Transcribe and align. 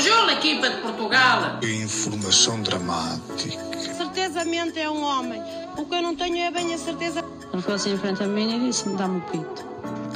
Bonjour, 0.00 0.30
equipa 0.30 0.70
de 0.70 0.80
Portugal! 0.80 1.60
Informação 1.62 2.62
dramática. 2.62 3.62
Certezamente 3.78 4.78
é 4.78 4.88
um 4.88 5.02
homem. 5.02 5.42
O 5.76 5.84
que 5.84 5.94
eu 5.94 6.00
não 6.00 6.16
tenho 6.16 6.38
é 6.38 6.50
bem 6.50 6.72
a 6.72 6.78
certeza. 6.78 7.22
Ele 7.52 7.60
foi 7.60 7.74
assim 7.74 7.92
em 7.92 7.98
frente 7.98 8.22
a 8.22 8.26
mim 8.26 8.56
e 8.56 8.66
disse-me: 8.66 8.96
dá-me 8.96 9.18
o 9.18 9.20
pito. 9.30 9.62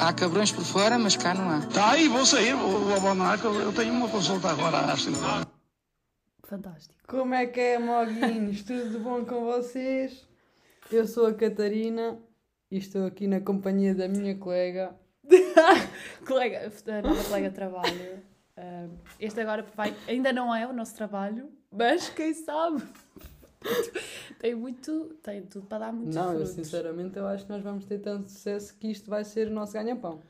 Há 0.00 0.10
cabrões 0.14 0.50
por 0.50 0.64
fora, 0.64 0.98
mas 0.98 1.18
cá 1.18 1.34
não 1.34 1.50
há. 1.50 1.60
Tá 1.66 1.90
aí, 1.90 2.08
vou 2.08 2.24
sair, 2.24 2.54
vou, 2.54 2.80
vou 2.80 2.96
abandonar, 2.96 3.38
que 3.38 3.44
eu 3.44 3.74
tenho 3.74 3.92
uma 3.92 4.08
consulta 4.08 4.48
agora 4.48 4.90
às 4.90 5.02
5 5.02 5.22
horas. 5.22 5.46
Fantástico. 6.44 6.94
Como 7.06 7.34
é 7.34 7.44
que 7.44 7.60
é, 7.60 7.78
moguinhos? 7.78 8.62
Tudo 8.64 9.00
bom 9.00 9.22
com 9.26 9.44
vocês? 9.44 10.26
Eu 10.90 11.06
sou 11.06 11.26
a 11.26 11.34
Catarina 11.34 12.18
e 12.70 12.78
estou 12.78 13.04
aqui 13.04 13.26
na 13.26 13.42
companhia 13.42 13.94
da 13.94 14.08
minha 14.08 14.34
colega. 14.34 14.96
colega, 16.26 16.72
a 16.88 17.02
nova 17.02 17.24
colega 17.24 17.50
de 17.50 17.54
trabalho. 17.54 18.33
Ah, 18.56 18.88
este 19.18 19.40
agora 19.40 19.62
vai, 19.74 19.94
ainda 20.06 20.32
não 20.32 20.54
é 20.54 20.66
o 20.66 20.72
nosso 20.72 20.94
trabalho, 20.94 21.50
mas 21.70 22.08
quem 22.14 22.32
sabe? 22.34 22.82
tem 24.38 24.54
muito, 24.54 25.14
tem 25.22 25.42
tudo 25.42 25.66
para 25.66 25.86
dar 25.86 25.92
muitos 25.92 26.14
Não, 26.14 26.32
eu 26.32 26.46
frutos. 26.46 26.54
sinceramente 26.54 27.18
eu 27.18 27.26
acho 27.26 27.44
que 27.46 27.50
nós 27.50 27.62
vamos 27.62 27.84
ter 27.84 27.98
tanto 27.98 28.30
sucesso 28.30 28.76
que 28.78 28.88
isto 28.88 29.10
vai 29.10 29.24
ser 29.24 29.48
o 29.48 29.50
nosso 29.50 29.72
ganha-pão. 29.72 30.20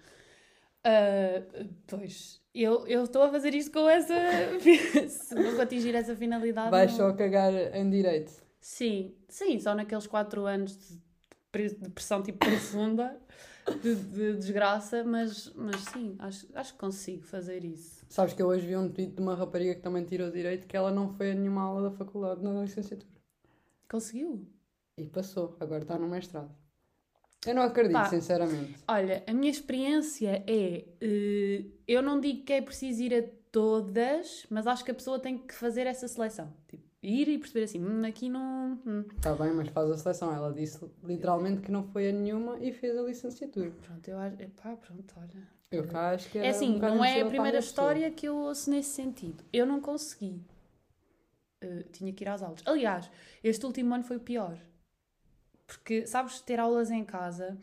Ah, 0.85 1.43
pois, 1.87 2.41
eu 2.55 2.87
eu 2.87 3.05
estou 3.05 3.23
a 3.23 3.31
fazer 3.31 3.55
isto 3.55 3.73
com 3.73 3.89
essa. 3.89 4.15
Se 5.09 5.35
não 5.35 5.61
atingir 5.61 5.95
essa 5.95 6.15
finalidade. 6.15 6.71
Vais 6.71 6.91
não- 6.93 6.97
só 7.11 7.13
cagar 7.13 7.53
em 7.75 7.89
direito. 7.91 8.33
Sim, 8.61 9.15
sim, 9.29 9.59
só 9.61 9.75
naqueles 9.75 10.07
4 10.07 10.47
anos 10.47 10.77
de 10.79 10.99
pre- 11.53 11.75
de 11.75 11.91
pressão 11.91 12.23
tipo 12.23 12.39
profunda, 12.39 13.19
de, 13.83 13.95
de 13.95 14.37
desgraça, 14.37 15.05
mas, 15.05 15.51
mas 15.55 15.77
sim, 15.93 16.17
acho, 16.19 16.47
acho 16.55 16.73
que 16.73 16.79
consigo 16.79 17.23
fazer 17.25 17.63
isso. 17.65 17.94
Sabes 18.15 18.33
que 18.33 18.41
eu 18.41 18.47
hoje 18.47 18.65
vi 18.65 18.77
um 18.77 18.89
tweet 18.89 19.13
de 19.13 19.21
uma 19.21 19.35
rapariga 19.35 19.75
que 19.75 19.81
também 19.81 20.05
tirou 20.05 20.31
direito 20.31 20.69
que 20.69 20.77
ela 20.77 20.93
não 20.93 21.09
foi 21.09 21.33
a 21.33 21.35
nenhuma 21.35 21.63
aula 21.63 21.91
da 21.91 21.97
faculdade 21.97 22.45
na 22.45 22.63
licenciatura. 22.63 23.11
Conseguiu? 23.91 24.47
E 24.97 25.05
passou, 25.05 25.57
agora 25.59 25.83
está 25.83 25.99
no 25.99 26.07
mestrado. 26.07 26.49
Eu 27.45 27.57
não 27.57 27.63
acredito, 27.63 27.95
Pá. 27.95 28.05
sinceramente. 28.05 28.77
Olha, 28.87 29.25
a 29.27 29.33
minha 29.33 29.51
experiência 29.51 30.45
é. 30.47 30.85
eh, 31.01 31.65
eu 31.89 32.01
não 32.03 32.21
digo 32.21 32.45
que 32.45 32.53
é 32.53 32.63
preciso 32.63 33.03
ir 33.03 33.15
a 33.15 33.25
todas, 33.51 34.47
mas 34.49 34.69
acho 34.69 34.85
que 34.85 34.93
a 34.93 34.95
pessoa 34.95 35.19
tem 35.19 35.37
que 35.37 35.53
fazer 35.53 35.85
essa 35.89 36.07
seleção. 36.07 36.55
Tipo, 36.69 36.85
ir 37.03 37.29
e 37.29 37.37
perceber 37.37 37.65
assim, 37.65 37.85
"Hum, 37.85 38.05
aqui 38.07 38.29
não. 38.29 38.81
hum." 38.87 39.05
Está 39.17 39.35
bem, 39.35 39.53
mas 39.53 39.67
faz 39.71 39.91
a 39.91 39.97
seleção. 39.97 40.33
Ela 40.33 40.53
disse 40.53 40.79
literalmente 41.03 41.63
que 41.63 41.73
não 41.73 41.83
foi 41.83 42.11
a 42.11 42.13
nenhuma 42.13 42.61
e 42.61 42.73
fez 42.73 42.97
a 42.97 43.03
licenciatura. 43.03 43.73
Pronto, 43.83 44.09
eu 44.09 44.19
acho. 44.19 44.41
Epá, 44.41 44.77
pronto, 44.77 45.15
olha. 45.17 45.49
Eu 45.75 45.87
cá 45.87 46.11
acho 46.11 46.29
que 46.31 46.39
É 46.39 46.49
assim, 46.49 46.77
um 46.77 46.79
não 46.79 47.05
é 47.05 47.21
a 47.21 47.27
primeira 47.27 47.59
história 47.59 48.11
que 48.11 48.27
eu 48.27 48.37
ouço 48.37 48.71
nesse 48.71 48.91
sentido. 48.91 49.45
Eu 49.53 49.67
não 49.67 49.81
consegui. 49.81 50.41
Eh, 51.61 51.85
tinha 51.93 52.13
que 52.13 52.25
ir 52.25 52.29
às 52.29 52.43
aulas. 52.43 52.61
Aliás, 52.65 53.11
este 53.43 53.65
último 53.67 53.95
ano 53.95 54.05
foi 54.05 54.17
o 54.17 54.21
pior. 54.21 54.57
Porque, 55.67 56.07
sabes, 56.07 56.41
ter 56.41 56.61
aulas 56.61 56.91
em 56.91 57.05
casa 57.05 57.57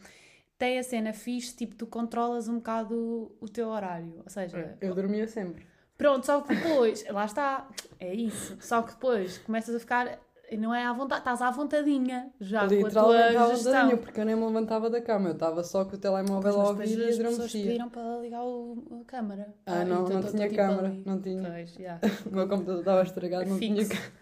tem 0.57 0.77
a 0.77 0.83
cena 0.83 1.11
fixe, 1.11 1.55
tipo, 1.55 1.73
tu 1.75 1.87
controlas 1.87 2.47
um 2.47 2.55
bocado 2.57 2.95
o, 2.95 3.45
o 3.45 3.49
teu 3.49 3.67
horário. 3.69 4.21
Ou 4.23 4.29
seja, 4.29 4.77
Eu 4.79 4.93
dormia 4.93 5.27
sempre. 5.27 5.65
pronto, 5.97 6.25
só 6.25 6.41
que 6.41 6.53
depois, 6.55 7.03
lá 7.09 7.25
está, 7.25 7.67
é 7.99 8.13
isso. 8.13 8.57
Só 8.59 8.81
que 8.83 8.91
depois 8.93 9.39
começas 9.39 9.73
a 9.75 9.79
ficar, 9.79 10.19
não 10.57 10.73
é 10.73 10.85
à 10.85 10.93
vontade, 10.93 11.21
estás 11.21 11.41
à 11.41 11.49
vontadinha 11.51 12.31
já 12.39 12.67
com 12.67 12.85
a 12.85 12.89
tua 12.89 13.49
gestão. 13.55 13.97
porque 13.97 14.19
eu 14.19 14.25
nem 14.25 14.35
me 14.35 14.45
levantava 14.45 14.89
da 14.89 15.01
cama. 15.01 15.29
Eu 15.29 15.33
estava 15.33 15.63
só 15.63 15.85
com 15.85 15.95
o 15.95 15.99
telemóvel 15.99 16.41
Pois, 16.41 16.55
a 16.55 16.73
mas 16.73 16.91
ouvir 16.91 16.99
e 16.99 17.03
as 17.09 17.15
pessoas 17.17 17.33
adormecia. 17.35 17.63
pediram 17.63 17.89
para 17.89 18.17
ligar 18.19 18.43
o, 18.43 19.01
a 19.01 19.05
câmara. 19.05 19.53
Ah, 19.65 19.85
não, 19.85 20.05
então 20.05 20.21
não 20.21 20.29
tinha 20.31 20.43
tipo 20.49 20.55
câmara, 20.55 20.95
não 21.05 21.21
tinha. 21.21 21.49
Pois. 21.49 21.75
O 22.31 22.35
meu 22.35 22.47
computador 22.47 22.79
estava 22.79 23.01
estragado, 23.03 23.49
não 23.49 23.59
tinha 23.59 23.85
câmara. 23.87 24.21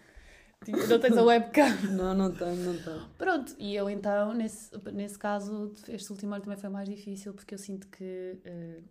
Não 0.68 1.00
tens 1.00 1.16
a 1.16 1.22
webcam. 1.22 1.64
Não, 1.96 2.12
não 2.14 2.30
tenho, 2.32 2.54
não 2.54 2.76
tenho. 2.76 3.00
Pronto, 3.16 3.54
e 3.58 3.74
eu 3.74 3.88
então, 3.88 4.34
nesse, 4.34 4.70
nesse 4.92 5.18
caso, 5.18 5.72
este 5.88 6.12
último 6.12 6.34
ano 6.34 6.42
também 6.42 6.58
foi 6.58 6.68
mais 6.68 6.86
difícil 6.86 7.32
porque 7.32 7.54
eu 7.54 7.58
sinto 7.58 7.88
que 7.88 8.38
eh, 8.44 8.82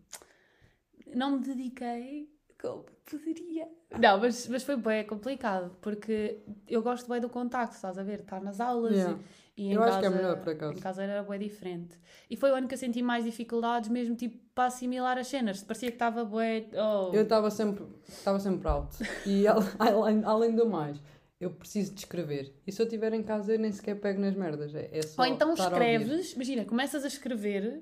não 1.13 1.33
me 1.37 1.45
dediquei 1.45 2.27
como 2.61 2.85
poderia. 3.09 3.67
Não, 3.97 4.19
mas, 4.19 4.47
mas 4.47 4.63
foi 4.63 4.75
bem 4.77 5.05
complicado 5.05 5.75
porque 5.81 6.39
eu 6.67 6.81
gosto 6.81 7.09
bem 7.09 7.19
do 7.19 7.29
contacto, 7.29 7.75
estás 7.75 7.97
a 7.97 8.03
ver? 8.03 8.19
Estar 8.21 8.41
nas 8.41 8.59
aulas 8.59 8.93
Yeah. 8.95 9.17
e, 9.57 9.63
e 9.63 9.67
em 9.69 9.73
Eu 9.73 9.79
casa, 9.79 9.91
acho 9.91 9.99
que 9.99 10.05
é 10.05 10.09
melhor, 10.09 10.37
por 10.41 10.49
acaso. 10.53 10.73
Em 10.73 10.79
casa 10.79 11.03
era 11.03 11.23
bem 11.23 11.39
diferente. 11.39 11.97
E 12.29 12.35
foi 12.37 12.51
o 12.51 12.55
ano 12.55 12.67
que 12.67 12.73
eu 12.75 12.77
senti 12.77 13.01
mais 13.01 13.25
dificuldades, 13.25 13.89
mesmo 13.89 14.15
tipo 14.15 14.37
para 14.53 14.65
assimilar 14.65 15.17
as 15.17 15.27
cenas. 15.27 15.63
Parecia 15.63 15.89
que 15.89 15.95
estava 15.95 16.23
bem. 16.23 16.69
Oh. 16.73 17.11
Eu 17.13 17.23
estava 17.23 17.49
sempre, 17.49 17.85
estava 18.07 18.39
sempre 18.39 18.67
alto. 18.67 18.97
E 19.25 19.47
al- 19.47 19.63
além, 19.79 20.23
além 20.23 20.55
do 20.55 20.67
mais, 20.69 21.01
eu 21.39 21.49
preciso 21.51 21.93
de 21.93 21.99
escrever. 22.01 22.53
E 22.67 22.71
se 22.71 22.81
eu 22.81 22.85
estiver 22.85 23.13
em 23.13 23.23
casa, 23.23 23.53
eu 23.53 23.59
nem 23.59 23.71
sequer 23.71 23.95
pego 23.99 24.21
nas 24.21 24.35
merdas. 24.35 24.75
É, 24.75 24.89
é 24.91 25.01
só 25.01 25.21
Ou 25.23 25.27
então 25.27 25.53
escreves, 25.53 26.33
imagina, 26.33 26.63
começas 26.65 27.03
a 27.03 27.07
escrever, 27.07 27.81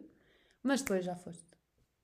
mas 0.64 0.82
depois 0.82 1.04
já 1.04 1.16
foste. 1.16 1.46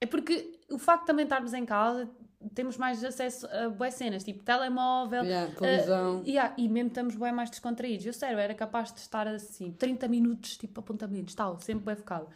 É 0.01 0.05
porque 0.05 0.59
o 0.69 0.77
facto 0.77 1.01
de 1.01 1.07
também 1.07 1.23
estarmos 1.23 1.53
em 1.53 1.65
casa, 1.65 2.09
temos 2.53 2.77
mais 2.77 3.03
acesso 3.03 3.47
a 3.47 3.69
boas 3.69 3.93
cenas, 3.93 4.23
tipo 4.23 4.43
telemóvel. 4.43 5.23
Yeah, 5.23 5.51
televisão. 5.55 6.21
eh, 6.25 6.29
yeah, 6.29 6.53
e 6.57 6.67
mesmo 6.67 6.89
estamos 6.89 7.15
bem 7.15 7.31
mais 7.31 7.49
descontraídos. 7.49 8.05
Eu, 8.05 8.13
sério, 8.13 8.39
era 8.39 8.53
capaz 8.53 8.93
de 8.93 8.99
estar 8.99 9.27
assim, 9.27 9.71
30 9.71 10.07
minutos, 10.07 10.57
tipo 10.57 10.79
apontamentos, 10.79 11.33
tal, 11.35 11.59
sempre 11.59 11.85
bem 11.85 11.95
focado. 11.95 12.27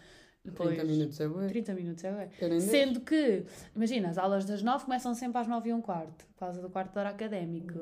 Depois, 0.44 0.70
30 0.70 0.84
minutos 0.86 1.20
é 1.20 1.28
bué. 1.28 1.48
30 1.48 1.74
minutos, 1.74 2.04
é 2.06 2.30
deixo. 2.40 2.68
Sendo 2.70 3.02
que, 3.02 3.44
imagina, 3.76 4.10
as 4.10 4.18
aulas 4.18 4.46
das 4.46 4.62
9 4.62 4.86
começam 4.86 5.14
sempre 5.14 5.42
às 5.42 5.48
9 5.48 5.70
e 5.70 5.74
um 5.74 5.82
quarto, 5.82 6.26
por 6.26 6.40
causa 6.40 6.62
do 6.62 6.70
quarto 6.70 6.94
de 6.94 7.00
hora 7.00 7.10
académico. 7.10 7.80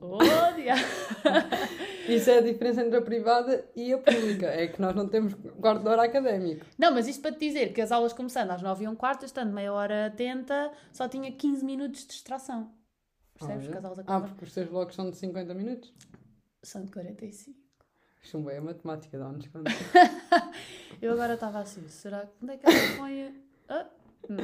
Oh, 0.00 0.18
diabo. 0.52 0.80
Isso 2.08 2.30
é 2.30 2.38
a 2.38 2.40
diferença 2.40 2.82
entre 2.82 2.98
a 2.98 3.02
privada 3.02 3.64
e 3.76 3.92
a 3.92 3.98
pública. 3.98 4.46
É 4.46 4.66
que 4.66 4.80
nós 4.80 4.94
não 4.94 5.08
temos 5.08 5.34
quarto 5.60 5.82
de 5.82 5.88
hora 5.88 6.02
académico. 6.04 6.64
Não, 6.76 6.92
mas 6.92 7.06
isto 7.06 7.22
para 7.22 7.32
te 7.32 7.38
dizer 7.38 7.72
que 7.72 7.80
as 7.80 7.92
aulas 7.92 8.12
começando 8.12 8.50
às 8.50 8.60
9 8.60 8.84
e 8.84 8.88
um 8.88 8.94
quarto, 8.96 9.24
estando 9.24 9.52
meia 9.52 9.72
hora 9.72 10.06
atenta, 10.06 10.72
só 10.92 11.08
tinha 11.08 11.30
15 11.30 11.64
minutos 11.64 12.00
de 12.00 12.08
distração. 12.08 12.72
Percebes? 13.38 13.64
Olha. 13.64 13.72
Que 13.72 13.78
as 13.78 13.84
aulas 13.84 13.98
Ah, 14.00 14.02
acabam. 14.02 14.28
porque 14.30 14.44
os 14.44 14.52
teus 14.52 14.68
blocos 14.68 14.94
são 14.96 15.10
de 15.10 15.16
50 15.16 15.54
minutos? 15.54 15.92
São 16.62 16.84
de 16.84 16.90
45. 16.92 17.56
Chumbo 18.24 18.50
é 18.50 18.58
a 18.58 18.60
matemática, 18.62 19.18
dá-nos 19.18 19.46
conta. 19.48 19.70
Eu 21.00 21.12
agora 21.12 21.34
estava 21.34 21.60
assim, 21.60 21.86
será 21.88 22.26
que 22.26 22.32
onde 22.42 22.52
é 22.52 22.56
que 22.56 22.66
ela 22.66 22.96
põe? 22.96 23.42
Ah, 23.68 23.86
hum. 24.30 24.36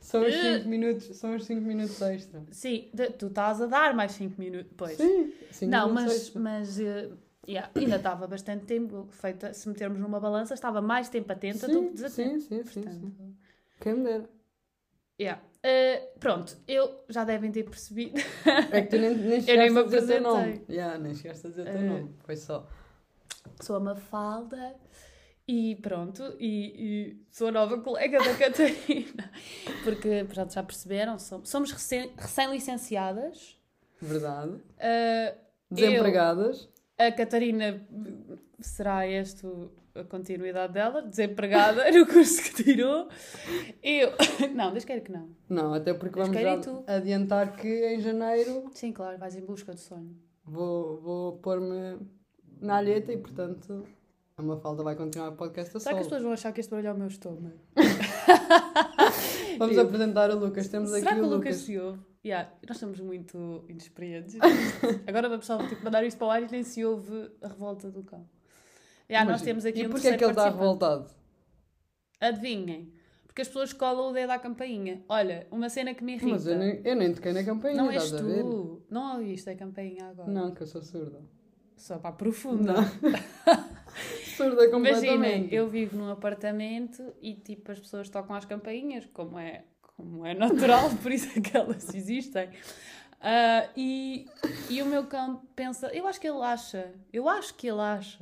São 0.00 0.22
os 0.26 0.34
5 0.34 0.68
minutos, 0.68 1.16
são 1.16 1.34
os 1.36 1.44
5 1.44 1.60
minutos 1.62 2.00
extra. 2.02 2.42
Sim, 2.50 2.90
tu 3.18 3.26
estás 3.26 3.60
a 3.60 3.66
dar 3.66 3.94
mais 3.94 4.12
5 4.12 4.38
minutos. 4.40 4.72
Pois. 4.76 4.96
Sim, 4.96 5.32
5 5.50 5.70
Não, 5.70 5.88
minutos 5.88 6.04
mas, 6.04 6.22
extra. 6.22 6.40
mas 6.40 6.80
eh, 6.80 7.10
yeah, 7.48 7.70
ainda 7.74 7.96
estava 7.96 8.26
bastante 8.26 8.66
tempo 8.66 9.06
feita. 9.10 9.52
Se 9.54 9.68
metermos 9.68 9.98
numa 10.00 10.18
balança, 10.20 10.54
estava 10.54 10.80
mais 10.82 11.08
tempo 11.08 11.30
atenta 11.32 11.66
do 11.68 11.80
que 11.82 11.88
Sim, 11.88 11.94
desatenta. 11.94 12.40
sim, 12.40 12.40
sim, 12.40 12.64
sim, 12.64 12.82
Portanto, 12.82 13.12
sim. 13.16 13.36
Quem 13.80 13.94
me 13.94 14.04
dera. 14.04 14.30
yeah. 15.20 15.42
Eh, 15.64 16.10
pronto, 16.18 16.56
eu 16.66 17.04
já 17.08 17.22
devem 17.24 17.52
ter 17.52 17.62
percebido. 17.62 18.20
É 18.72 18.82
que 18.82 18.88
tu 18.88 18.98
nem, 18.98 19.14
nem 19.16 19.40
chegaste 19.42 19.72
nem 19.72 19.78
a 19.78 19.82
dizer 19.84 20.02
o 20.02 20.06
teu 20.08 20.20
nome. 20.20 20.64
Yeah, 20.68 20.98
nem 20.98 21.14
chegaste 21.14 21.46
a 21.46 21.50
dizer 21.50 21.62
o 21.62 21.64
teu 21.66 21.74
Eh, 21.74 21.82
nome. 21.82 22.14
Foi 22.24 22.36
só. 22.36 22.66
sou 23.60 23.76
a 23.76 23.80
Mafalda 23.80 24.74
e 25.46 25.76
pronto, 25.76 26.22
e, 26.38 26.46
e 27.16 27.16
sou 27.30 27.48
a 27.48 27.52
nova 27.52 27.78
colega 27.78 28.18
da 28.18 28.34
Catarina. 28.38 29.30
Porque, 29.84 30.24
pronto, 30.32 30.52
já 30.52 30.62
perceberam, 30.62 31.18
som- 31.18 31.44
somos 31.44 31.72
recém- 31.72 32.12
recém-licenciadas. 32.16 33.58
Verdade. 34.00 34.60
Ah, 34.80 35.34
Desempregadas. 35.70 36.68
eu, 36.98 37.06
a 37.06 37.12
Catarina 37.12 37.86
será 38.60 39.06
esta 39.06 39.48
a 39.94 40.04
continuidade 40.04 40.72
dela, 40.72 41.02
desempregada 41.02 41.88
no 41.92 42.06
curso 42.06 42.42
que 42.42 42.64
tirou. 42.64 43.08
Eu, 43.82 44.10
não, 44.54 44.72
Deus 44.72 44.84
queira 44.86 45.02
que 45.02 45.12
não. 45.12 45.28
Não, 45.48 45.74
até 45.74 45.92
porque 45.92 46.18
vamos 46.18 46.34
adiantar 46.86 47.56
que 47.56 47.68
em 47.94 48.00
janeiro 48.00 48.70
Sim, 48.72 48.90
claro, 48.92 49.18
vais 49.18 49.36
em 49.36 49.44
busca 49.44 49.72
do 49.72 49.78
sonho. 49.78 50.16
vou, 50.44 50.98
vou 51.00 51.32
pôr-me 51.38 51.98
na 52.60 52.76
alheta 52.76 53.12
e, 53.12 53.18
portanto, 53.18 53.86
a 54.36 54.42
Mafalda 54.42 54.82
vai 54.82 54.94
continuar 54.96 55.28
o 55.30 55.36
podcast 55.36 55.76
a 55.76 55.80
Será 55.80 55.94
que 55.94 56.00
as 56.00 56.06
pessoas 56.06 56.22
vão 56.22 56.32
achar 56.32 56.52
que 56.52 56.60
este 56.60 56.70
barulho 56.70 56.88
é 56.88 56.92
o 56.92 56.98
meu 56.98 57.08
estômago? 57.08 57.58
Vamos 59.58 59.76
Eu- 59.76 59.82
apresentar 59.84 60.30
o 60.30 60.38
Lucas. 60.38 60.68
Temos 60.68 60.90
Será 60.90 61.10
aqui 61.10 61.20
que 61.20 61.24
o 61.26 61.28
o 61.28 61.34
Lucas. 61.36 61.56
Se 61.56 61.78
ouve? 61.78 62.00
Yeah, 62.24 62.50
nós 62.66 62.76
estamos 62.76 63.00
muito 63.00 63.64
inexperientes. 63.68 64.36
Agora 65.06 65.28
vamos 65.28 65.44
só 65.44 65.58
tipo, 65.66 65.84
mandar 65.84 66.04
isto 66.04 66.16
para 66.18 66.26
o 66.28 66.30
ar 66.30 66.42
e 66.42 66.50
nem 66.50 66.62
se 66.62 66.84
ouve 66.84 67.30
a 67.42 67.48
revolta 67.48 67.90
do 67.90 68.02
cão. 68.04 68.24
Yeah, 69.10 69.28
nós 69.30 69.42
temos 69.42 69.64
aqui 69.66 69.80
E 69.82 69.86
um 69.86 69.90
porquê 69.90 70.08
é 70.08 70.16
que 70.16 70.22
ele 70.24 70.30
está 70.30 70.48
revoltado? 70.48 71.10
Adivinhem. 72.20 72.92
Porque 73.26 73.42
as 73.42 73.48
pessoas 73.48 73.72
colam 73.72 74.10
o 74.10 74.12
dedo 74.12 74.30
à 74.30 74.38
campainha. 74.38 75.02
Olha, 75.08 75.46
uma 75.50 75.68
cena 75.68 75.94
que 75.94 76.04
me 76.04 76.12
irrita. 76.12 76.30
Mas 76.32 76.46
eu 76.46 76.56
nem, 76.58 76.80
eu 76.84 76.94
nem 76.94 77.12
toquei 77.12 77.32
na 77.32 77.42
campainha, 77.42 77.82
não 77.82 77.90
és 77.90 78.04
estás 78.04 78.22
a 78.22 78.26
ver? 78.26 78.42
tu. 78.42 78.82
Não 78.88 79.16
ouviste 79.16 79.50
a 79.50 79.56
campainha 79.56 80.10
agora. 80.10 80.30
Não, 80.30 80.54
que 80.54 80.62
eu 80.62 80.66
sou 80.66 80.82
surda. 80.82 81.20
Só 81.76 81.98
para 81.98 82.10
a 82.10 82.12
profunda. 82.12 82.74
Não. 82.74 82.82
surda 84.36 84.68
completamente. 84.70 85.06
Imaginem, 85.14 85.48
eu 85.52 85.68
vivo 85.68 85.96
num 85.96 86.10
apartamento 86.10 87.14
e 87.20 87.34
tipo 87.34 87.70
as 87.72 87.78
pessoas 87.78 88.08
tocam 88.08 88.34
as 88.36 88.44
campainhas, 88.44 89.06
como 89.12 89.38
é, 89.38 89.64
como 89.96 90.24
é 90.26 90.34
natural, 90.34 90.90
por 91.02 91.10
isso 91.12 91.38
é 91.38 91.40
que 91.40 91.56
elas 91.56 91.92
existem. 91.94 92.50
Ah, 93.20 93.68
e, 93.76 94.26
e 94.68 94.82
o 94.82 94.86
meu 94.86 95.06
cão 95.06 95.42
pensa, 95.54 95.88
eu 95.94 96.06
acho 96.08 96.20
que 96.20 96.26
ele 96.28 96.42
acha, 96.42 96.92
eu 97.12 97.28
acho 97.28 97.54
que 97.54 97.68
ele 97.68 97.80
acha 97.80 98.18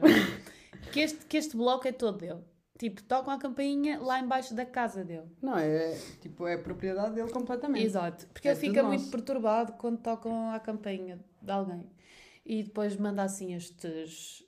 que 0.92 1.00
este, 1.00 1.24
que 1.26 1.36
este 1.38 1.56
bloco 1.56 1.88
é 1.88 1.92
todo 1.92 2.18
dele. 2.18 2.40
Tipo, 2.78 3.02
tocam 3.02 3.34
a 3.34 3.38
campainha 3.38 3.98
lá 4.00 4.18
embaixo 4.20 4.54
da 4.54 4.64
casa 4.64 5.04
dele. 5.04 5.26
Não, 5.42 5.56
é 5.58 5.98
tipo, 6.20 6.46
é 6.46 6.56
propriedade 6.56 7.14
dele 7.14 7.30
completamente. 7.30 7.84
Exato, 7.84 8.26
porque 8.28 8.48
É 8.48 8.52
ele 8.52 8.60
fica 8.60 8.82
nosso. 8.82 8.94
muito 8.94 9.10
perturbado 9.10 9.72
quando 9.74 9.98
tocam 9.98 10.50
a 10.50 10.58
campainha 10.58 11.18
de 11.42 11.52
alguém. 11.52 11.86
E 12.44 12.62
depois 12.62 12.96
manda 12.96 13.22
assim 13.22 13.54
estes 13.54 14.42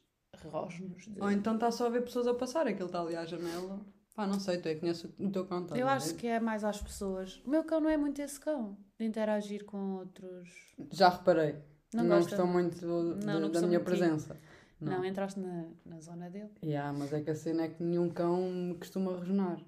rosnos. 0.48 1.04
de- 1.06 1.20
Ou 1.20 1.30
então 1.30 1.54
está 1.54 1.70
só 1.70 1.86
a 1.86 1.90
ver 1.90 2.02
pessoas 2.02 2.26
a 2.26 2.34
passar, 2.34 2.66
é 2.66 2.72
que 2.72 2.78
ele 2.80 2.86
está 2.86 3.00
ali 3.00 3.14
à 3.16 3.24
janela. 3.24 3.80
Pá, 4.14 4.26
não 4.26 4.38
sei, 4.38 4.58
tu 4.58 4.68
é 4.68 4.74
que 4.74 4.80
conheces 4.80 5.04
o 5.18 5.30
teu 5.30 5.46
cão. 5.46 5.66
Eu 5.74 5.88
acho 5.88 6.08
ver? 6.08 6.16
que 6.16 6.26
é 6.26 6.38
mais 6.38 6.64
às 6.64 6.80
pessoas. 6.82 7.40
O 7.46 7.50
meu 7.50 7.64
cão 7.64 7.80
não 7.80 7.88
é 7.88 7.96
muito 7.96 8.20
esse 8.20 8.38
cão, 8.38 8.76
de 8.98 9.06
interagir 9.06 9.64
com 9.64 9.96
outros. 9.96 10.50
Já 10.90 11.08
reparei. 11.08 11.56
Não 11.94 12.04
Não, 12.04 12.16
gosta? 12.16 12.36
gostou 12.36 12.46
muito 12.46 12.80
do- 12.80 13.02
Não, 13.16 13.16
de- 13.16 13.40
não 13.40 13.50
da 13.50 13.60
minha 13.62 13.78
muito 13.78 13.84
presença. 13.84 14.36
Não, 14.80 15.04
entraste 15.04 15.38
na, 15.38 15.66
na 15.86 16.00
zona 16.00 16.28
dele. 16.28 16.50
Yeah, 16.62 16.92
mas 16.98 17.12
é 17.12 17.20
que 17.22 17.30
a 17.30 17.34
cena 17.34 17.62
é 17.62 17.68
que 17.68 17.82
nenhum 17.82 18.10
cão 18.10 18.50
me 18.50 18.74
costuma 18.74 19.12
rosnar. 19.12 19.58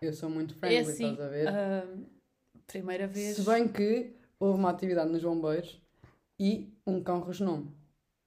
Eu 0.00 0.12
sou 0.12 0.28
muito 0.28 0.54
friendly, 0.54 0.76
é 0.76 0.80
assim, 0.92 1.10
estás 1.12 1.20
a 1.20 1.28
ver? 1.30 1.48
ah, 1.48 1.96
primeira 2.66 3.06
vez. 3.06 3.36
Se 3.36 3.42
bem 3.42 3.66
que 3.66 4.14
houve 4.38 4.58
uma 4.58 4.70
atividade 4.70 5.10
nos 5.10 5.22
bombeiros 5.22 5.80
e 6.38 6.72
um 6.86 7.02
cão 7.02 7.20
rosnou-me. 7.20 7.74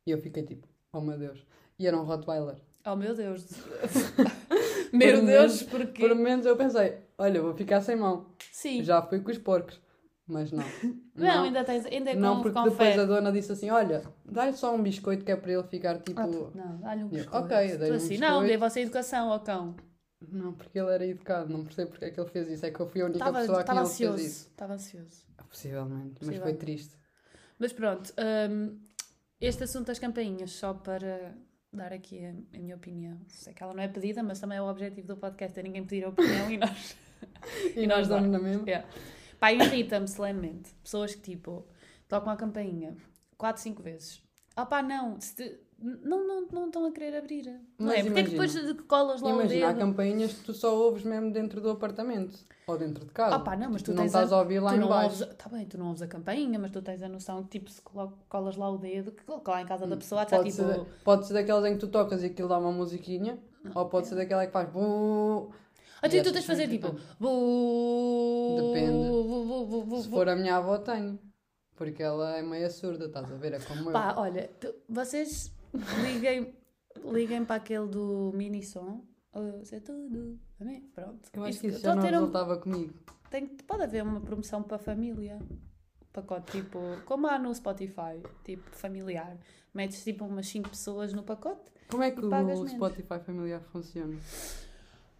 E 0.07 0.11
eu 0.11 0.17
fiquei 0.19 0.43
tipo, 0.43 0.67
oh 0.93 1.01
meu 1.01 1.17
Deus. 1.17 1.45
E 1.77 1.87
era 1.87 1.97
um 1.97 2.03
Rottweiler. 2.03 2.55
Oh 2.85 2.95
meu 2.95 3.15
Deus! 3.15 3.45
meu 4.93 5.13
Deus, 5.13 5.23
menos- 5.25 5.63
porquê? 5.63 6.07
Por 6.07 6.15
menos 6.15 6.45
eu 6.45 6.55
pensei, 6.55 6.97
olha, 7.17 7.41
vou 7.41 7.53
ficar 7.53 7.81
sem 7.81 7.95
mão. 7.95 8.25
Sim. 8.51 8.83
Já 8.83 9.01
fui 9.01 9.19
com 9.19 9.31
os 9.31 9.37
porcos. 9.37 9.79
Mas 10.27 10.51
não. 10.53 10.63
Não, 11.15 11.43
ainda 11.43 11.63
tens. 11.63 11.85
Ainda 11.87 12.11
é 12.11 12.15
Não, 12.15 12.35
com, 12.37 12.41
porque 12.43 12.57
com 12.59 12.63
depois 12.69 12.95
fé. 12.95 13.01
a 13.01 13.05
dona 13.05 13.31
disse 13.31 13.51
assim: 13.51 13.69
Olha, 13.71 14.03
dá-lhe 14.23 14.53
só 14.53 14.75
um 14.75 14.81
biscoito 14.83 15.25
que 15.25 15.31
é 15.31 15.35
para 15.35 15.51
ele 15.51 15.63
ficar 15.63 15.97
tipo. 15.99 16.19
Ah, 16.21 16.27
não, 16.27 16.77
dá-lhe 16.77 17.01
um 17.03 17.07
Eu, 17.07 17.09
biscoito. 17.09 17.45
ok, 17.45 17.77
dei-lhe 17.77 17.93
um 17.93 17.95
assim, 17.95 18.17
não, 18.19 18.27
biscoito. 18.41 18.47
dê 18.47 18.57
você 18.57 18.79
educação 18.81 19.31
ao 19.33 19.39
cão. 19.39 19.75
Não, 20.21 20.53
porque 20.53 20.77
ele 20.77 20.91
era 20.91 21.05
educado, 21.07 21.51
não 21.51 21.63
percebo 21.63 21.91
porque 21.91 22.05
é 22.05 22.11
que 22.11 22.19
ele 22.19 22.29
fez 22.29 22.47
isso. 22.49 22.65
É 22.65 22.69
que 22.71 22.79
eu 22.79 22.85
fui 22.87 23.01
a 23.01 23.05
única 23.05 23.17
Estava 23.19 23.39
pessoa 23.39 23.57
a 23.57 23.61
estava 23.61 23.79
ele 23.79 23.87
fez 23.87 24.01
ansioso. 24.09 24.23
isso. 24.23 24.47
Estava 24.49 24.73
ansioso. 24.73 25.25
Possivelmente, 25.49 26.09
mas 26.19 26.19
Possível. 26.19 26.41
foi 26.43 26.53
triste. 26.53 26.95
Mas 27.57 27.73
pronto, 27.73 28.13
hum, 28.51 28.77
este 29.39 29.63
assunto 29.63 29.87
das 29.87 29.99
campainhas, 29.99 30.51
só 30.51 30.73
para 30.73 31.35
dar 31.71 31.93
aqui 31.93 32.25
a, 32.25 32.29
a 32.55 32.59
minha 32.59 32.75
opinião. 32.75 33.19
Sei 33.27 33.53
que 33.53 33.61
ela 33.63 33.73
não 33.73 33.83
é 33.83 33.87
pedida, 33.87 34.21
mas 34.23 34.39
também 34.39 34.57
é 34.57 34.61
o 34.61 34.67
objetivo 34.69 35.07
do 35.07 35.17
podcast, 35.17 35.59
é 35.59 35.63
ninguém 35.63 35.85
pedir 35.85 36.05
a 36.05 36.09
opinião 36.09 36.49
e 36.51 36.57
nós. 36.57 36.95
E, 37.75 37.85
nós 37.85 38.07
damos 38.07 38.29
na 38.29 38.39
mesma. 38.39 38.63
Yeah. 38.65 38.87
Pá, 39.41 39.51
irrita-me 39.51 40.07
solenemente. 40.07 40.73
Pessoas 40.81 41.13
que 41.13 41.21
tipo 41.21 41.67
tocam 42.07 42.31
a 42.31 42.37
campainha 42.37 42.95
4, 43.37 43.61
5 43.61 43.83
vezes. 43.83 44.21
Ah 44.55 44.65
pá, 44.65 44.81
não, 44.81 45.19
se 45.19 45.35
te- 45.35 45.59
não, 45.81 46.27
não, 46.27 46.47
não 46.51 46.65
estão 46.67 46.85
a 46.85 46.91
querer 46.91 47.15
abrir. 47.17 47.45
Não 47.77 47.87
Mas 47.87 47.99
é? 47.99 48.03
Porque 48.03 48.19
é 48.19 48.23
que 48.23 48.29
depois 48.31 48.53
de 48.53 48.73
que 48.75 48.83
colas 48.83 49.21
lá 49.21 49.29
Imagina, 49.29 49.65
o 49.65 49.69
há 49.69 49.71
dedo? 49.73 49.79
campainhas 49.79 50.33
que 50.33 50.43
tu 50.43 50.53
só 50.53 50.75
ouves 50.75 51.03
mesmo 51.03 51.31
dentro 51.31 51.61
do 51.61 51.69
apartamento 51.69 52.37
ou 52.67 52.77
dentro 52.77 53.05
de 53.05 53.11
casa. 53.11 53.35
Ah 53.35 53.39
pá, 53.39 53.55
não, 53.55 53.71
mas 53.71 53.81
tu 53.81 53.91
não 53.91 53.97
tens 54.03 54.07
estás 54.07 54.31
a 54.31 54.39
ouvir 54.39 54.59
lá 54.59 54.71
tu 54.71 54.75
em 54.77 54.79
não 54.79 54.89
baixo. 54.89 55.23
ouves, 55.23 55.35
tá 55.37 55.49
bem, 55.49 55.65
tu 55.65 55.77
não 55.77 55.87
ouves 55.87 56.01
a 56.01 56.07
campainha, 56.07 56.59
mas 56.59 56.71
tu 56.71 56.81
tens 56.81 57.01
a 57.01 57.09
noção 57.09 57.43
que 57.43 57.49
tipo 57.59 57.69
se 57.69 57.81
colas 57.81 58.55
lá 58.55 58.69
o 58.69 58.77
dedo, 58.77 59.11
que 59.11 59.23
lá 59.49 59.61
em 59.61 59.65
casa 59.65 59.87
da 59.87 59.95
pessoa 59.97 60.23
está 60.23 60.37
Hum, 60.37 60.39
Pode, 60.41 60.51
tipo. 60.51 60.63
ser, 60.63 60.85
pode 61.03 61.27
ser 61.27 61.33
daquelas 61.33 61.65
em 61.65 61.73
que 61.73 61.79
tu 61.79 61.87
tocas 61.87 62.23
e 62.23 62.27
aquilo 62.27 62.49
dá 62.49 62.57
uma 62.57 62.71
musiquinha, 62.71 63.37
ou 63.73 63.85
pode 63.87 64.07
ser 64.07 64.15
daquela 64.15 64.45
que 64.45 64.51
faz. 64.51 64.69
bu- 64.69 65.51
Ah, 66.01 66.07
tu, 66.07 66.15
tu 66.23 66.31
tens 66.31 66.41
de 66.41 66.47
fazer 66.47 66.67
tipo. 66.69 66.87
irritantes. 66.87 67.15
bu- 67.19 68.55
Depende. 68.55 70.01
Se 70.03 70.09
for 70.09 70.29
a 70.29 70.35
minha 70.35 70.55
avó, 70.57 70.77
tenho. 70.77 71.19
Porque 71.75 72.03
ela 72.03 72.37
é 72.37 72.41
meia 72.41 72.69
surda, 72.69 73.05
estás 73.05 73.31
a 73.31 73.35
ver? 73.35 73.53
É 73.53 73.59
como 73.59 73.89
eu. 73.89 73.93
Pá, 73.93 74.13
olha, 74.17 74.49
tu- 74.59 74.73
vocês 74.87 75.51
liguem, 76.03 76.53
liguem 77.03 77.45
para 77.45 77.55
aquele 77.55 77.87
do 77.87 78.31
mini 78.33 78.63
som. 78.63 79.05
É 79.71 79.79
tudo. 79.79 80.39
Amém? 80.59 80.81
Pronto. 80.93 81.29
Eu 81.33 81.43
acho 81.43 81.51
Isto- 81.51 81.61
que 81.61 81.67
isso 81.67 81.79
já 81.81 81.91
a 81.91 81.95
não 81.95 82.01
ter 82.01 82.09
um- 82.09 82.19
resultava 82.19 82.57
comigo. 82.57 82.93
tem, 83.29 83.47
pode 83.47 83.83
haver 83.83 84.03
uma 84.03 84.19
promoção 84.21 84.63
para 84.63 84.77
família. 84.79 85.39
Pacote 86.11 86.51
tipo, 86.63 86.79
como 87.05 87.27
há 87.27 87.37
no 87.37 87.53
Spotify, 87.53 88.21
tipo 88.43 88.67
familiar. 88.75 89.37
Metes 89.73 90.03
tipo 90.03 90.25
umas 90.25 90.47
5 90.47 90.69
pessoas 90.69 91.13
no 91.13 91.21
pacote. 91.23 91.71
Como 91.89 92.01
é 92.03 92.09
que 92.11 92.19
o 92.19 92.27
menos. 92.29 92.71
Spotify 92.71 93.19
familiar 93.19 93.61
funciona? 93.71 94.15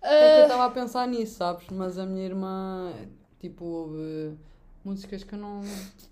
É 0.02 0.08
que 0.10 0.16
Ah, 0.26 0.38
eu 0.40 0.44
estava 0.44 0.66
a 0.66 0.72
pensar 0.72 1.08
nisso, 1.08 1.36
sabes? 1.36 1.68
Mas 1.70 1.98
a 2.00 2.06
minha 2.06 2.26
irmã, 2.26 2.92
tipo, 3.40 3.64
ouve 3.66 4.36
músicas 4.84 5.24
que 5.24 5.34
eu 5.36 5.40
não. 5.40 5.62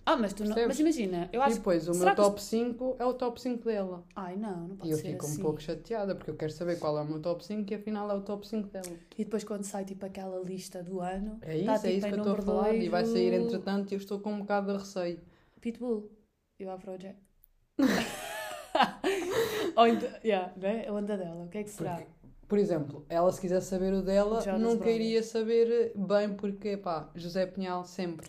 Ah, 0.05 0.15
mas 0.17 0.33
tu 0.33 0.43
não. 0.43 0.53
Percebes? 0.53 0.67
Mas 0.67 0.79
imagina, 0.79 1.29
eu 1.33 1.41
E 1.41 1.43
acho 1.43 1.57
depois, 1.57 1.87
o 1.87 1.93
será 1.93 2.05
meu 2.07 2.15
que 2.15 2.21
top 2.21 2.41
5 2.41 2.95
é 2.99 3.05
o 3.05 3.13
top 3.13 3.41
5 3.41 3.63
dela. 3.65 4.03
Ai, 4.15 4.35
não, 4.37 4.67
não 4.67 4.75
pode 4.77 4.89
E 4.89 4.91
eu 4.91 4.97
ser 4.97 5.03
fico 5.11 5.25
assim. 5.25 5.39
um 5.39 5.43
pouco 5.43 5.61
chateada, 5.61 6.15
porque 6.15 6.31
eu 6.31 6.35
quero 6.35 6.51
saber 6.51 6.77
qual 6.79 6.97
é 6.97 7.01
o 7.01 7.05
meu 7.05 7.21
top 7.21 7.43
5 7.45 7.71
e 7.71 7.75
afinal 7.75 8.09
é 8.09 8.13
o 8.13 8.21
top 8.21 8.47
5 8.47 8.67
dela. 8.69 8.97
E 9.17 9.23
depois 9.23 9.43
quando 9.43 9.63
sai 9.63 9.85
tipo 9.85 10.05
aquela 10.05 10.39
lista 10.43 10.83
do 10.83 10.99
ano, 11.01 11.39
É 11.41 11.55
isso, 11.57 11.65
tá, 11.65 11.79
é 11.87 11.91
tipo, 11.91 11.97
isso 11.97 12.07
em 12.07 12.09
que 12.09 12.15
eu 12.15 12.17
estou 12.17 12.33
a 12.33 12.37
número 12.37 12.43
falar. 12.43 12.63
dois 12.63 12.83
E 12.83 12.89
vai 12.89 13.05
sair 13.05 13.33
o 13.33 13.35
entretanto 13.35 13.91
e 13.91 13.95
eu 13.95 13.97
estou 13.99 14.19
com 14.19 14.33
um 14.33 14.39
bocado 14.39 14.71
de 14.71 14.77
receio. 14.79 15.19
Pitbull 15.61 16.09
e 16.59 16.65
o 16.65 16.71
Afrojack. 16.71 17.17
Ou 19.75 19.87
então, 19.87 20.09
yeah, 20.23 20.51
né? 20.57 20.87
A 20.87 20.93
onda 20.93 21.17
dela, 21.17 21.45
o 21.45 21.49
que 21.49 21.59
é 21.59 21.63
que 21.63 21.69
será? 21.69 21.95
Porque, 21.95 22.07
por 22.47 22.57
exemplo, 22.57 23.05
ela 23.09 23.31
se 23.31 23.41
quiser 23.41 23.61
saber 23.61 23.93
o 23.93 24.01
dela, 24.01 24.41
Jonas 24.41 24.61
nunca 24.61 24.75
Brothers. 24.75 24.95
iria 24.95 25.23
saber 25.23 25.91
bem 25.95 26.33
porque, 26.35 26.77
pá, 26.77 27.09
José 27.15 27.45
Pinhal 27.45 27.83
sempre. 27.85 28.27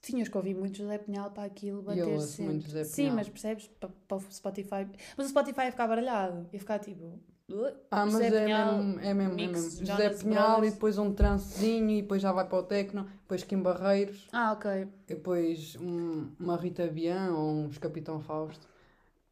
Tinhas 0.00 0.28
que 0.28 0.36
ouvir 0.36 0.54
muito 0.54 0.78
José 0.78 0.96
Pinhal 0.98 1.30
para 1.30 1.44
aquilo 1.44 1.78
eu 1.78 1.82
bater 1.82 2.06
ouço 2.06 2.28
sempre. 2.28 2.44
muito 2.44 2.64
José 2.66 2.84
Sim, 2.84 2.94
Pinhal. 3.02 3.16
mas 3.16 3.28
percebes? 3.28 3.66
Para, 3.80 3.90
para 4.06 4.16
o 4.16 4.20
Spotify. 4.30 4.86
Mas 5.16 5.26
o 5.26 5.28
Spotify 5.30 5.62
ia 5.62 5.70
ficar 5.72 5.86
baralhado. 5.88 6.48
Ia 6.52 6.58
ficar 6.60 6.78
tipo. 6.78 7.04
"Uh, 7.50 7.72
Ah, 7.90 8.04
mas 8.04 8.12
José 8.12 8.26
é, 8.28 8.44
Pinhal, 8.44 8.76
mesmo, 8.82 9.00
é 9.00 9.14
mesmo, 9.14 9.32
é 9.32 9.36
mix 9.36 9.50
mesmo. 9.64 9.86
Jonas 9.86 10.02
José 10.12 10.24
Pinhal 10.24 10.46
Brothers. 10.52 10.68
e 10.68 10.74
depois 10.74 10.98
um 10.98 11.12
trancezinho 11.14 11.90
e 11.90 12.02
depois 12.02 12.22
já 12.22 12.30
vai 12.32 12.46
para 12.46 12.58
o 12.58 12.62
Tecno, 12.62 13.04
depois 13.22 13.42
Kim 13.42 13.60
Barreiros, 13.60 14.28
Ah, 14.32 14.52
ok. 14.52 14.70
e 15.08 15.14
depois 15.14 15.76
um- 15.80 16.28
uma 16.38 16.56
Rita 16.56 16.86
Bian 16.86 17.32
ou 17.34 17.50
uns 17.64 17.76
Capitão 17.78 18.20
Fausto. 18.20 18.68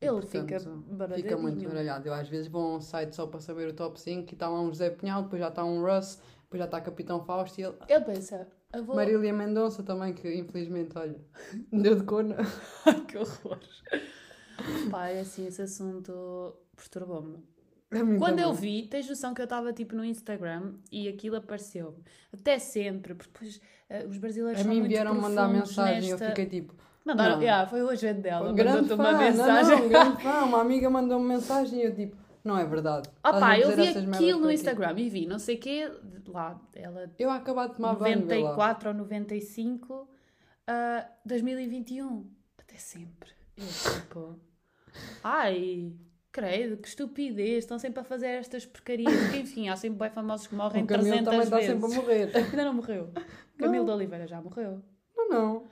E, 0.00 0.04
Ele 0.06 0.12
portanto, 0.20 0.42
fica 0.48 0.60
baralhadinho. 0.90 1.28
Fica 1.28 1.40
muito 1.40 1.68
baralhado. 1.68 2.06
Eu 2.08 2.12
às 2.12 2.28
vezes 2.28 2.48
vou 2.48 2.72
a 2.74 2.76
um 2.76 2.80
site 2.80 3.14
só 3.14 3.26
para 3.26 3.40
saber 3.40 3.68
o 3.68 3.72
top 3.72 3.98
5 4.00 4.30
e 4.30 4.34
está 4.34 4.48
lá 4.48 4.60
um 4.60 4.66
José 4.68 4.90
Pinhal, 4.90 5.22
depois 5.22 5.40
já 5.40 5.48
está 5.48 5.64
um 5.64 5.80
Russ, 5.82 6.18
depois 6.42 6.58
já 6.58 6.64
está 6.66 6.80
Capitão 6.80 7.22
Fausto 7.24 7.58
e 7.60 7.64
ele. 7.64 7.76
Ele 7.88 8.04
pensa, 8.04 8.46
Marília 8.94 9.32
Mendonça 9.32 9.82
também, 9.82 10.12
que 10.12 10.32
infelizmente, 10.34 10.96
olha, 10.98 11.18
deu 11.72 11.96
de 11.96 12.04
cona. 12.04 12.36
que 13.08 13.16
horror. 13.16 13.60
Pá, 14.90 15.08
é 15.08 15.20
assim, 15.20 15.46
esse 15.46 15.62
assunto 15.62 16.54
perturbou-me. 16.76 17.38
É 17.90 18.18
Quando 18.18 18.40
eu 18.40 18.52
vi, 18.52 18.82
tens 18.88 19.08
noção 19.08 19.32
que 19.32 19.40
eu 19.40 19.44
estava 19.44 19.72
tipo 19.72 19.94
no 19.94 20.04
Instagram 20.04 20.74
e 20.90 21.08
aquilo 21.08 21.36
apareceu-me. 21.36 21.98
Até 22.32 22.58
sempre, 22.58 23.14
porque 23.14 23.32
depois 23.32 23.60
eh, 23.88 24.04
os 24.06 24.18
brasileiros 24.18 24.60
A 24.60 24.64
são 24.64 24.72
mim 24.72 24.80
muito 24.80 24.90
vieram 24.90 25.14
mandar 25.14 25.48
mensagem 25.48 26.08
e 26.08 26.10
nesta... 26.10 26.24
eu 26.24 26.28
fiquei 26.30 26.46
tipo. 26.46 26.74
Mandaram, 27.04 27.36
Não. 27.36 27.42
yeah, 27.42 27.68
foi 27.68 27.84
o 27.84 27.88
agente 27.88 28.22
dela, 28.22 28.52
mandou-te 28.52 28.92
uma 28.92 29.12
mensagem. 29.12 29.76
Não, 29.76 29.82
não, 29.82 29.88
grande 29.88 30.16
fã. 30.22 30.44
Uma 30.44 30.60
amiga 30.60 30.90
mandou-me 30.90 31.28
mensagem 31.28 31.78
e 31.78 31.84
eu 31.84 31.94
tipo, 31.94 32.16
não 32.46 32.58
é 32.58 32.64
verdade. 32.64 33.08
Ah 33.22 33.30
Estás 33.30 33.42
a 33.42 33.46
pá, 33.46 33.58
eu 33.58 33.76
vi 33.76 33.88
aquilo 33.88 34.40
no? 34.40 34.50
Instagram 34.50 34.94
e 34.98 35.08
vi, 35.08 35.26
não 35.26 35.38
sei 35.38 35.56
o 35.56 35.60
quê, 35.60 35.90
lá, 36.28 36.60
ela 36.74 37.10
Eu 37.18 37.30
acabado 37.30 37.70
de 37.70 37.76
tomar 37.76 37.94
banho, 37.94 38.26
vê 38.26 38.38
lá. 38.38 38.50
94 38.50 38.88
ou 38.88 38.94
95, 38.94 40.08
ah, 40.66 41.06
2021, 41.24 42.30
até 42.58 42.76
sempre. 42.76 43.30
Eu 43.56 43.66
tipo, 43.66 44.38
ai, 45.22 45.92
credo, 46.32 46.76
que 46.76 46.88
estupidez, 46.88 47.64
estão 47.64 47.78
sempre 47.78 48.00
a 48.00 48.04
fazer 48.04 48.26
estas 48.26 48.66
porcarias. 48.66 49.12
Porque, 49.12 49.38
enfim, 49.38 49.68
há 49.68 49.76
sempre 49.76 49.98
bem 49.98 50.10
famosos 50.10 50.46
que 50.46 50.54
morrem 50.54 50.84
O 50.84 50.86
Camilo 50.86 51.24
300 51.24 51.24
também 51.24 51.44
está 51.44 51.56
vezes. 51.56 51.72
sempre 51.72 51.86
a 51.86 52.00
morrer. 52.00 52.36
Ainda 52.36 52.64
não 52.64 52.74
morreu. 52.74 53.10
Camilo 53.58 53.84
de 53.86 53.90
Oliveira 53.90 54.26
já 54.26 54.40
morreu. 54.40 54.82
Não, 55.16 55.28
não. 55.28 55.64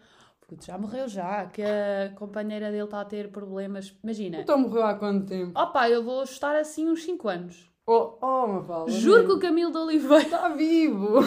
Putz, 0.47 0.67
já 0.67 0.77
morreu 0.77 1.09
já, 1.09 1.47
que 1.47 1.63
a 1.63 2.13
companheira 2.17 2.71
dele 2.71 2.85
está 2.85 3.01
a 3.01 3.05
ter 3.05 3.31
problemas. 3.31 3.95
Imagina. 4.03 4.41
Então 4.41 4.59
morreu 4.59 4.85
há 4.85 4.95
quanto 4.95 5.27
tempo? 5.27 5.59
Opa, 5.59 5.89
eu 5.89 6.03
vou 6.05 6.23
estar 6.23 6.55
assim 6.57 6.89
uns 6.89 7.03
5 7.03 7.29
anos. 7.29 7.71
Oh, 7.87 8.17
oh 8.21 8.47
Mafalda. 8.47 8.91
Juro 8.93 9.27
que 9.27 9.33
o 9.33 9.39
Camilo 9.39 9.71
de 9.71 9.77
Oliveira 9.79 10.23
Está 10.23 10.49
vivo. 10.49 11.21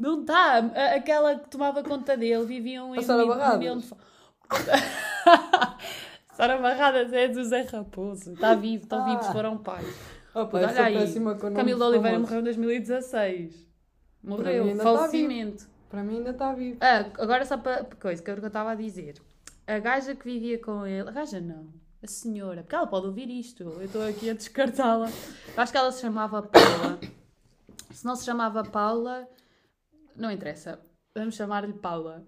Não 0.00 0.20
está. 0.22 0.58
Aquela 0.96 1.36
que 1.38 1.48
tomava 1.48 1.82
conta 1.82 2.16
dele 2.16 2.44
viviam 2.44 2.94
em 2.94 2.98
A 2.98 3.02
Sara 3.02 3.24
Barradas. 3.26 3.92
Sara 6.34 6.58
Barradas 6.58 7.12
é 7.12 7.28
do 7.28 7.44
Zé 7.44 7.62
Raposo. 7.62 8.32
Está 8.32 8.54
vivo, 8.54 8.82
estão 8.84 9.02
Ah. 9.02 9.10
vivos, 9.10 9.26
foram 9.28 9.58
pais. 9.58 9.86
Opa, 10.34 10.58
Olha 10.58 10.84
aí. 10.86 11.14
Camilo 11.54 11.78
de 11.78 11.84
Oliveira 11.84 12.16
famosos. 12.16 12.20
morreu 12.20 12.40
em 12.40 12.44
2016. 12.44 13.54
Para 14.24 14.30
Morreu, 14.30 14.68
está 14.68 14.82
falecimento. 14.84 15.68
Para 15.92 16.02
mim 16.02 16.16
ainda 16.16 16.30
está 16.30 16.54
vivo. 16.54 16.78
Ah, 16.80 17.04
agora 17.22 17.44
só 17.44 17.58
para 17.58 17.84
coisa 17.84 18.22
que 18.22 18.30
o 18.30 18.34
que 18.34 18.40
eu 18.40 18.46
estava 18.46 18.70
a 18.70 18.74
dizer. 18.74 19.20
A 19.66 19.78
gaja 19.78 20.14
que 20.14 20.24
vivia 20.24 20.58
com 20.58 20.86
ele. 20.86 21.06
A 21.06 21.12
gaja 21.12 21.38
não. 21.38 21.68
A 22.02 22.06
senhora. 22.06 22.62
Porque 22.62 22.74
ela 22.74 22.86
pode 22.86 23.08
ouvir 23.08 23.28
isto. 23.28 23.62
Eu 23.64 23.82
estou 23.82 24.02
aqui 24.02 24.30
a 24.30 24.32
descartá-la. 24.32 25.10
Acho 25.54 25.70
que 25.70 25.76
ela 25.76 25.92
se 25.92 26.00
chamava 26.00 26.42
Paula. 26.42 26.98
Se 27.90 28.06
não 28.06 28.16
se 28.16 28.24
chamava 28.24 28.64
Paula, 28.64 29.28
Não 30.16 30.30
interessa. 30.30 30.80
Vamos 31.14 31.34
chamar-lhe 31.34 31.74
Paula. 31.74 32.26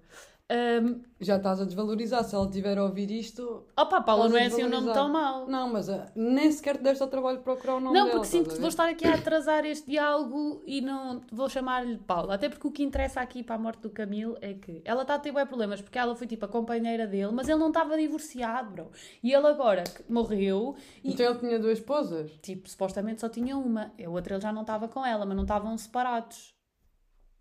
Ahm, 0.50 1.00
Já 1.18 1.36
estás 1.38 1.58
a 1.58 1.64
desvalorizar. 1.64 2.22
Se 2.22 2.34
ela 2.34 2.46
tiver 2.50 2.76
a 2.76 2.84
ouvir 2.84 3.10
isto. 3.10 3.66
opa, 3.74 4.02
Paula 4.02 4.28
não 4.28 4.36
é 4.36 4.44
assim 4.44 4.62
um 4.64 4.68
nome 4.68 4.92
tão 4.92 5.08
mau. 5.10 5.48
Não, 5.48 5.72
mas 5.72 5.88
ah, 5.88 6.12
nem 6.14 6.52
sequer 6.52 6.76
te 6.76 6.82
deste 6.82 7.02
ao 7.02 7.08
trabalho 7.08 7.38
de 7.38 7.44
procurar 7.44 7.76
o 7.76 7.80
nome 7.80 7.96
Não, 7.98 8.04
dela. 8.04 8.16
porque 8.18 8.26
sinto 8.28 8.50
que 8.50 8.60
vou 8.60 8.68
estar 8.68 8.86
aqui 8.86 9.06
a 9.06 9.14
atrasar 9.14 9.64
este 9.64 9.90
diálogo 9.90 10.62
e 10.66 10.82
não 10.82 11.22
vou 11.32 11.48
chamar-lhe 11.48 11.96
Paula. 11.96 12.34
Até 12.34 12.50
porque 12.50 12.68
o 12.68 12.70
que 12.70 12.82
interessa 12.82 13.22
aqui 13.22 13.42
para 13.42 13.54
a 13.54 13.58
morte 13.58 13.80
do 13.80 13.88
Camilo 13.88 14.36
é 14.42 14.52
que 14.52 14.82
ela 14.84 15.00
está 15.00 15.14
a 15.14 15.18
ter 15.18 15.32
bem 15.32 15.46
problemas 15.46 15.80
porque 15.80 15.98
ela 15.98 16.14
foi 16.14 16.26
tipo 16.26 16.44
a 16.44 16.48
companheira 16.48 17.06
dele, 17.06 17.32
mas 17.32 17.48
ele 17.48 17.58
não 17.58 17.68
estava 17.68 17.96
divorciado, 17.96 18.70
bro. 18.70 18.90
E 19.22 19.32
ele 19.32 19.46
agora 19.46 19.84
que 19.84 20.12
morreu 20.12 20.76
e 21.02 21.12
Então 21.12 21.24
ele 21.24 21.38
tinha 21.38 21.58
duas 21.58 21.78
esposas? 21.78 22.30
tipo, 22.42 22.68
supostamente 22.68 23.22
só 23.22 23.30
tinha 23.30 23.56
uma. 23.56 23.92
A 24.04 24.10
outra 24.10 24.34
ele 24.34 24.42
já 24.42 24.52
não 24.52 24.60
estava 24.60 24.88
com 24.88 25.06
ela, 25.06 25.24
mas 25.24 25.34
não 25.36 25.44
estavam 25.44 25.76
separados. 25.78 26.54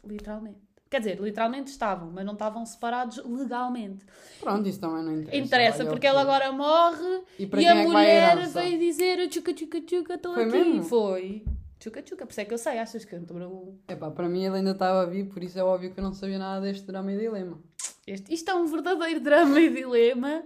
Literalmente. 0.05 0.72
Quer 0.93 0.99
dizer, 0.99 1.19
literalmente 1.19 1.71
estavam, 1.71 2.11
mas 2.11 2.23
não 2.23 2.33
estavam 2.33 2.63
separados 2.67 3.17
legalmente. 3.25 4.05
Pronto, 4.39 4.69
isso 4.69 4.79
também 4.79 5.03
não 5.03 5.11
interessa. 5.11 5.37
Interessa, 5.43 5.83
o 5.85 5.87
porque 5.87 6.01
que 6.01 6.05
ela 6.05 6.19
é. 6.19 6.21
agora 6.21 6.51
morre 6.51 7.23
E 7.39 7.49
e 7.51 7.65
a 7.67 7.71
é 7.75 7.83
mulher 7.83 8.47
veio 8.47 8.77
dizer 8.77 9.27
tchuca 9.27 9.51
tchuca 9.55 9.81
tchuca, 9.81 10.13
estou 10.13 10.33
aqui. 10.33 10.45
mesmo? 10.51 10.83
Foi. 10.83 11.43
Tchuca 11.79 11.99
tchuca, 12.03 12.27
por 12.27 12.31
isso 12.31 12.41
é 12.41 12.45
que 12.45 12.53
eu 12.53 12.59
sei, 12.59 12.77
achas 12.77 13.03
que 13.05 13.15
eu 13.15 13.21
não 13.21 13.75
Epá, 13.87 14.11
para 14.11 14.29
mim 14.29 14.45
ele 14.45 14.57
ainda 14.57 14.69
estava 14.69 15.07
vivo, 15.07 15.33
por 15.33 15.41
isso 15.41 15.57
é 15.57 15.63
óbvio 15.63 15.91
que 15.91 15.99
eu 15.99 16.03
não 16.03 16.13
sabia 16.13 16.37
nada 16.37 16.61
deste 16.61 16.85
drama 16.85 17.11
e 17.11 17.17
dilema. 17.17 17.59
Este, 18.05 18.31
isto 18.31 18.51
é 18.51 18.53
um 18.53 18.67
verdadeiro 18.67 19.19
drama 19.19 19.59
e 19.59 19.71
dilema. 19.73 20.43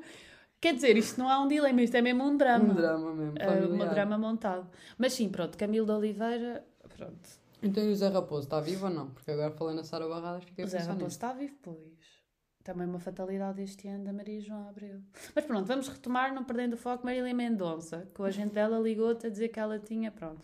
Quer 0.62 0.76
dizer, 0.76 0.96
isto 0.96 1.20
não 1.20 1.30
é 1.30 1.38
um 1.40 1.50
dilema, 1.50 1.82
isto 1.82 1.96
é 1.98 2.02
mesmo 2.02 2.24
um 2.24 2.38
drama. 2.38 2.72
Um 2.72 2.74
drama 2.74 3.14
mesmo, 3.14 3.34
É 3.38 3.46
familiar. 3.46 3.88
um 3.90 3.94
drama 3.94 4.18
montado. 4.18 4.66
Mas 4.98 5.12
sim, 5.12 5.28
pronto, 5.28 5.58
Camilo 5.58 5.86
de 5.86 5.92
Oliveira, 5.92 6.66
pronto. 6.96 7.47
Então 7.62 7.84
e 7.84 7.92
o 7.92 7.96
Zé 7.96 8.08
Raposo, 8.10 8.44
está 8.44 8.60
vivo 8.60 8.86
ou 8.86 8.92
não? 8.94 9.10
Porque 9.10 9.32
agora 9.32 9.52
falei 9.52 9.76
na 9.76 9.84
Sara 9.84 10.08
Barradas, 10.08 10.44
fiquei 10.44 10.64
a 10.64 10.68
O 10.68 10.70
Zé 10.70 10.78
pensar 10.78 10.90
Raposo 10.92 11.06
nisso. 11.06 11.18
está 11.18 11.34
vivo, 11.34 11.56
pois. 11.62 12.18
Também 12.64 12.86
uma 12.88 13.00
fatalidade 13.00 13.62
este 13.62 13.88
ano 13.88 14.04
da 14.04 14.12
Maria 14.14 14.42
João 14.42 14.68
Abreu. 14.68 15.00
Mas 15.34 15.46
pronto, 15.46 15.66
vamos 15.66 15.88
retomar, 15.88 16.34
não 16.34 16.44
perdendo 16.44 16.74
o 16.74 16.78
foco, 16.78 17.06
Marília 17.06 17.34
Mendonça, 17.34 18.08
que 18.14 18.22
o 18.22 18.26
agente 18.26 18.54
dela 18.54 18.78
ligou-te 18.78 19.26
a 19.26 19.30
dizer 19.30 19.48
que 19.50 19.60
ela 19.60 19.80
tinha, 19.80 20.12
pronto. 20.12 20.42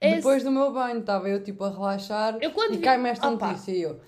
Esse- 0.00 0.16
Depois 0.16 0.44
do 0.44 0.50
meu 0.50 0.72
banho, 0.72 1.00
estava 1.00 1.28
eu 1.28 1.42
tipo 1.42 1.64
a 1.64 1.70
relaxar 1.70 2.38
Eu 2.40 2.52
quando 2.52 2.74
e 2.74 2.76
vi- 2.78 2.84
cai-me 2.84 3.08
esta 3.08 3.28
Opa. 3.30 3.48
notícia 3.48 3.72
e 3.72 3.82
eu... 3.82 4.00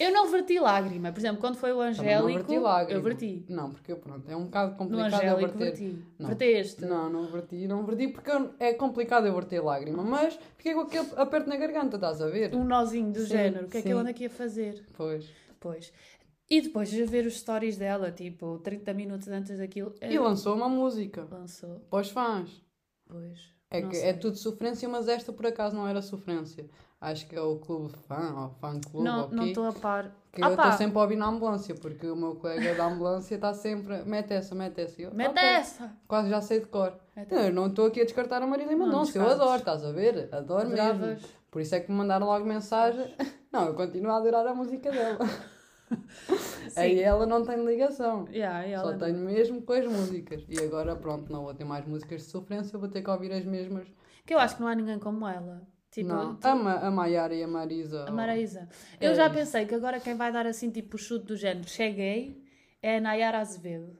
Eu 0.00 0.12
não 0.12 0.30
verti 0.30 0.58
lágrima. 0.58 1.12
Por 1.12 1.18
exemplo, 1.20 1.40
quando 1.40 1.56
foi 1.56 1.72
o 1.72 1.76
Também 1.76 1.90
Angélico, 1.90 2.28
não 2.28 2.34
verti 2.34 2.58
lágrima. 2.58 2.98
eu 2.98 3.02
verti. 3.02 3.44
Não, 3.48 3.70
porque 3.70 3.94
pronto, 3.94 4.30
é 4.30 4.34
um 4.34 4.44
bocado 4.44 4.72
No 4.72 4.78
complicado 4.78 5.10
eu 5.12 5.16
Angélico 5.18 5.58
verter. 5.58 5.78
verti. 5.78 6.04
Não. 6.18 6.26
Verteste. 6.28 6.84
Não, 6.86 7.10
não 7.10 7.26
verti, 7.26 7.66
não 7.68 7.84
verti 7.84 8.08
porque 8.08 8.30
eu- 8.30 8.50
é 8.58 8.72
complicado 8.72 9.26
eu 9.26 9.34
verter 9.34 9.60
lágrima, 9.62 10.02
mas 10.02 10.38
fiquei 10.56 10.72
com 10.74 10.80
aquele 10.80 11.06
aperto 11.16 11.48
na 11.50 11.56
garganta, 11.56 11.96
estás 11.96 12.20
a 12.22 12.28
ver? 12.28 12.54
Um 12.54 12.64
nozinho 12.64 13.12
do 13.12 13.20
Sim, 13.20 13.26
género. 13.26 13.66
O 13.66 13.68
que 13.68 13.76
é 13.76 13.82
que 13.82 13.88
eu 13.90 13.98
ando 13.98 14.08
aqui 14.10 14.24
a 14.26 14.30
fazer? 14.30 14.86
Pois. 14.94 15.28
Pois. 15.60 15.92
E 16.48 16.60
depois 16.62 16.90
de 16.90 17.04
ver 17.04 17.26
os 17.26 17.38
stories 17.38 17.76
dela, 17.76 18.10
tipo, 18.10 18.58
30 18.58 18.92
minutos 18.94 19.28
antes 19.28 19.58
daquilo, 19.58 19.94
E 20.02 20.16
eh, 20.16 20.18
lançou 20.18 20.56
uma 20.56 20.68
música 20.68 21.28
lançou. 21.30 21.78
para 21.90 22.00
os 22.00 22.08
fãs. 22.10 22.62
Pois. 23.06 23.38
É, 23.70 23.82
que, 23.82 23.94
sei. 23.94 24.08
é 24.08 24.12
tudo 24.14 24.36
sofrência, 24.36 24.88
mas 24.88 25.06
esta 25.06 25.32
por 25.32 25.46
acaso 25.46 25.76
não 25.76 25.86
era 25.86 26.02
sofrência. 26.02 26.68
Acho 27.00 27.26
que 27.26 27.34
é 27.34 27.40
o 27.40 27.56
clube 27.56 27.94
fã, 28.06 28.34
ou 28.36 28.50
fã 28.60 28.78
clube, 28.78 29.04
Não, 29.04 29.22
ou 29.24 29.30
não 29.30 29.46
estou 29.46 29.66
a 29.66 29.72
par. 29.72 30.14
que 30.30 30.42
Ah 30.42 30.48
eu 30.48 30.54
estou 30.54 30.72
sempre 30.72 30.98
a 30.98 31.00
ouvir 31.00 31.16
na 31.16 31.28
ambulância, 31.28 31.74
porque 31.74 32.06
o 32.06 32.14
meu 32.14 32.34
colega 32.36 32.74
da 32.74 32.86
ambulância 32.86 33.36
está 33.36 33.54
sempre, 33.54 34.02
mete 34.04 34.32
essa, 34.34 34.54
mete 34.54 34.82
essa. 34.82 35.00
Eu, 35.00 35.14
Mete 35.14 35.30
"Ok." 35.30 35.42
essa! 35.42 35.92
Quase 36.06 36.28
já 36.28 36.42
sei 36.42 36.60
de 36.60 36.66
cor. 36.66 36.92
Mete 37.16 37.32
Não, 37.34 37.40
eu 37.40 37.52
não 37.54 37.66
estou 37.68 37.86
aqui 37.86 38.02
a 38.02 38.04
descartar 38.04 38.42
a 38.42 38.46
Marília 38.46 38.76
Mendonça, 38.76 39.16
eu 39.16 39.26
adoro, 39.26 39.58
estás 39.58 39.82
a 39.82 39.92
ver? 39.92 40.28
Adoro 40.30 40.68
mesmo. 40.68 41.16
Por 41.50 41.62
isso 41.62 41.74
é 41.74 41.80
que 41.80 41.90
me 41.90 41.96
mandaram 41.96 42.26
logo 42.26 42.44
mensagem. 42.44 43.12
Não, 43.50 43.66
eu 43.66 43.74
continuo 43.74 44.12
a 44.12 44.18
adorar 44.18 44.46
a 44.46 44.54
música 44.54 44.90
dela. 44.90 45.18
Aí 46.76 47.00
ela 47.00 47.26
não 47.26 47.44
tem 47.44 47.64
ligação. 47.64 48.28
Yeah, 48.30 48.64
ela 48.66 48.92
Só 48.92 48.98
tenho 48.98 49.18
mesmo 49.18 49.62
com 49.62 49.72
as 49.72 49.86
músicas. 49.86 50.44
E 50.48 50.58
agora, 50.62 50.94
pronto, 50.94 51.32
não 51.32 51.44
vou 51.44 51.54
ter 51.54 51.64
mais 51.64 51.84
músicas 51.86 52.22
de 52.22 52.28
sofrência, 52.28 52.78
vou 52.78 52.88
ter 52.88 53.02
que 53.02 53.10
ouvir 53.10 53.32
as 53.32 53.44
mesmas. 53.44 53.88
Que 54.24 54.34
eu 54.34 54.38
acho 54.38 54.56
que 54.56 54.60
não 54.60 54.68
há 54.68 54.74
ninguém 54.74 54.98
como 54.98 55.26
ela. 55.26 55.62
Tipo, 55.90 56.08
não, 56.08 56.36
tu- 56.36 56.46
a, 56.46 56.54
Ma- 56.54 56.78
a 56.78 56.90
Maiara 56.90 57.34
e 57.34 57.42
a 57.42 57.48
Marisa. 57.48 58.04
a 58.08 58.12
Maraísa. 58.12 58.68
É 59.00 59.08
Eu 59.08 59.14
já 59.14 59.26
isso. 59.26 59.34
pensei 59.34 59.66
que 59.66 59.74
agora 59.74 59.98
quem 59.98 60.14
vai 60.14 60.30
dar 60.32 60.46
assim, 60.46 60.70
tipo, 60.70 60.94
o 60.96 60.98
chute 60.98 61.26
do 61.26 61.36
género 61.36 61.68
cheguei 61.68 62.44
é 62.80 62.98
a 62.98 63.00
Nayara 63.00 63.38
Azevedo. 63.40 63.98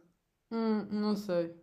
Hum, 0.52 0.86
não 0.90 1.16
sei. 1.16 1.54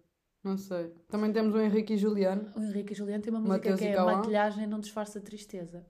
Não 0.44 0.58
sei. 0.58 0.94
Também 1.10 1.32
temos 1.32 1.54
o 1.56 1.60
Henrique 1.60 1.94
e 1.94 1.98
Juliano. 1.98 2.52
O 2.56 2.62
Henrique 2.62 2.94
e 2.94 2.96
Juliano 2.96 3.24
tem 3.24 3.32
uma 3.34 3.40
música 3.40 3.70
Mateus 3.72 3.80
que 3.80 3.88
é. 3.88 4.00
Maquilhagem 4.02 4.68
não 4.68 4.80
disfarça 4.80 5.20
tristeza. 5.22 5.86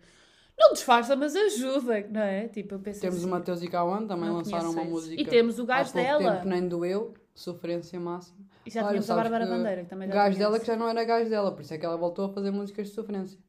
Não 0.60 0.74
disfarça, 0.74 1.16
mas 1.16 1.36
ajuda, 1.36 2.08
não 2.10 2.22
é? 2.22 2.48
Tipo, 2.48 2.76
eu 2.76 2.80
penso 2.80 3.00
Temos 3.02 3.18
assim. 3.18 3.28
o 3.28 3.30
Mateus 3.30 3.62
e 3.62 3.68
Cauã, 3.68 4.06
também 4.08 4.30
lançaram 4.30 4.72
uma 4.72 4.82
esse. 4.82 4.90
música. 4.90 5.22
E 5.22 5.26
temos 5.26 5.60
o 5.60 5.66
pouco 5.68 5.94
dela. 5.94 6.36
tempo, 6.38 6.48
nem 6.48 6.68
doeu. 6.68 7.14
Sofrência 7.36 8.00
máxima. 8.00 8.40
E 8.66 8.72
já 8.72 8.80
Olha, 8.82 8.90
tínhamos 8.90 9.12
a 9.12 9.16
Bárbara 9.16 9.46
que 9.46 9.52
Bandeira, 9.52 9.84
que 9.84 9.90
também 9.90 10.08
O 10.08 10.12
já 10.12 10.16
gajo 10.16 10.26
conheço. 10.36 10.40
dela 10.40 10.60
que 10.60 10.66
já 10.66 10.76
não 10.76 10.90
era 10.90 11.04
gajo 11.04 11.30
dela, 11.30 11.52
por 11.52 11.62
isso 11.62 11.74
é 11.74 11.78
que 11.78 11.86
ela 11.86 11.96
voltou 11.98 12.26
a 12.26 12.30
fazer 12.34 12.50
músicas 12.50 12.88
de 12.88 12.94
sofrência. 12.96 13.40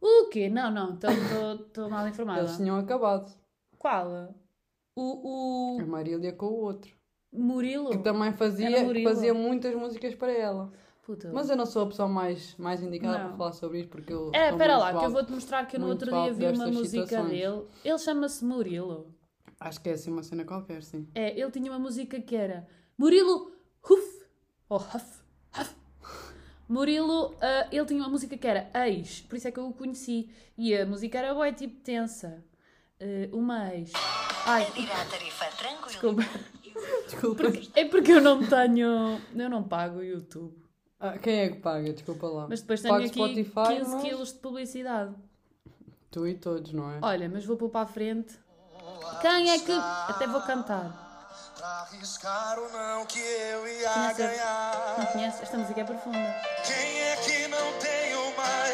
O 0.00 0.28
quê? 0.28 0.48
Não, 0.48 0.70
não, 0.70 0.94
estou 0.94 1.90
mal 1.90 2.06
informada. 2.08 2.40
Eles 2.40 2.56
tinham 2.56 2.78
acabado. 2.78 3.32
Qual? 3.78 4.34
O, 4.96 5.78
A 5.80 5.84
o 5.84 5.86
Marília 5.86 6.32
com 6.32 6.46
o 6.46 6.60
outro. 6.60 6.92
Murilo? 7.32 7.90
Que 7.90 7.98
também 7.98 8.32
fazia, 8.32 8.84
Murilo. 8.84 9.08
fazia 9.08 9.34
muitas 9.34 9.74
músicas 9.74 10.14
para 10.14 10.32
ela. 10.32 10.72
Puta. 11.02 11.30
Mas 11.32 11.48
eu 11.48 11.56
não 11.56 11.64
sou 11.66 11.84
a 11.84 11.86
pessoa 11.86 12.08
mais, 12.08 12.54
mais 12.56 12.82
indicada 12.82 13.18
Não. 13.18 13.28
para 13.28 13.36
falar 13.38 13.52
sobre 13.52 13.80
isto 13.80 13.90
porque 13.90 14.12
eu. 14.12 14.30
É, 14.34 14.50
espera 14.50 14.76
lá, 14.76 14.98
que 14.98 15.04
eu 15.04 15.10
vou-te 15.10 15.32
mostrar 15.32 15.64
que 15.66 15.76
eu 15.76 15.80
no 15.80 15.88
outro 15.88 16.10
dia 16.10 16.32
vi 16.32 16.46
uma 16.46 16.66
música 16.68 17.06
situações. 17.06 17.30
dele. 17.30 17.64
Ele 17.84 17.98
chama-se 17.98 18.44
Murilo. 18.44 19.14
Acho 19.60 19.80
que 19.80 19.88
é 19.88 19.92
assim 19.92 20.10
uma 20.12 20.22
cena 20.22 20.44
qualquer, 20.44 20.82
sim. 20.82 21.08
É, 21.14 21.38
ele 21.38 21.50
tinha 21.50 21.70
uma 21.70 21.78
música 21.78 22.20
que 22.20 22.36
era 22.36 22.66
Murilo 22.96 23.52
Huff. 23.88 24.26
Ou. 24.68 24.78
Huff. 24.78 25.17
Murilo, 26.68 27.34
ah, 27.40 27.66
ele 27.72 27.84
tinha 27.86 28.00
uma 28.00 28.08
música 28.08 28.36
que 28.36 28.46
era 28.46 28.68
Ex, 28.86 29.22
por 29.22 29.36
isso 29.36 29.48
é 29.48 29.50
que 29.50 29.58
eu 29.58 29.68
o 29.68 29.72
conheci. 29.72 30.28
E 30.56 30.76
a 30.76 30.84
música 30.84 31.18
era 31.18 31.32
boa, 31.32 31.50
tipo 31.52 31.80
tensa. 31.80 32.44
Ah, 33.00 33.04
uma 33.32 33.74
ex. 33.74 33.92
Ai, 34.44 34.66
desculpa. 35.86 36.22
Desculpa. 37.06 37.42
É 37.74 37.84
porque 37.84 38.12
eu 38.12 38.20
não 38.20 38.44
tenho. 38.46 39.20
Eu 39.34 39.48
não 39.50 39.62
pago 39.62 39.98
o 40.00 40.04
YouTube. 40.04 40.54
Ah, 41.00 41.16
quem 41.16 41.40
é 41.40 41.48
que 41.48 41.56
paga? 41.60 41.92
Desculpa 41.92 42.26
lá. 42.26 42.46
Mas 42.48 42.60
depois 42.60 42.82
tenho 42.82 42.92
Pago 42.94 43.06
aqui 43.06 43.14
Spotify, 43.14 43.78
15 43.78 43.90
mas- 43.92 44.02
quilos 44.02 44.32
de 44.32 44.38
publicidade. 44.40 45.14
Tu 46.10 46.26
e 46.26 46.34
todos, 46.34 46.72
não 46.72 46.90
é? 46.90 46.98
Olha, 47.02 47.28
mas 47.28 47.44
vou 47.44 47.56
pôr 47.56 47.68
para 47.68 47.82
a 47.82 47.86
frente. 47.86 48.34
Quem 49.20 49.50
é 49.50 49.58
que. 49.58 49.72
Até 49.72 50.26
vou 50.26 50.40
cantar. 50.42 51.07
Pra 51.56 51.68
arriscar 51.90 52.58
o 52.58 52.68
não 52.70 53.04
que 53.06 53.18
eu 53.18 53.66
ia 53.66 53.88
Conhece? 53.90 54.14
ganhar. 54.14 54.94
Não 54.98 55.06
conheces? 55.06 55.42
Esta 55.42 55.58
música 55.58 55.80
é 55.80 55.84
profunda. 55.84 56.36
Quem 56.64 57.00
é 57.00 57.16
que 57.16 57.48
não 57.48 57.72
tem 57.80 58.14
uma 58.14 58.68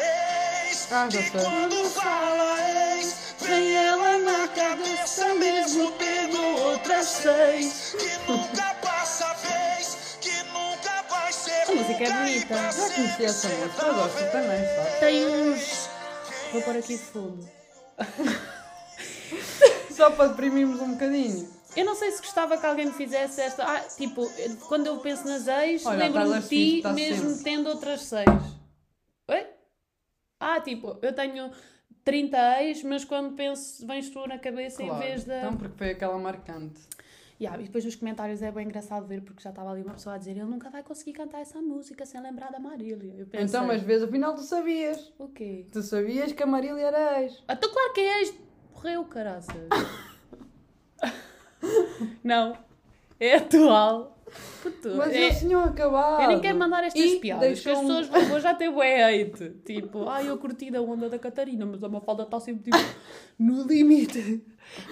ex? 0.67 0.87
Ah, 0.91 1.07
que 1.09 1.31
quando 1.31 1.89
fala 1.89 2.59
ex, 2.97 3.35
vem 3.39 3.75
ela 3.75 4.17
na 4.19 4.47
cabeça 4.49 5.33
mesmo 5.35 5.91
tendo 5.93 6.41
outras 6.59 7.07
seis. 7.07 7.95
Que 7.97 8.31
nunca 8.31 8.75
passa 8.75 9.33
vez, 9.33 10.17
que 10.21 10.43
nunca 10.43 11.01
vai 11.09 11.33
ser. 11.33 11.63
A 11.67 11.71
música 11.73 12.03
é 12.03 12.11
bonita. 12.11 12.71
Já 12.71 12.89
conheci 12.93 13.25
essa 13.25 13.47
música, 13.47 13.85
eu 13.85 13.93
gosto 13.95 14.31
também, 14.31 14.65
sabe? 14.75 14.99
Tem 14.99 15.25
uns. 15.27 15.89
Vou 16.53 16.61
pôr 16.61 16.77
aqui 16.77 16.97
de 16.97 17.03
fundo. 17.03 17.49
Só 19.91 20.11
para 20.11 20.27
deprimirmos 20.29 20.79
um 20.81 20.91
bocadinho. 20.93 21.51
Eu 21.75 21.85
não 21.85 21.95
sei 21.95 22.11
se 22.11 22.19
gostava 22.21 22.57
que 22.57 22.65
alguém 22.65 22.85
me 22.85 22.93
fizesse 22.93 23.41
esta. 23.41 23.63
Ah, 23.65 23.81
tipo, 23.81 24.25
quando 24.67 24.87
eu 24.87 24.97
penso 24.99 25.27
nas 25.27 25.47
ex, 25.47 25.83
lembro-me 25.85 26.39
de 26.41 26.47
ti 26.81 26.87
mesmo 26.93 27.29
sempre. 27.31 27.43
tendo 27.43 27.69
outras 27.69 28.01
seis. 28.01 28.25
Oi? 29.29 29.45
Ah, 30.39 30.61
tipo, 30.61 30.97
eu 31.01 31.13
tenho 31.13 31.51
30 32.03 32.63
ex, 32.63 32.83
mas 32.83 33.03
quando 33.03 33.35
penso, 33.35 33.85
vens 33.85 34.09
tu 34.09 34.25
na 34.27 34.37
cabeça 34.39 34.81
Claro. 34.83 34.95
em 35.03 35.05
vez 35.07 35.25
da. 35.25 35.37
Então, 35.39 35.57
porque 35.57 35.77
foi 35.77 35.89
aquela 35.91 36.17
marcante. 36.17 36.79
Yeah, 37.41 37.61
e 37.61 37.65
depois 37.65 37.83
nos 37.83 37.95
comentários 37.95 38.41
é 38.41 38.49
bem 38.49 38.65
engraçado 38.65 39.05
ver 39.05 39.19
porque 39.21 39.43
já 39.43 39.49
estava 39.49 39.69
ali 39.69 39.81
uma 39.81 39.95
pessoa 39.95 40.15
a 40.15 40.17
dizer 40.17 40.31
ele 40.31 40.45
nunca 40.45 40.69
vai 40.69 40.81
conseguir 40.81 41.11
cantar 41.11 41.41
essa 41.41 41.61
música 41.61 42.05
sem 42.05 42.21
lembrar 42.21 42.49
da 42.49 42.59
Marília. 42.59 43.13
Eu 43.17 43.25
pensei, 43.25 43.45
Então, 43.45 43.67
mas 43.67 43.81
vês, 43.81 44.01
afinal 44.01 44.33
tu 44.35 44.41
sabias. 44.41 45.11
o 45.19 45.27
quê? 45.27 45.67
Tu 45.69 45.81
sabias 45.83 46.31
que 46.31 46.41
a 46.41 46.45
Marília 46.45 46.81
era 46.87 47.21
ex. 47.21 47.43
Ah, 47.45 47.53
Então 47.53 47.69
claro 47.69 47.91
que 47.91 47.99
é 47.99 48.19
ex. 48.21 48.33
Morreu, 48.73 49.03
caraças. 49.03 49.53
não. 52.23 52.57
É 53.19 53.35
atual. 53.35 54.15
Puto, 54.61 54.95
Mas 54.95 55.13
é- 55.13 55.25
eles 55.25 55.39
tinham 55.39 55.63
acabado. 55.63 56.23
Eu 56.23 56.27
nem 56.27 56.39
quero 56.41 56.57
mandar 56.57 56.83
estas 56.83 57.01
E 57.01 57.19
piadas, 57.19 57.61
que 57.61 57.69
as 57.69 57.79
pessoas 57.79 58.07
vão, 58.07 58.39
já 58.39 58.53
ter 58.53 58.71
bué 58.71 59.03
hate. 59.03 59.51
Tipo, 59.63 60.09
ai, 60.09 60.27
eu 60.27 60.37
curti 60.37 60.71
da 60.71 60.81
onda 60.81 61.09
da 61.09 61.19
Catarina, 61.19 61.65
mas 61.65 61.83
a 61.83 61.87
Mafalda 61.87 62.23
está 62.23 62.39
sempre 62.39 62.63
tipo, 62.71 62.77
no 63.39 63.63
limite. 63.63 64.43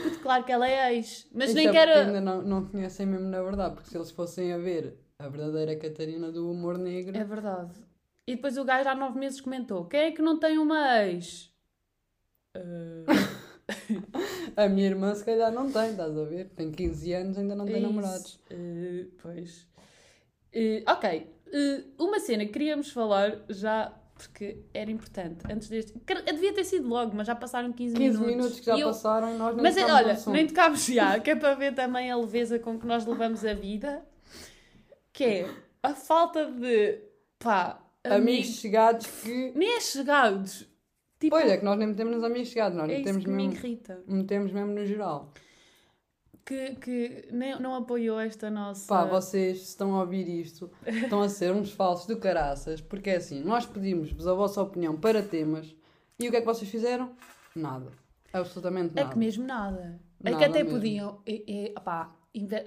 Puto, 0.01 0.19
claro 0.19 0.43
que 0.43 0.51
ela 0.51 0.69
é 0.69 0.93
ex. 0.95 1.27
Mas 1.33 1.49
Isto 1.49 1.55
nem 1.57 1.67
é 1.67 1.71
quero... 1.71 1.91
ainda 1.91 2.21
não, 2.21 2.41
não 2.41 2.65
conhecem 2.67 3.05
mesmo 3.05 3.27
na 3.27 3.41
verdade, 3.41 3.73
porque 3.75 3.89
se 3.89 3.97
eles 3.97 4.11
fossem 4.11 4.53
a 4.53 4.57
ver 4.57 4.95
a 5.17 5.27
verdadeira 5.27 5.75
Catarina 5.75 6.31
do 6.31 6.49
humor 6.49 6.77
negro, 6.77 7.17
É 7.17 7.23
verdade. 7.23 7.73
E 8.25 8.35
depois 8.35 8.57
o 8.57 8.63
gajo 8.63 8.87
há 8.87 8.95
nove 8.95 9.19
meses 9.19 9.41
comentou: 9.41 9.85
quem 9.85 9.99
é 10.01 10.11
que 10.11 10.21
não 10.21 10.39
tem 10.39 10.57
uma 10.57 11.03
ex? 11.03 11.51
Ah, 12.55 12.59
A 14.55 14.67
minha 14.69 14.87
irmã 14.87 15.13
se 15.15 15.23
calhar 15.25 15.51
não 15.51 15.71
tem, 15.71 15.91
estás 15.91 16.17
a 16.17 16.23
ver? 16.23 16.49
Tem 16.55 16.71
15 16.71 17.13
anos, 17.13 17.37
ainda 17.37 17.55
não 17.55 17.65
tem 17.65 17.77
Isso. 17.77 17.83
namorados. 17.87 18.39
Eh, 18.49 19.05
pois. 19.21 19.67
Eh, 20.53 20.83
ok. 20.87 21.27
Eh, 21.51 21.83
uma 21.97 22.19
cena 22.19 22.45
que 22.45 22.51
queríamos 22.51 22.91
falar 22.91 23.43
já, 23.49 23.91
porque 24.15 24.59
era 24.73 24.89
importante, 24.91 25.43
antes 25.51 25.67
deste. 25.69 25.93
Devia 26.25 26.53
ter 26.53 26.63
sido 26.63 26.87
logo, 26.87 27.15
mas 27.15 27.27
já 27.27 27.35
passaram 27.35 27.71
15, 27.73 27.95
15 27.95 28.17
minutos. 28.19 28.35
minutos 28.35 28.59
que 28.59 28.65
já 28.67 28.77
eu- 28.77 28.87
passaram 28.87 29.33
e 29.33 29.37
nós 29.37 29.55
nem 29.55 29.63
Mas 29.63 29.75
no 29.75 29.83
olha, 29.93 30.17
nem 30.27 30.47
tocámos 30.47 30.85
já, 30.85 31.19
que 31.19 31.31
é 31.31 31.35
para 31.35 31.55
ver 31.55 31.73
também 31.73 32.11
a 32.11 32.17
leveza 32.17 32.59
com 32.59 32.79
que 32.79 32.85
nós 32.85 33.05
levamos 33.05 33.43
a 33.45 33.53
vida, 33.53 34.03
que 35.11 35.23
é 35.23 35.49
a 35.81 35.93
falta 35.93 36.45
de 36.51 36.99
pá, 37.39 37.79
Amigos 38.03 38.21
amigos, 38.21 38.55
chegados 38.59 39.07
que. 39.21 39.51
nem 39.55 39.77
é 39.77 39.79
chegados. 39.79 40.67
Tipo, 41.23 41.35
Pois 41.37 41.49
é, 41.51 41.57
que 41.57 41.63
nós 41.65 41.77
nem 41.77 41.87
metemos 41.87 42.15
nos 42.15 42.23
amigos 42.23 42.49
chegados, 42.49 42.77
nós 42.77 42.89
é 42.89 42.93
isso 42.93 42.99
metemos 43.01 43.23
que 43.23 43.29
me 43.31 43.47
mesmo, 43.47 43.53
irrita. 43.65 44.03
metemos 44.07 44.51
mesmo 44.51 44.73
no 44.73 44.85
geral. 44.85 45.31
Que, 46.45 46.75
que 46.75 47.29
nem, 47.31 47.57
não 47.61 47.73
apoiou 47.75 48.19
esta 48.19 48.49
nossa. 48.49 48.85
Pá, 48.87 49.05
vocês 49.05 49.59
se 49.59 49.63
estão 49.69 49.95
a 49.95 50.01
ouvir 50.01 50.27
isto, 50.27 50.69
estão 50.85 51.21
a 51.21 51.29
ser 51.29 51.53
uns 51.53 51.71
falsos 51.71 52.05
do 52.05 52.17
caraças, 52.17 52.81
porque 52.81 53.09
é 53.11 53.15
assim, 53.15 53.41
nós 53.41 53.65
pedimos-vos 53.65 54.27
a 54.27 54.33
vossa 54.33 54.61
opinião 54.61 54.97
para 54.99 55.23
temas 55.23 55.73
e 56.19 56.27
o 56.27 56.31
que 56.31 56.35
é 56.37 56.39
que 56.41 56.45
vocês 56.45 56.69
fizeram? 56.69 57.13
Nada. 57.55 57.91
Absolutamente 58.33 58.91
É 58.91 59.01
nada. 59.03 59.13
que 59.13 59.17
mesmo 59.17 59.45
nada. 59.45 60.01
é 60.21 60.25
que 60.25 60.31
Nada 60.31 60.45
até 60.47 60.63
mesmo. 60.63 60.77
podiam. 60.77 61.21
E, 61.25 61.43
e, 61.47 61.73
opá, 61.77 62.13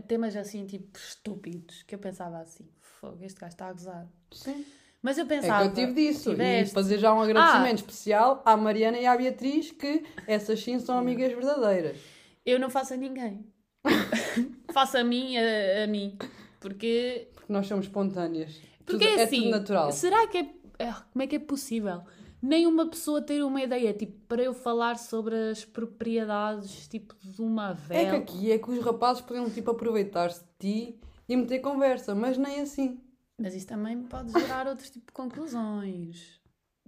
temas 0.08 0.34
assim, 0.36 0.64
tipo, 0.64 0.96
estúpidos, 0.96 1.82
que 1.82 1.94
eu 1.94 1.98
pensava 1.98 2.38
assim: 2.38 2.66
fogo, 2.80 3.18
este 3.22 3.38
gajo 3.38 3.52
está 3.52 3.66
a 3.68 3.72
gozar. 3.74 4.08
Sim. 4.32 4.64
Mas 5.02 5.18
eu 5.18 5.24
É 5.24 5.28
pensava. 5.28 5.68
que 5.70 5.80
eu 5.80 5.86
tive 5.86 5.92
disso. 6.08 6.30
tiveste. 6.30 6.70
E 6.72 6.74
fazer 6.74 6.98
já 6.98 7.12
um 7.14 7.20
agradecimento 7.20 7.72
Ah. 7.72 7.74
especial 7.74 8.42
à 8.44 8.56
Mariana 8.56 8.98
e 8.98 9.06
à 9.06 9.16
Beatriz, 9.16 9.70
que 9.70 10.02
essas 10.26 10.60
sim 10.62 10.78
são 10.80 10.98
amigas 10.98 11.32
verdadeiras. 11.32 11.96
Eu 12.44 12.58
não 12.58 12.70
faço 12.70 12.94
a 12.94 12.96
ninguém. 12.96 13.44
faço 14.72 14.98
a 14.98 15.04
mim, 15.04 15.36
a, 15.36 15.84
a 15.84 15.86
mim. 15.86 16.16
Porque. 16.60 17.28
Porque 17.34 17.52
nós 17.52 17.66
somos 17.66 17.86
espontâneas. 17.86 18.60
Porque 18.84 19.04
Tudo- 19.04 19.18
é 19.18 19.20
é 19.20 19.24
assim. 19.24 19.36
tudo 19.42 19.50
natural. 19.50 19.92
Será 19.92 20.26
que 20.26 20.38
é. 20.38 20.48
ah, 20.80 21.02
Como 21.12 21.22
é 21.22 21.26
que 21.26 21.36
é 21.36 21.38
possível? 21.40 22.02
Nem 22.42 22.66
uma 22.66 22.86
pessoa 22.88 23.20
ter 23.22 23.42
uma 23.42 23.62
ideia, 23.62 23.92
tipo, 23.92 24.12
para 24.28 24.42
eu 24.42 24.52
falar 24.54 24.98
sobre 24.98 25.34
as 25.50 25.64
propriedades, 25.64 26.86
tipo, 26.86 27.14
de 27.22 27.40
uma 27.42 27.70
É 27.70 27.74
que 27.74 28.04
vela. 28.04 28.18
aqui 28.18 28.52
é 28.52 28.58
que 28.58 28.70
os 28.70 28.84
rapazes 28.84 29.22
podiam 29.22 29.48
tipo 29.50 29.70
aproveitar-se 29.70 30.40
de 30.40 30.46
ti 30.92 31.00
e 31.28 31.36
meter 31.36 31.58
conversa, 31.60 32.14
mas 32.14 32.36
nem 32.38 32.60
assim. 32.60 33.00
Mas 33.38 33.54
isso 33.54 33.66
também 33.66 34.02
pode 34.04 34.32
gerar 34.32 34.66
outro 34.66 34.84
tipo 34.90 35.06
de 35.06 35.12
conclusões, 35.12 36.40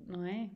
não 0.07 0.25
é? 0.25 0.51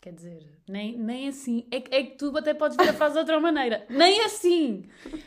Quer 0.00 0.12
dizer, 0.14 0.58
nem, 0.68 0.98
nem 0.98 1.28
assim. 1.28 1.66
É, 1.70 1.80
que- 1.80 1.94
é 1.94 2.02
que 2.04 2.16
tu 2.16 2.36
até 2.36 2.52
podes 2.52 2.76
ver 2.76 2.88
a 2.88 2.92
frase 2.92 3.14
de 3.14 3.20
outra 3.20 3.38
maneira. 3.40 3.86
Nem 3.88 4.20
assim! 4.24 4.84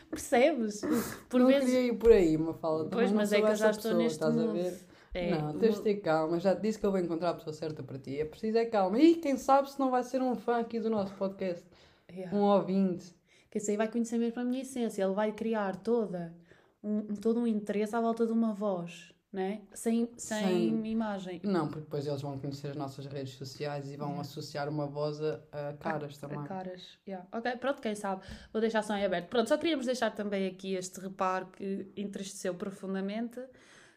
Percebes? 0.09 0.81
Por 1.29 1.39
não 1.39 1.47
vezes. 1.47 1.69
queria 1.69 1.87
ir 1.87 1.97
por 1.97 2.11
aí, 2.11 2.35
uma 2.35 2.53
fala. 2.53 2.89
Pois, 2.89 3.11
mas 3.11 3.31
é 3.31 3.41
que 3.41 3.47
eu 3.47 3.55
já 3.55 3.69
estou 3.71 3.83
pessoa, 3.91 4.03
neste 4.03 4.15
estás 4.17 4.37
a 4.37 4.41
mood. 4.41 4.53
ver? 4.61 4.85
É, 5.13 5.31
não, 5.31 5.57
tens 5.57 5.75
de 5.75 5.81
ter 5.81 5.95
calma. 6.01 6.39
Já 6.41 6.53
te 6.53 6.61
disse 6.61 6.77
que 6.77 6.85
eu 6.85 6.91
vou 6.91 6.99
encontrar 6.99 7.29
a 7.29 7.33
pessoa 7.35 7.53
certa 7.53 7.81
para 7.81 7.97
ti. 7.97 8.19
É 8.19 8.25
preciso 8.25 8.57
é 8.57 8.65
calma. 8.65 8.99
E 8.99 9.15
quem 9.15 9.37
sabe 9.37 9.71
se 9.71 9.79
não 9.79 9.89
vai 9.89 10.03
ser 10.03 10.21
um 10.21 10.35
fã 10.35 10.57
aqui 10.59 10.77
do 10.77 10.89
nosso 10.89 11.13
podcast. 11.15 11.65
Yeah. 12.11 12.35
Um 12.35 12.41
ouvinte. 12.41 13.15
Que 13.49 13.57
esse 13.59 13.71
aí 13.71 13.77
vai 13.77 13.87
conhecer 13.89 14.17
mesmo 14.17 14.41
a 14.41 14.43
minha 14.43 14.61
essência. 14.61 15.01
Ele 15.01 15.13
vai 15.13 15.31
criar 15.31 15.77
toda 15.77 16.35
um, 16.83 17.15
todo 17.15 17.39
um 17.39 17.47
interesse 17.47 17.95
à 17.95 18.01
volta 18.01 18.25
de 18.27 18.33
uma 18.33 18.53
voz, 18.53 19.13
né? 19.35 19.61
Sem, 19.73 20.09
sem, 20.17 20.43
Sem- 20.43 20.87
imagem. 20.87 21.41
Não, 21.43 21.67
porque 21.67 21.81
depois 21.81 22.07
eles 22.07 22.21
vão 22.21 22.39
conhecer 22.39 22.69
as 22.69 22.75
nossas 22.77 23.05
redes 23.05 23.33
sociais 23.33 23.91
e 23.91 23.97
vão 23.97 24.17
associar 24.19 24.69
uma 24.69 24.87
voz 24.87 25.21
a, 25.21 25.39
a 25.51 25.73
caras 25.73 26.17
A 26.23 26.27
também. 26.27 26.43
caras. 26.45 26.97
Yeah. 27.05 27.27
Ok, 27.33 27.51
pronto, 27.57 27.81
quem 27.81 27.93
sabe. 27.95 28.21
Vou 28.53 28.61
deixar 28.61 28.81
só 28.81 28.95
em 28.95 29.03
aberto. 29.03 29.27
Pronto, 29.27 29.49
só 29.49 29.57
queríamos 29.57 29.85
deixar 29.85 30.11
também 30.11 30.47
aqui 30.47 30.73
este 30.73 30.99
reparo 31.01 31.47
que 31.47 31.85
entristeceu 31.97 32.55
profundamente. 32.55 33.39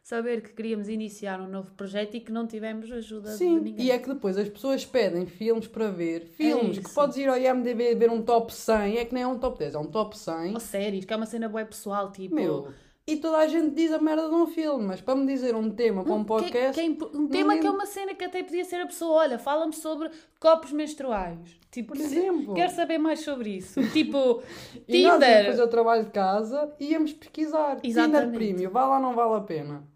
Saber 0.03 0.41
que 0.41 0.55
queríamos 0.55 0.89
iniciar 0.89 1.39
um 1.39 1.47
novo 1.49 1.71
projeto 1.73 2.15
e 2.15 2.21
que 2.21 2.33
não 2.33 2.47
tivemos 2.47 2.91
ajuda 2.91 3.31
de 3.33 3.37
Sim, 3.37 3.61
ninguém. 3.61 3.87
e 3.87 3.91
é 3.91 3.99
que 3.99 4.09
depois 4.09 4.39
as 4.39 4.49
pessoas 4.49 4.85
pedem 4.87 5.27
filmes 5.27 5.67
para 5.69 5.91
ver. 5.91 6.25
Filmes 6.29 6.79
que 6.79 6.85
isso. 6.87 6.95
podes 6.95 7.17
ir 7.19 7.29
ao 7.29 7.37
IMDB 7.37 7.95
ver 7.95 8.11
um 8.11 8.23
top 8.23 8.55
100. 8.55 8.97
É 8.97 9.05
que 9.05 9.13
nem 9.13 9.23
é 9.25 9.27
um 9.27 9.39
top 9.39 9.59
10, 9.59 9.75
é 9.75 9.79
um 9.79 9.85
top 9.87 10.17
100. 10.19 10.55
Ou 10.55 10.61
séries, 10.61 11.05
que 11.05 11.13
é 11.13 11.17
uma 11.17 11.27
cena 11.27 11.47
boa 11.47 11.65
pessoal, 11.65 12.11
tipo. 12.11 12.35
Meu, 12.35 12.73
e 13.13 13.17
toda 13.17 13.39
a 13.39 13.47
gente 13.47 13.75
diz 13.75 13.91
a 13.93 13.99
merda 13.99 14.29
de 14.29 14.35
um 14.35 14.47
filme, 14.47 14.85
mas 14.87 15.01
para 15.01 15.15
me 15.17 15.27
dizer 15.27 15.55
um 15.55 15.71
tema 15.71 16.05
para 16.05 16.13
um 16.15 16.21
que- 16.21 16.29
podcast. 16.29 16.75
que 16.75 16.81
é 16.81 16.85
impo- 16.85 17.11
um 17.15 17.27
tema 17.29 17.53
nem- 17.55 17.61
que 17.61 17.67
é 17.67 17.71
uma 17.71 17.87
cena 17.87 18.15
que 18.15 18.25
até 18.25 18.43
podia 18.43 18.65
ser 18.65 18.77
a 18.77 18.87
pessoa, 18.87 19.21
olha, 19.23 19.39
fala-me 19.39 19.73
sobre 19.73 20.11
copos 20.39 20.73
menstruais. 20.73 21.59
Tipo, 21.71 21.89
Por 21.95 22.01
exemplo. 22.01 22.55
quero 22.55 22.73
saber 22.73 22.99
mais 22.99 23.21
sobre 23.21 23.51
isso. 23.57 23.81
Tipo, 23.93 24.43
E 24.87 25.03
nós 25.03 25.15
Tinder. 25.15 25.47
fazer 25.47 25.63
o 25.63 25.69
trabalho 25.69 26.05
de 26.05 26.11
casa 26.11 26.75
e 26.79 26.93
íamos 26.93 27.13
pesquisar. 27.13 27.77
Tinder 27.81 27.91
Exatamente. 28.05 28.35
Premium, 28.35 28.71
vale 28.71 28.93
ou 28.95 29.01
não 29.01 29.15
vale 29.15 29.35
a 29.35 29.41
pena? 29.41 29.87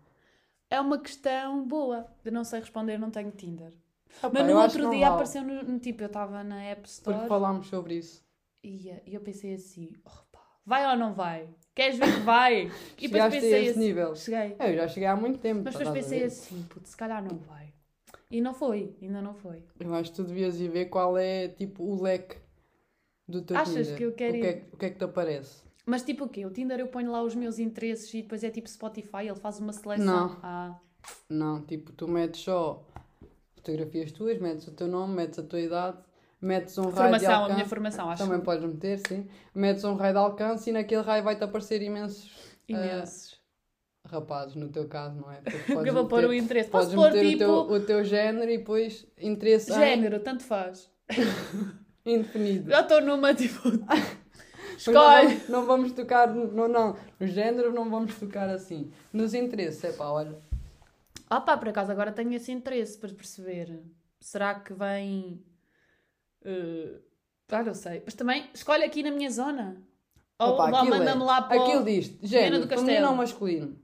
É 0.71 0.81
uma 0.81 0.99
questão 0.99 1.65
boa. 1.67 2.07
De 2.25 2.31
não 2.31 2.45
sei 2.45 2.61
responder, 2.61 2.99
não 2.99 3.11
tenho 3.11 3.31
Tinder. 3.31 3.73
Ah, 4.23 4.31
Mas 4.33 4.43
no 4.45 4.51
eu 4.51 4.57
que 4.57 4.63
outro 4.63 4.81
dia 4.91 4.91
vale, 4.91 5.05
apareceu 5.05 5.43
no, 5.43 5.63
no 5.63 5.79
tipo, 5.79 6.03
eu 6.03 6.07
estava 6.07 6.45
na 6.45 6.63
App 6.63 6.87
Store 6.89 7.17
Porque 7.17 7.29
falámos 7.29 7.67
sobre 7.69 7.95
isso. 7.97 8.23
e, 8.63 8.91
eh, 8.91 9.03
e 9.07 9.15
eu 9.15 9.21
pensei 9.23 9.55
assim, 9.55 9.91
oh, 10.05 10.11
pá, 10.31 10.41
vai 10.67 10.87
ou 10.91 10.97
não 10.97 11.15
vai? 11.15 11.49
Queres 11.75 11.99
ver 11.99 12.13
que 12.15 12.21
vai? 12.21 12.63
E 12.63 12.67
depois 13.09 13.11
Chegaste 13.11 13.39
a 13.39 13.41
pensei 13.41 13.61
esse 13.63 13.71
assim, 13.71 13.81
nível? 13.81 14.15
cheguei. 14.17 14.57
Eu 14.61 14.75
já 14.75 14.89
cheguei 14.89 15.09
há 15.09 15.17
muito 15.17 15.39
tempo. 15.39 15.63
Mas 15.65 15.75
estás 15.75 15.89
depois 15.89 15.89
a 15.89 15.93
pensei 16.09 16.21
ver? 16.21 16.27
assim, 16.27 16.63
putz, 16.65 16.91
se 16.91 16.97
calhar 16.97 17.23
não 17.23 17.39
vai. 17.39 17.73
E 18.31 18.41
não 18.41 18.55
foi, 18.55 18.97
ainda 19.01 19.21
não 19.23 19.35
foi. 19.35 19.63
Eu 19.79 19.95
acho 19.95 20.11
que 20.11 20.17
tu 20.17 20.25
devias 20.25 20.59
ir 20.61 20.69
ver 20.69 20.87
qual 20.87 21.17
é 21.19 21.49
tipo 21.49 21.83
o 21.85 22.03
leque 22.03 22.37
do 23.29 23.43
teu 23.43 23.57
Achas 23.57 23.75
Tinder. 23.87 23.97
que 23.97 24.03
eu 24.05 24.13
quero 24.13 24.37
o 24.37 24.41
que, 24.41 24.47
é, 24.47 24.51
ir? 24.51 24.69
o 24.73 24.77
que 24.77 24.87
é 24.87 24.91
que 24.91 24.99
te 24.99 25.05
aparece? 25.05 25.63
Mas 25.85 26.03
tipo 26.03 26.25
o 26.25 26.29
quê? 26.29 26.47
O 26.47 26.51
Tinder 26.51 26.79
eu 26.81 26.89
ponho 26.89 27.11
lá 27.11 27.23
os 27.23 27.35
meus 27.35 27.59
interesses 27.59 28.13
e 28.15 28.23
depois 28.23 28.45
é 28.45 28.51
tipo 28.51 28.69
Spotify, 28.69 29.27
ele 29.29 29.35
faz 29.37 29.59
uma 29.59 29.73
seleção. 29.73 30.29
Não. 30.29 30.39
Ah, 30.43 30.79
Não, 31.29 31.63
tipo, 31.67 31.93
tu 31.93 32.07
metes 32.09 32.41
só 32.43 32.87
fotografias 33.57 34.13
tuas, 34.13 34.39
metes 34.39 34.67
o 34.69 34.73
teu 34.73 34.87
nome, 34.87 35.15
metes 35.15 35.39
a 35.39 35.43
tua 35.43 35.61
idade, 35.61 35.99
metes 36.43 36.77
um 36.77 36.91
raio 36.91 36.93
de 36.93 36.97
formação, 36.97 37.31
a 37.31 37.37
alcance. 37.37 37.55
minha 37.55 37.67
formação, 37.67 38.11
acho 38.11 38.25
Também 38.25 38.41
podes 38.41 38.65
meter, 38.65 38.99
sim. 39.07 39.29
Metes 39.55 39.85
um 39.85 39.95
raio 39.95 40.13
de 40.13 40.19
alcance 40.19 40.69
e 40.69 40.73
naquele 40.73 41.03
raio 41.03 41.23
vai-te 41.23 41.45
aparecer 41.45 41.81
imensos 41.81 42.31
imensos. 42.69 43.41
ah, 44.05 44.09
rapazes, 44.09 44.57
no 44.57 44.69
teu 44.69 44.89
caso, 44.89 45.21
não 45.21 45.31
é? 45.31 45.41
Porque 45.41 45.89
eu 45.89 45.95
vou 45.95 46.07
pôr 46.07 46.25
o 46.25 46.35
interesse. 46.35 46.69
Podes 46.69 46.89
Posso 46.89 46.97
pôr 46.97 47.13
meter 47.13 47.31
tipo 47.31 47.45
o, 47.45 47.67
teu, 47.67 47.77
o 47.77 47.81
teu 47.81 48.05
género 48.05 48.51
e 48.51 48.59
depois 48.59 49.07
interesse 49.17 49.71
em 49.71 49.75
género, 49.75 50.21
tanto 50.21 50.43
faz. 50.43 50.91
indefinido. 52.05 52.71
Já 52.71 52.81
estou 52.81 53.01
numa 53.01 53.33
tipo. 53.35 53.61
Não 54.85 54.95
Escolhe! 54.95 55.29
vamos, 55.29 55.49
não 55.49 55.67
vamos 55.67 55.93
tocar, 55.93 56.27
no, 56.29 56.51
não, 56.51 56.67
não, 56.67 56.97
no 57.21 57.27
género 57.27 57.73
não 57.73 57.89
vamos 57.89 58.19
tocar 58.19 58.49
assim. 58.49 58.91
Nos 59.13 59.33
interesses, 59.33 59.85
é 59.85 59.93
pá, 59.93 60.07
olha. 60.07 60.37
Ah 61.31 61.41
pá, 61.41 61.57
por 61.57 61.69
acaso 61.69 61.93
agora 61.93 62.11
tenho 62.11 62.33
esse 62.33 62.51
interesse 62.51 62.99
para 62.99 63.13
perceber. 63.13 63.81
Será 64.19 64.55
que 64.55 64.73
vem. 64.73 65.41
Eh, 66.45 66.99
ah, 67.51 67.63
não 67.63 67.75
sei. 67.75 68.03
Mas 68.05 68.15
também 68.15 68.49
escolhe 68.55 68.85
aqui 68.85 69.03
na 69.03 69.11
minha 69.11 69.31
zona. 69.31 69.77
Ou, 70.39 70.49
Opa, 70.55 70.69
aquilo 70.69 70.95
é- 70.95 70.99
manda-me 70.99 71.23
lá 71.25 71.43
para. 71.43 71.59
o- 71.61 71.63
Aquilo 71.65 71.85
diz, 71.85 72.13
género, 72.23 72.63
do 72.63 72.69
feminino 72.69 73.15
masculino. 73.15 73.79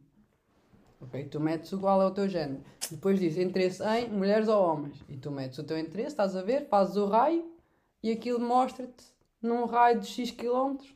Ok, 1.01 1.25
tu 1.27 1.39
metes 1.39 1.73
o 1.73 1.79
qual 1.79 2.03
é 2.03 2.07
o 2.07 2.11
teu 2.11 2.29
género. 2.29 2.61
Depois 2.91 3.21
diz 3.21 3.37
interesse 3.39 3.83
em 3.85 4.09
mulheres 4.11 4.49
ou 4.49 4.61
homens. 4.65 4.97
E 5.09 5.17
tu 5.17 5.31
metes 5.31 5.57
o 5.59 5.63
teu 5.65 5.79
interesse, 5.79 6.09
estás 6.09 6.35
a 6.35 6.43
ver, 6.43 6.67
fazes 6.69 6.97
o 6.97 7.07
raio 7.07 7.49
e 8.03 8.11
aquilo 8.11 8.41
mostra-te 8.41 9.05
num 9.41 9.65
raio 9.67 10.01
de 10.01 10.07
X 10.07 10.33
quilómetros. 10.33 10.93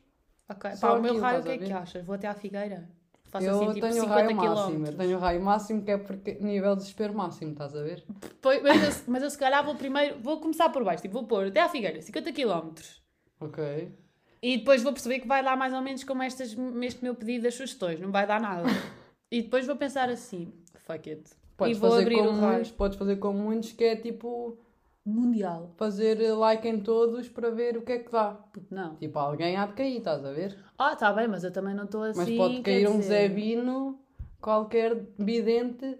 Ok, 0.49 0.71
Só 0.75 0.87
pá, 0.89 0.93
o 0.97 1.01
meu 1.01 1.11
aquilo, 1.11 1.23
raio 1.23 1.39
o 1.39 1.43
que 1.43 1.49
é 1.51 1.57
que 1.57 1.71
achas? 1.71 2.03
Vou 2.05 2.15
até 2.15 2.27
à 2.27 2.33
Figueira. 2.33 2.89
Faço 3.33 3.47
eu 3.47 3.55
assim 3.55 3.73
tipo 3.73 3.87
tenho 3.87 4.03
o 4.03 4.07
50 4.07 4.13
raio 4.13 4.35
máximo, 4.35 4.79
km. 4.79 4.85
eu 4.85 4.97
tenho 4.97 5.17
o 5.17 5.19
raio 5.19 5.41
máximo 5.41 5.81
que 5.83 5.89
é 5.89 5.97
porque 5.97 6.37
nível 6.39 6.75
de 6.75 6.81
desespero 6.81 7.15
máximo, 7.15 7.51
estás 7.53 7.75
a 7.75 7.81
ver? 7.81 8.03
Pois, 8.39 8.61
Mas 8.61 8.83
eu, 8.83 9.03
mas 9.07 9.23
eu 9.23 9.29
se 9.31 9.37
calhar 9.39 9.65
vou 9.65 9.73
primeiro, 9.73 10.19
vou 10.19 10.39
começar 10.39 10.69
por 10.69 10.83
baixo, 10.83 11.01
tipo, 11.01 11.15
vou 11.15 11.23
pôr 11.25 11.47
até 11.47 11.59
à 11.59 11.67
Figueira, 11.67 11.99
50 11.99 12.31
km. 12.31 12.69
Ok. 13.39 13.91
E 14.39 14.57
depois 14.57 14.83
vou 14.83 14.93
perceber 14.93 15.19
que 15.19 15.27
vai 15.27 15.41
lá 15.41 15.55
mais 15.55 15.73
ou 15.73 15.81
menos 15.81 16.03
como 16.03 16.21
estas, 16.21 16.55
este 16.83 17.03
meu 17.03 17.15
pedido 17.15 17.43
das 17.43 17.55
sugestões, 17.55 17.99
não 17.99 18.11
vai 18.11 18.27
dar 18.27 18.39
nada. 18.39 18.69
E 19.31 19.41
depois 19.41 19.65
vou 19.65 19.75
pensar 19.75 20.09
assim, 20.09 20.53
fuck 20.85 21.09
it. 21.09 21.23
Podes 21.57 21.75
e 21.75 21.79
vou 21.79 21.89
fazer 21.89 22.01
abrir 22.03 22.17
como 22.17 22.29
o 22.29 22.33
raio 22.39 22.53
muitos, 22.53 22.71
podes 22.71 22.97
fazer 22.99 23.15
como 23.15 23.39
muitos 23.39 23.71
que 23.71 23.83
é 23.83 23.95
tipo 23.95 24.59
mundial. 25.05 25.73
fazer 25.77 26.15
like 26.33 26.67
em 26.67 26.79
todos 26.79 27.27
para 27.29 27.49
ver 27.49 27.77
o 27.77 27.81
que 27.81 27.93
é 27.93 27.99
que 27.99 28.11
dá. 28.11 28.39
Não. 28.69 28.95
Tipo, 28.95 29.17
alguém 29.19 29.55
há 29.55 29.65
de 29.65 29.73
cair, 29.73 29.97
estás 29.97 30.23
a 30.23 30.31
ver? 30.31 30.57
Ah, 30.85 30.95
tá 30.95 31.13
bem, 31.13 31.27
mas 31.27 31.43
eu 31.43 31.51
também 31.51 31.73
não 31.73 31.85
estou 31.85 32.03
assim. 32.03 32.19
Mas 32.19 32.37
pode 32.37 32.61
cair 32.61 32.87
um 32.89 32.99
dizer- 32.99 33.27
Zé 33.27 33.29
Bino, 33.29 33.99
qualquer 34.41 34.95
vidente. 35.17 35.97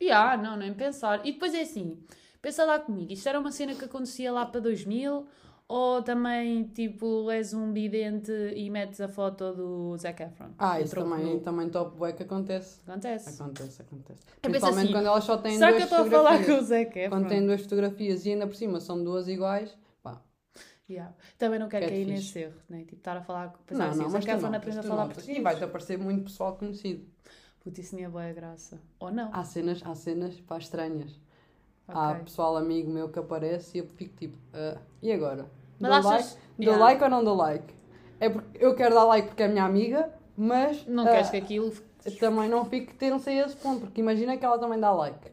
Ya, 0.00 0.36
não, 0.36 0.56
nem 0.56 0.72
pensar. 0.72 1.20
E 1.26 1.32
depois 1.32 1.54
é 1.54 1.60
assim, 1.62 1.98
pensa 2.40 2.64
lá 2.64 2.78
comigo, 2.78 3.12
isto 3.12 3.28
era 3.28 3.38
uma 3.38 3.50
cena 3.50 3.74
que 3.74 3.84
acontecia 3.84 4.32
lá 4.32 4.44
para 4.46 4.60
2000 4.60 5.26
ou 5.66 6.02
também, 6.02 6.64
tipo, 6.64 7.30
és 7.30 7.54
um 7.54 7.72
vidente 7.72 8.30
e 8.54 8.68
metes 8.70 9.00
a 9.00 9.08
foto 9.08 9.52
do 9.52 9.96
Zac 9.96 10.22
Efron? 10.22 10.50
Ah, 10.58 10.78
isso 10.80 10.94
também, 10.94 11.40
também 11.40 11.68
top 11.70 11.96
bué 11.96 12.12
que 12.12 12.22
acontece. 12.22 12.80
Acontece. 12.86 13.40
Acontece, 13.42 13.82
acontece. 13.82 14.20
Eu 14.42 14.50
Principalmente 14.50 14.84
assim, 14.84 14.92
quando 14.92 15.06
elas 15.06 15.24
só 15.24 15.36
têm 15.38 15.56
Será 15.58 15.72
que 15.72 15.78
eu 15.78 15.84
estou 15.84 15.98
a 16.00 16.04
falar 16.06 16.44
com 16.44 16.52
o. 16.52 16.62
Zac 16.62 16.98
Efron? 16.98 17.10
Quando 17.16 17.28
têm 17.28 17.46
duas 17.46 17.60
fotografias 17.62 18.26
e 18.26 18.30
ainda 18.32 18.46
por 18.46 18.56
cima 18.56 18.78
são 18.80 19.02
duas 19.02 19.26
iguais. 19.28 19.74
Yeah. 20.88 21.14
Também 21.38 21.58
não 21.58 21.68
quero 21.68 21.86
cair 21.86 22.06
Catfish. 22.06 22.24
nesse 22.26 22.38
erro, 22.40 22.54
né? 22.68 22.80
Tipo, 22.80 22.96
estar 22.96 23.16
a 23.16 23.22
falar 23.22 23.48
com 23.52 23.62
pensar 23.64 23.84
Não, 23.84 23.90
assim, 23.90 23.98
não, 24.00 24.04
mas 24.10 24.12
Zac 24.12 24.24
tu 24.24 24.30
Efron 24.30 24.40
notas, 24.50 24.56
aprende 24.62 24.78
a 24.78 24.82
falar 24.82 24.96
notas. 25.02 25.14
português. 25.16 25.38
E 25.38 25.42
vai-te 25.42 25.64
aparecer 25.64 25.98
muito 25.98 26.24
pessoal 26.24 26.56
conhecido. 26.56 27.06
Puta, 27.60 27.80
isso 27.80 27.96
nem 27.96 28.04
é 28.04 28.08
boa 28.08 28.30
graça. 28.32 28.78
Ou 29.00 29.10
não. 29.10 29.30
Há 29.32 29.42
cenas, 29.44 29.80
há 29.84 29.94
cenas 29.94 30.38
pá, 30.42 30.58
estranhas. 30.58 31.18
Ok. 31.88 32.00
Há 32.00 32.14
pessoal 32.16 32.56
amigo 32.58 32.90
meu 32.90 33.08
que 33.08 33.18
aparece 33.18 33.78
e 33.78 33.80
eu 33.80 33.86
fico 33.86 34.14
tipo, 34.16 34.36
"Ah, 34.52 34.78
e 35.02 35.10
agora? 35.12 35.50
Mas 35.78 36.02
dou 36.02 36.12
achas- 36.12 36.32
like, 36.34 36.44
dou 36.58 36.64
Yeah. 36.74 36.84
like 36.84 37.02
ou 37.04 37.10
não 37.10 37.24
dou 37.24 37.34
like? 37.36 37.74
É 38.20 38.28
porque 38.28 38.58
eu 38.64 38.74
quero 38.74 38.94
dar 38.94 39.04
like 39.04 39.28
porque 39.28 39.42
é 39.42 39.48
minha 39.48 39.64
amiga, 39.64 40.12
mas 40.36 40.86
Não 40.86 41.06
ah, 41.06 41.10
queres 41.10 41.30
que 41.30 41.36
aquilo 41.38 41.72
também 42.20 42.48
não 42.48 42.64
fique 42.66 42.94
tenso 42.94 43.28
a 43.28 43.32
esse 43.32 43.56
ponto, 43.56 43.80
porque 43.86 44.00
imagina 44.02 44.36
que 44.36 44.44
ela 44.44 44.58
também 44.58 44.78
dá 44.78 44.90
like. 44.92 45.32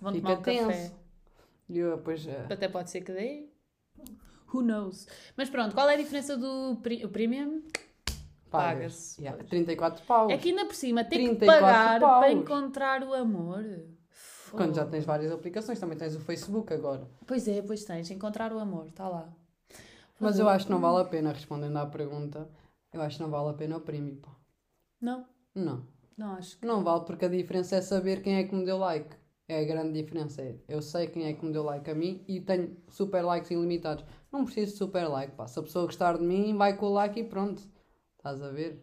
vão 0.00 0.12
Fica 0.12 0.26
tomar 0.28 0.38
um 0.38 0.42
tenso. 0.42 0.66
café. 0.66 0.92
E 1.68 1.78
eu 1.78 1.96
depois. 1.96 2.26
ah, 2.28 2.52
Até 2.52 2.68
pode 2.68 2.90
ser 2.90 3.00
que 3.02 3.12
dê. 3.12 3.49
Who 4.52 4.62
knows? 4.62 5.06
Mas 5.36 5.48
pronto, 5.50 5.74
qual 5.74 5.88
é 5.88 5.94
a 5.94 5.98
diferença 5.98 6.36
do 6.36 6.76
pri- 6.82 7.04
o 7.04 7.08
premium? 7.08 7.62
pagas. 8.50 8.80
Paga-se. 8.80 9.22
Yeah, 9.22 9.44
34 9.44 10.04
paus. 10.04 10.32
É 10.32 10.36
que 10.36 10.48
ainda 10.48 10.64
por 10.66 10.74
cima 10.74 11.04
tem 11.04 11.20
que 11.20 11.36
34 11.36 11.60
pagar 11.64 12.00
paus. 12.00 12.18
para 12.18 12.32
encontrar 12.32 13.02
o 13.04 13.14
amor. 13.14 13.64
Quando 14.50 14.74
já 14.74 14.84
tens 14.84 15.04
várias 15.04 15.30
aplicações, 15.30 15.78
também 15.78 15.96
tens 15.96 16.16
o 16.16 16.20
Facebook 16.20 16.72
agora. 16.74 17.06
Pois 17.26 17.46
é, 17.46 17.62
pois 17.62 17.84
tens. 17.84 18.10
Encontrar 18.10 18.52
o 18.52 18.58
amor, 18.58 18.88
está 18.88 19.08
lá. 19.08 19.32
Mas 20.18 20.38
eu 20.40 20.48
acho 20.48 20.66
que 20.66 20.72
não 20.72 20.80
vale 20.80 21.00
a 21.00 21.04
pena, 21.04 21.32
respondendo 21.32 21.76
à 21.76 21.86
pergunta, 21.86 22.48
eu 22.92 23.00
acho 23.00 23.16
que 23.18 23.22
não 23.22 23.30
vale 23.30 23.50
a 23.50 23.54
pena 23.54 23.76
o 23.76 23.80
premium, 23.80 24.16
pá. 24.16 24.34
Não, 25.00 25.24
Não. 25.54 25.86
não 26.18 26.32
acho 26.34 26.58
que. 26.58 26.66
Não 26.66 26.82
vale 26.82 27.04
porque 27.04 27.24
a 27.26 27.28
diferença 27.28 27.76
é 27.76 27.80
saber 27.80 28.20
quem 28.20 28.34
é 28.34 28.44
que 28.44 28.54
me 28.54 28.64
deu 28.64 28.76
like. 28.78 29.14
É 29.48 29.60
a 29.60 29.64
grande 29.64 29.92
diferença. 30.00 30.42
Eu 30.68 30.82
sei 30.82 31.06
quem 31.06 31.26
é 31.26 31.32
que 31.32 31.44
me 31.46 31.52
deu 31.52 31.62
like 31.62 31.88
a 31.90 31.94
mim 31.94 32.24
e 32.28 32.40
tenho 32.40 32.76
super 32.88 33.22
likes 33.24 33.50
ilimitados. 33.52 34.04
Não 34.32 34.44
preciso 34.44 34.72
de 34.72 34.78
super 34.78 35.08
like, 35.08 35.34
pá. 35.34 35.46
Se 35.46 35.58
a 35.58 35.62
pessoa 35.62 35.86
gostar 35.86 36.18
de 36.18 36.24
mim, 36.24 36.56
vai 36.56 36.76
com 36.76 36.86
o 36.86 36.92
like 36.92 37.18
e 37.20 37.24
pronto. 37.24 37.62
Estás 38.16 38.42
a 38.42 38.50
ver? 38.50 38.82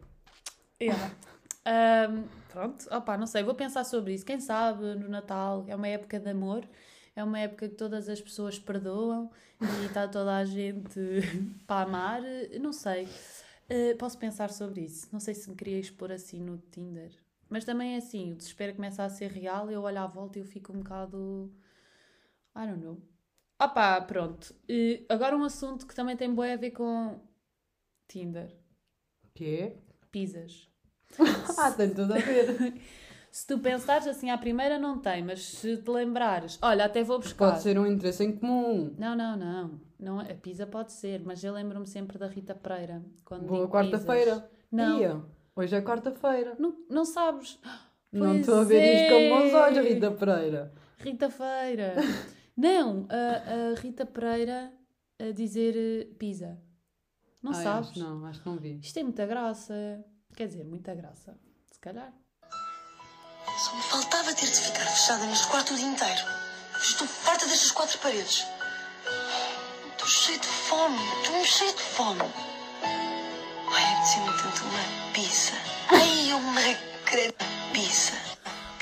Yeah. 0.82 1.16
Ahm, 1.66 2.30
pronto, 2.48 2.88
opá, 2.96 3.18
não 3.18 3.28
sei, 3.28 3.44
vou 3.44 3.54
pensar 3.54 3.84
sobre 3.84 4.14
isso. 4.14 4.26
Quem 4.26 4.40
sabe 4.40 4.96
no 4.96 5.10
Natal 5.10 5.66
é 5.68 5.76
uma 5.76 5.88
época 5.88 6.18
de 6.20 6.30
amor, 6.30 6.66
é 7.16 7.22
uma 7.24 7.40
época 7.40 7.68
que 7.68 7.76
todas 7.76 8.08
as 8.08 8.22
pessoas 8.22 8.58
perdoam 8.58 9.30
e 9.60 9.86
está 9.86 10.08
toda 10.08 10.38
a 10.38 10.46
gente 10.46 11.00
para 11.68 11.84
amar. 11.86 12.22
Não 12.62 12.72
sei, 12.72 13.08
Eh, 13.70 13.96
posso 13.96 14.18
pensar 14.18 14.50
sobre 14.52 14.82
isso. 14.82 15.08
Não 15.12 15.20
sei 15.20 15.34
se 15.36 15.50
me 15.50 15.56
queria 15.56 15.80
expor 15.80 16.12
assim 16.12 16.40
no 16.42 16.58
Tinder, 16.58 17.12
mas 17.50 17.66
também 17.66 17.96
é 17.96 17.98
assim: 17.98 18.32
o 18.34 18.36
desespero 18.36 18.76
começa 18.76 19.04
a 19.04 19.10
ser 19.10 19.32
real. 19.32 19.70
Eu 19.72 19.82
olho 19.84 20.00
à 20.00 20.08
volta 20.08 20.40
e 20.40 20.42
eu 20.42 20.46
fico 20.46 20.74
um 20.74 20.80
bocado. 20.80 21.52
I 22.56 22.66
don't 22.68 22.82
know. 22.84 23.02
Opá, 23.60 24.00
pronto. 24.02 24.54
Eh, 24.70 25.04
agora 25.10 25.36
um 25.36 25.44
assunto 25.44 25.88
que 25.88 25.96
também 25.96 26.16
tem 26.16 26.34
bem 26.34 26.54
a 26.54 26.58
ver 26.58 26.72
com 26.72 27.20
Tinder: 28.08 28.56
Que 29.34 29.56
é? 29.60 29.78
pizzas. 30.12 30.68
Ah, 31.58 31.72
tem 31.72 31.90
tudo 31.94 32.14
a 32.14 32.18
ver. 32.18 32.74
Se 33.32 33.46
tu 33.48 33.60
pensares 33.60 34.08
assim 34.08 34.30
à 34.30 34.38
primeira, 34.38 34.78
não 34.80 35.00
tem, 35.00 35.24
mas 35.24 35.44
se 35.44 35.78
te 35.78 35.90
lembrares, 35.90 36.58
olha, 36.62 36.86
até 36.86 37.04
vou 37.04 37.20
buscar. 37.20 37.52
Pode 37.52 37.62
ser 37.62 37.78
um 37.78 37.86
interesse 37.86 38.24
em 38.24 38.36
comum. 38.38 38.96
Não, 38.98 39.16
não, 39.16 39.36
não. 39.38 39.82
não 40.00 40.22
é- 40.22 40.32
a 40.32 40.36
pizza 40.36 40.66
pode 40.66 40.92
ser, 40.92 41.22
mas 41.24 41.44
eu 41.44 41.54
lembro-me 41.54 41.86
sempre 41.88 42.18
da 42.18 42.28
Rita 42.28 42.56
Pereira. 42.56 43.04
Quando 43.26 43.46
Boa 43.46 43.68
quarta-feira. 43.70 44.50
Não, 44.72 45.00
Ia. 45.00 45.22
Hoje 45.56 45.76
é 45.76 45.82
quarta-feira. 45.82 46.56
não, 46.60 46.76
não 46.90 47.06
sabes. 47.06 47.60
Não 48.12 48.28
Pois 48.28 48.40
estou 48.42 48.60
a 48.60 48.64
ver 48.64 48.96
isto 48.96 49.14
com 49.14 49.30
bons 49.30 49.54
olhos, 49.54 49.86
Rita 49.86 50.12
Pereira. 50.12 50.74
Rita 51.00 51.30
Feira. 51.30 51.94
não, 52.58 53.08
a, 53.10 53.76
a 53.78 53.80
Rita 53.80 54.04
Pereira 54.06 54.74
a 55.20 55.32
dizer 55.32 55.76
eh, 55.78 56.14
pizza. 56.18 56.60
Não 57.42 57.54
Ai, 57.54 57.64
sabes? 57.64 57.90
Acho, 57.92 58.00
não, 58.00 58.26
acho 58.26 58.42
que 58.42 58.50
não 58.50 58.58
vi. 58.58 58.80
Isto 58.80 58.96
tem 58.96 59.04
muita 59.04 59.26
graça. 59.26 60.04
Quer 60.36 60.48
dizer, 60.48 60.64
muita 60.64 60.96
graça. 60.96 61.38
Se 61.72 61.80
calhar. 61.80 62.12
Só 63.58 63.76
me 63.76 63.82
faltava 63.84 64.34
ter-te 64.34 64.60
ficar 64.60 64.86
fechada 64.86 65.26
neste 65.26 65.48
quarto 65.48 65.74
o 65.74 65.78
dia 65.78 65.88
inteiro. 65.88 66.22
Estou 66.80 67.08
farta 67.08 67.46
destas 67.46 67.72
quatro 67.72 67.98
paredes. 68.00 68.46
Estou 69.92 70.08
cheio 70.08 70.40
de 70.40 70.48
fome. 70.48 70.98
Estou 71.24 71.46
cheio 71.46 71.76
de 71.76 71.82
fome. 71.82 72.22
Ai, 72.82 73.94
apetecia-me 73.94 74.28
tanto 74.28 74.64
uma 74.64 75.14
pizza. 75.14 75.54
Ai, 75.90 76.34
uma 76.34 76.60
recreio 76.60 77.32
de 77.32 77.74
pizza. 77.74 78.14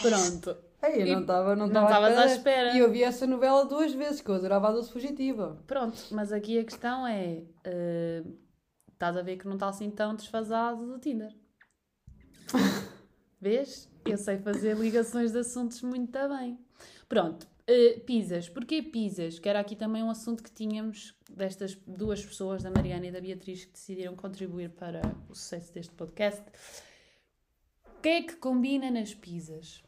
Pronto. 0.02 0.65
Ei, 0.90 1.02
eu 1.02 1.16
não 1.16 1.22
estava 1.22 1.56
não 1.56 1.68
não 1.68 1.84
estavas 1.84 2.18
à 2.18 2.26
espera. 2.26 2.74
E 2.74 2.80
eu 2.80 2.92
vi 2.92 3.04
essa 3.04 3.26
novela 3.26 3.66
duas 3.66 3.94
vezes, 3.94 4.22
que 4.22 4.30
eu 4.30 4.36
adorava 4.36 4.70
a 4.70 4.72
Doce 4.72 4.92
Fugitiva. 4.92 5.62
Pronto, 5.66 6.02
mas 6.12 6.32
aqui 6.32 6.60
a 6.60 6.64
questão 6.64 7.08
é: 7.08 7.44
eh, 7.64 8.24
estás 8.92 9.18
a 9.18 9.22
ver 9.22 9.38
que 9.38 9.46
não 9.46 9.54
está 9.54 9.70
assim 9.70 9.90
tão 9.90 10.16
desfasado 10.16 10.86
do 10.86 11.00
Tinder. 11.00 11.34
Vês? 13.40 13.90
Eu 14.06 14.18
sei 14.18 14.38
fazer 14.38 14.78
ligações 14.78 15.32
de 15.32 15.40
assuntos 15.40 15.82
muito 15.82 16.12
bem. 16.30 16.60
Pronto, 17.08 17.48
eh, 17.68 18.00
pizzas. 18.06 18.48
Porquê 18.50 18.82
pizzas? 18.82 19.40
Que 19.40 19.50
era 19.50 19.60
aqui 19.60 19.76
também 19.76 20.04
um 20.04 20.10
assunto 20.10 20.44
que 20.44 20.52
tínhamos 20.52 21.16
destas 21.30 21.76
duas 21.88 22.24
pessoas, 22.24 22.64
da 22.64 22.70
Mariana 22.70 23.08
e 23.08 23.12
da 23.12 23.20
Beatriz, 23.20 23.66
que 23.66 23.74
decidiram 23.74 24.16
contribuir 24.16 24.70
para 24.72 25.02
o 25.30 25.36
sucesso 25.36 25.74
deste 25.74 25.94
podcast. 25.94 26.44
O 27.98 28.02
que 28.02 28.10
é 28.10 28.22
que 28.22 28.36
combina 28.36 28.92
nas 28.92 29.14
pizzas? 29.16 29.85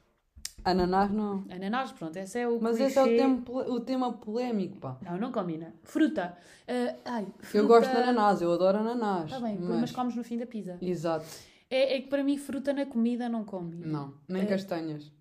Ananás 0.64 1.12
não. 1.12 1.46
Ananás, 1.50 1.92
pronto, 1.94 2.18
esse 2.18 2.40
é 2.40 2.48
o 2.48 2.60
Mas 2.62 2.76
clichê. 2.76 2.90
esse 2.90 3.00
é 3.00 3.04
o, 3.04 3.06
tempo, 3.18 3.58
o 3.58 3.80
tema 3.80 4.14
polémico, 4.14 4.78
pá. 4.78 4.98
Não, 5.02 5.18
não 5.18 5.32
combina. 5.32 5.74
Fruta. 5.84 6.38
Eh, 6.68 6.96
ai, 7.06 7.26
fruta... 7.40 7.58
Eu 7.58 7.68
gosto 7.68 7.90
de 7.90 7.98
ananás, 7.98 8.42
eu 8.42 8.52
adoro 8.52 8.80
ananás. 8.80 9.26
Está 9.26 9.40
bem, 9.40 9.58
mas... 9.60 9.82
mas... 9.82 9.92
comes 9.92 10.16
no 10.16 10.24
fim 10.24 10.38
da 10.38 10.46
pizza. 10.46 10.78
Exato. 10.82 11.26
É, 11.70 11.98
é 11.98 12.02
que 12.02 12.08
para 12.08 12.24
mim 12.24 12.38
fruta 12.38 12.74
na 12.74 12.86
comida 12.86 13.30
não 13.30 13.44
combina. 13.46 13.88
Não, 13.88 14.14
nem 14.28 14.44
É. 14.44 14.46
castanhas. 14.46 15.12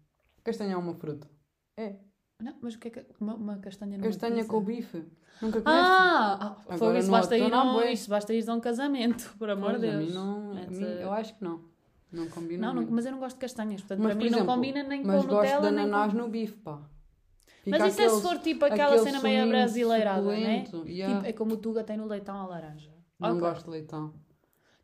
Castanha 0.42 0.74
é 0.74 0.76
uma 0.76 0.94
fruta. 0.94 1.28
É. 1.76 1.94
Não, 2.42 2.54
mas 2.60 2.74
o 2.74 2.78
que 2.78 2.88
é 2.88 2.90
que 2.90 3.06
uma, 3.20 3.34
uma 3.34 3.56
castanha 3.58 3.96
numa 3.96 4.06
Castanha 4.06 4.44
com 4.44 4.60
bife. 4.60 4.98
Nunca 5.40 5.60
comeste? 5.60 5.64
Ah, 5.64 6.56
ah 6.68 6.76
fogo, 6.76 6.96
isso 6.96 7.10
basta, 7.10 7.36
ir 7.36 7.52
a 7.52 7.62
um, 7.62 7.74
bué. 7.74 7.92
isso 7.92 8.10
basta 8.10 8.34
ir 8.34 8.48
a 8.48 8.54
um 8.54 8.60
casamento, 8.60 9.34
por 9.38 9.48
amor 9.48 9.78
de 9.78 9.80
Pois, 9.80 9.94
a 9.94 9.98
Deus. 9.98 10.08
mim 10.08 10.14
não, 10.14 10.50
a 10.50 10.54
mim- 10.66 11.00
eu 11.00 11.12
acho 11.12 11.34
que 11.36 11.44
não. 11.44 11.60
Não 12.12 12.28
combina 12.28 12.66
Não, 12.68 12.82
não, 12.82 12.90
mas 12.90 13.04
eu 13.06 13.12
não 13.12 13.18
gosto 13.18 13.36
de 13.36 13.40
castanhas, 13.40 13.80
portanto 13.80 13.98
Mas, 13.98 14.12
para 14.12 14.16
por 14.16 14.24
mim 14.24 14.30
não 14.30 14.38
exemplo, 14.38 14.54
combina 14.54 14.82
nem 14.82 15.04
mas 15.04 15.22
com 15.22 15.28
gosto 15.28 15.42
Nutella 15.42 15.68
de 15.70 15.76
nem 15.76 15.84
ananás 15.84 16.12
com... 16.12 16.18
no 16.18 16.28
bife, 16.28 16.56
pá. 16.58 16.80
Mas 17.66 17.82
Fica 17.82 17.88
isso 17.88 18.02
é 18.02 18.08
se 18.08 18.22
for 18.22 18.38
tipo 18.38 18.64
aquela 18.64 18.96
cena 18.98 19.20
meio 19.20 19.48
brasileirada, 19.48 20.22
não 20.22 20.30
é? 20.30 20.64
suculento, 20.64 20.88
yeah. 20.88 21.16
Tipo, 21.16 21.28
é 21.28 21.32
como 21.32 21.54
o 21.54 21.56
Tuga 21.56 21.82
tem 21.82 21.96
no 21.96 22.06
leitão 22.06 22.38
à 22.38 22.46
laranja. 22.46 22.92
Não 23.18 23.30
Ok. 23.30 23.40
gosto 23.40 23.64
de 23.64 23.70
leitão. 23.70 24.14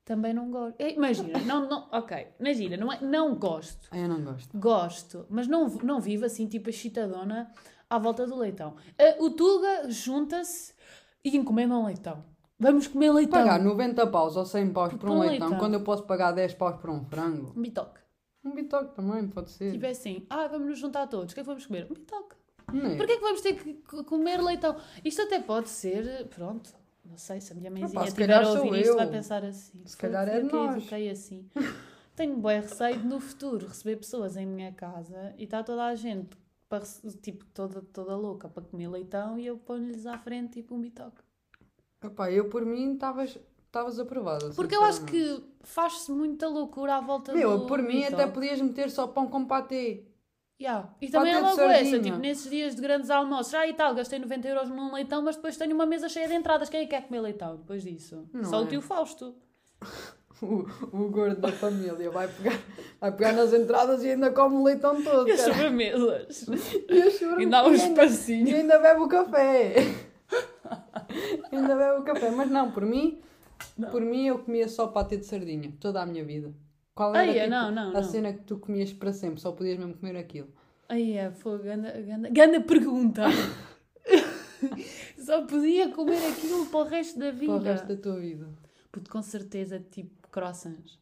Também 0.04 0.34
não 0.34 0.50
gosto. 0.50 0.80
É, 0.80 0.94
Imagina, 0.94 1.38
não, 1.40 1.68
não, 1.68 1.88
ok, 1.92 2.26
imagina, 2.40 2.76
não, 2.76 2.92
é, 2.92 3.00
não 3.00 3.36
gosto. 3.36 3.86
Ah, 3.92 3.98
eu 3.98 4.08
não 4.08 4.20
gosto. 4.20 4.58
Gosto, 4.58 5.26
mas 5.30 5.46
não, 5.46 5.68
não 5.68 6.00
vivo 6.00 6.24
assim, 6.24 6.48
tipo 6.48 6.68
excitadona, 6.70 7.52
à 7.88 7.98
volta 8.00 8.26
do 8.26 8.36
leitão. 8.36 8.74
Ah, 8.98 9.16
o 9.20 9.30
Tuga 9.30 9.88
junta-se 9.88 10.74
e 11.24 11.36
encomenda 11.36 11.76
um 11.76 11.86
leitão. 11.86 12.24
Vamos 12.62 12.86
comer 12.86 13.10
leitão. 13.12 13.40
Pagar 13.40 13.60
90 13.60 14.06
paus 14.06 14.36
ou 14.36 14.44
100 14.46 14.72
paus 14.72 14.90
por 14.92 14.98
Por 15.00 15.10
um 15.10 15.18
leitão, 15.20 15.48
leitão. 15.48 15.58
quando 15.58 15.74
eu 15.74 15.82
posso 15.82 16.04
pagar 16.04 16.32
10 16.32 16.54
paus 16.54 16.76
por 16.80 16.90
um 16.90 17.04
frango. 17.04 17.52
Um 17.56 17.60
bitoque. 17.62 18.00
Um 18.44 18.54
bitoque 18.54 18.94
também, 18.94 19.28
pode 19.28 19.50
ser. 19.50 19.72
Tipo 19.72 19.86
assim, 19.86 20.26
ah, 20.30 20.46
vamos 20.48 20.68
nos 20.68 20.78
juntar 20.78 21.06
todos. 21.06 21.32
O 21.32 21.34
que 21.34 21.40
é 21.40 21.42
que 21.42 21.48
vamos 21.48 21.66
comer? 21.66 21.86
Um 21.90 21.94
bitoque. 21.94 22.36
Não 22.72 22.86
é? 22.90 22.96
Porquê 22.96 23.12
é 23.12 23.16
que 23.16 23.22
vamos 23.22 23.40
ter 23.40 23.54
que 23.54 23.74
comer 24.04 24.40
leitão? 24.40 24.76
Isto 25.04 25.22
até 25.22 25.40
pode 25.40 25.68
ser, 25.68 26.26
pronto, 26.28 26.70
não 27.04 27.16
sei, 27.18 27.40
se 27.40 27.52
a 27.52 27.56
minha 27.56 27.70
mãezinha 27.70 28.04
estiver 28.04 28.32
a 28.42 28.48
ouvir 28.48 28.80
isto 28.80 28.90
eu. 28.90 28.96
vai 28.96 29.06
pensar 29.08 29.44
assim. 29.44 29.82
Se 29.84 29.96
"Foi, 29.96 30.08
calhar 30.08 30.28
é 30.28 30.42
nós." 30.42 30.76
eduquei 30.76 31.10
assim. 31.10 31.48
Tenho 32.16 32.36
bem 32.36 32.60
receio 32.60 32.98
de 32.98 33.06
no 33.06 33.18
futuro 33.20 33.66
receber 33.66 33.96
pessoas 33.96 34.36
em 34.36 34.44
minha 34.46 34.70
casa 34.72 35.34
e 35.38 35.44
está 35.44 35.62
toda 35.62 35.84
a 35.86 35.94
gente, 35.94 36.36
para, 36.68 36.82
tipo, 37.22 37.44
toda, 37.54 37.80
toda 37.92 38.16
louca 38.16 38.48
para 38.48 38.62
comer 38.62 38.88
leitão 38.88 39.38
e 39.38 39.46
eu 39.46 39.56
ponho-lhes 39.58 40.04
à 40.06 40.18
frente 40.18 40.54
tipo 40.60 40.74
um 40.74 40.80
bitoque. 40.80 41.21
Epá, 42.02 42.30
eu 42.30 42.48
por 42.48 42.64
mim 42.64 42.94
estavas 42.94 43.38
aprovada. 43.98 44.50
Porque 44.50 44.74
eu 44.74 44.84
acho 44.84 45.04
que 45.04 45.42
faz-se 45.62 46.10
muita 46.10 46.48
loucura 46.48 46.96
à 46.96 47.00
volta 47.00 47.32
Meu, 47.32 47.58
do 47.58 47.66
por 47.66 47.80
mim 47.82 48.04
até 48.04 48.26
podias 48.26 48.60
meter 48.60 48.90
só 48.90 49.06
pão 49.06 49.28
com 49.28 49.44
patê. 49.44 50.04
Yeah. 50.60 50.94
E 51.00 51.08
também 51.08 51.32
é 51.32 51.40
logo 51.40 51.60
essa, 51.60 51.98
tipo, 51.98 52.18
nesses 52.18 52.48
dias 52.48 52.76
de 52.76 52.80
grandes 52.82 53.10
almoços, 53.10 53.52
ah 53.52 53.66
e 53.66 53.74
tal, 53.74 53.94
gastei 53.96 54.20
90 54.20 54.46
euros 54.46 54.68
num 54.68 54.92
leitão, 54.94 55.20
mas 55.20 55.34
depois 55.34 55.56
tenho 55.56 55.74
uma 55.74 55.84
mesa 55.86 56.08
cheia 56.08 56.28
de 56.28 56.34
entradas. 56.34 56.68
Quem 56.68 56.80
é 56.80 56.84
que 56.84 56.90
quer 56.90 57.02
comer 57.02 57.20
leitão 57.20 57.56
depois 57.56 57.82
disso? 57.82 58.28
Não 58.32 58.44
Só 58.44 58.60
é. 58.60 58.64
o 58.64 58.66
tio 58.66 58.80
Fausto. 58.80 59.34
O, 60.42 60.66
o 60.92 61.08
gordo 61.08 61.40
da 61.40 61.52
família 61.52 62.10
vai 62.10 62.26
pegar, 62.26 62.58
vai 63.00 63.12
pegar 63.12 63.32
nas 63.32 63.52
entradas 63.54 64.02
e 64.02 64.08
ainda 64.10 64.32
come 64.32 64.56
o 64.56 64.64
leitão 64.64 65.00
todo. 65.00 65.28
E 65.28 65.30
as 65.30 65.38
sobremesas. 65.42 66.48
E 66.88 67.54
há 67.54 67.62
um 67.64 67.72
e 67.72 67.80
ainda- 67.80 68.02
espacinho. 68.04 68.48
E 68.48 68.54
ainda 68.56 68.80
bebe 68.80 69.02
o 69.02 69.06
café. 69.08 69.74
ainda 71.56 71.76
bebe 71.76 72.00
o 72.00 72.04
café. 72.04 72.30
Mas 72.30 72.50
não, 72.50 72.70
por 72.72 72.84
mim, 72.84 73.20
por 73.90 74.00
mim 74.02 74.26
eu 74.26 74.38
comia 74.38 74.68
só 74.68 74.88
patê 74.88 75.16
de 75.16 75.26
sardinha. 75.26 75.72
Toda 75.80 76.02
a 76.02 76.06
minha 76.06 76.24
vida. 76.24 76.52
Qual 76.94 77.14
era 77.14 77.30
Ai, 77.30 77.34
tipo, 77.34 77.50
não, 77.50 77.70
não, 77.70 77.90
a 77.90 77.92
não. 77.92 78.02
cena 78.04 78.32
que 78.32 78.44
tu 78.44 78.58
comias 78.58 78.92
para 78.92 79.12
sempre? 79.12 79.40
Só 79.40 79.52
podias 79.52 79.78
mesmo 79.78 79.94
comer 79.94 80.16
aquilo. 80.16 80.48
Ai, 80.88 81.12
é, 81.16 81.30
foi 81.30 81.58
ganda, 81.58 81.90
ganda, 82.02 82.28
ganda 82.28 82.60
pergunta. 82.60 83.22
Só 85.18 85.46
podia 85.46 85.90
comer 85.90 86.26
aquilo 86.32 86.66
para 86.66 86.80
o 86.80 86.84
resto 86.84 87.18
da 87.18 87.30
vida. 87.30 87.46
Para 87.52 87.60
o 87.62 87.64
resto 87.64 87.86
da 87.88 87.96
tua 87.96 88.18
vida. 88.18 88.48
Puto, 88.90 89.10
com 89.10 89.22
certeza, 89.22 89.80
tipo, 89.90 90.28
croissants. 90.28 90.98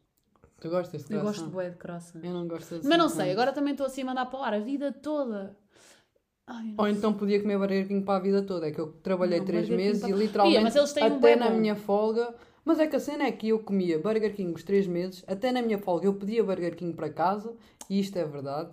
Tu 0.61 0.69
gostas 0.69 1.05
de 1.05 1.15
Eu 1.15 1.21
croissant? 1.21 1.43
gosto 1.45 1.53
bué 1.55 1.71
de 1.71 1.77
croissants. 1.77 2.25
Eu 2.25 2.33
não 2.35 2.47
gosto 2.47 2.75
assim. 2.77 2.89
Mas 2.89 2.99
não 2.99 3.09
sei, 3.09 3.33
agora 3.33 3.53
também 3.53 3.73
estou 3.73 3.87
assim 3.87 4.03
a 4.03 4.05
mandar 4.05 4.27
para 4.27 4.39
o 4.39 4.43
ar 4.43 4.55
a 4.55 4.59
vida 4.61 4.93
toda. 4.93 5.57
Ai, 6.53 6.65
não 6.67 6.75
Ou 6.79 6.89
então 6.89 7.13
podia 7.15 7.41
comer 7.41 7.57
Burger 7.59 7.87
King 7.87 8.05
para 8.05 8.17
a 8.17 8.21
vida 8.21 8.43
toda. 8.43 8.67
É 8.67 8.73
que 8.73 8.81
eu 8.81 8.93
trabalhei 9.03 9.39
Não, 9.39 9.47
três 9.47 9.69
meses 9.69 10.01
para- 10.03 10.11
e 10.11 10.13
literalmente 10.13 10.75
Ia, 10.75 10.83
um 10.83 10.85
até 10.85 11.11
bué 11.11 11.37
na 11.37 11.49
bom. 11.49 11.57
minha 11.57 11.77
folga. 11.77 12.35
Mas 12.65 12.79
é 12.79 12.87
que 12.87 12.97
a 12.97 13.01
cena 13.01 13.25
é 13.25 13.33
que 13.33 13.49
eu 13.49 13.59
comia 13.61 13.99
Burger 13.99 14.35
King 14.35 14.53
os 14.53 14.63
três 14.63 14.87
meses, 14.87 15.25
até 15.27 15.51
na 15.53 15.63
minha 15.63 15.79
folga 15.79 16.07
eu 16.07 16.15
pedia 16.15 16.43
Burger 16.45 16.77
King 16.77 16.93
para 16.95 17.09
casa, 17.09 17.55
e 17.89 17.99
isto 18.01 18.17
é 18.19 18.25
verdade. 18.25 18.71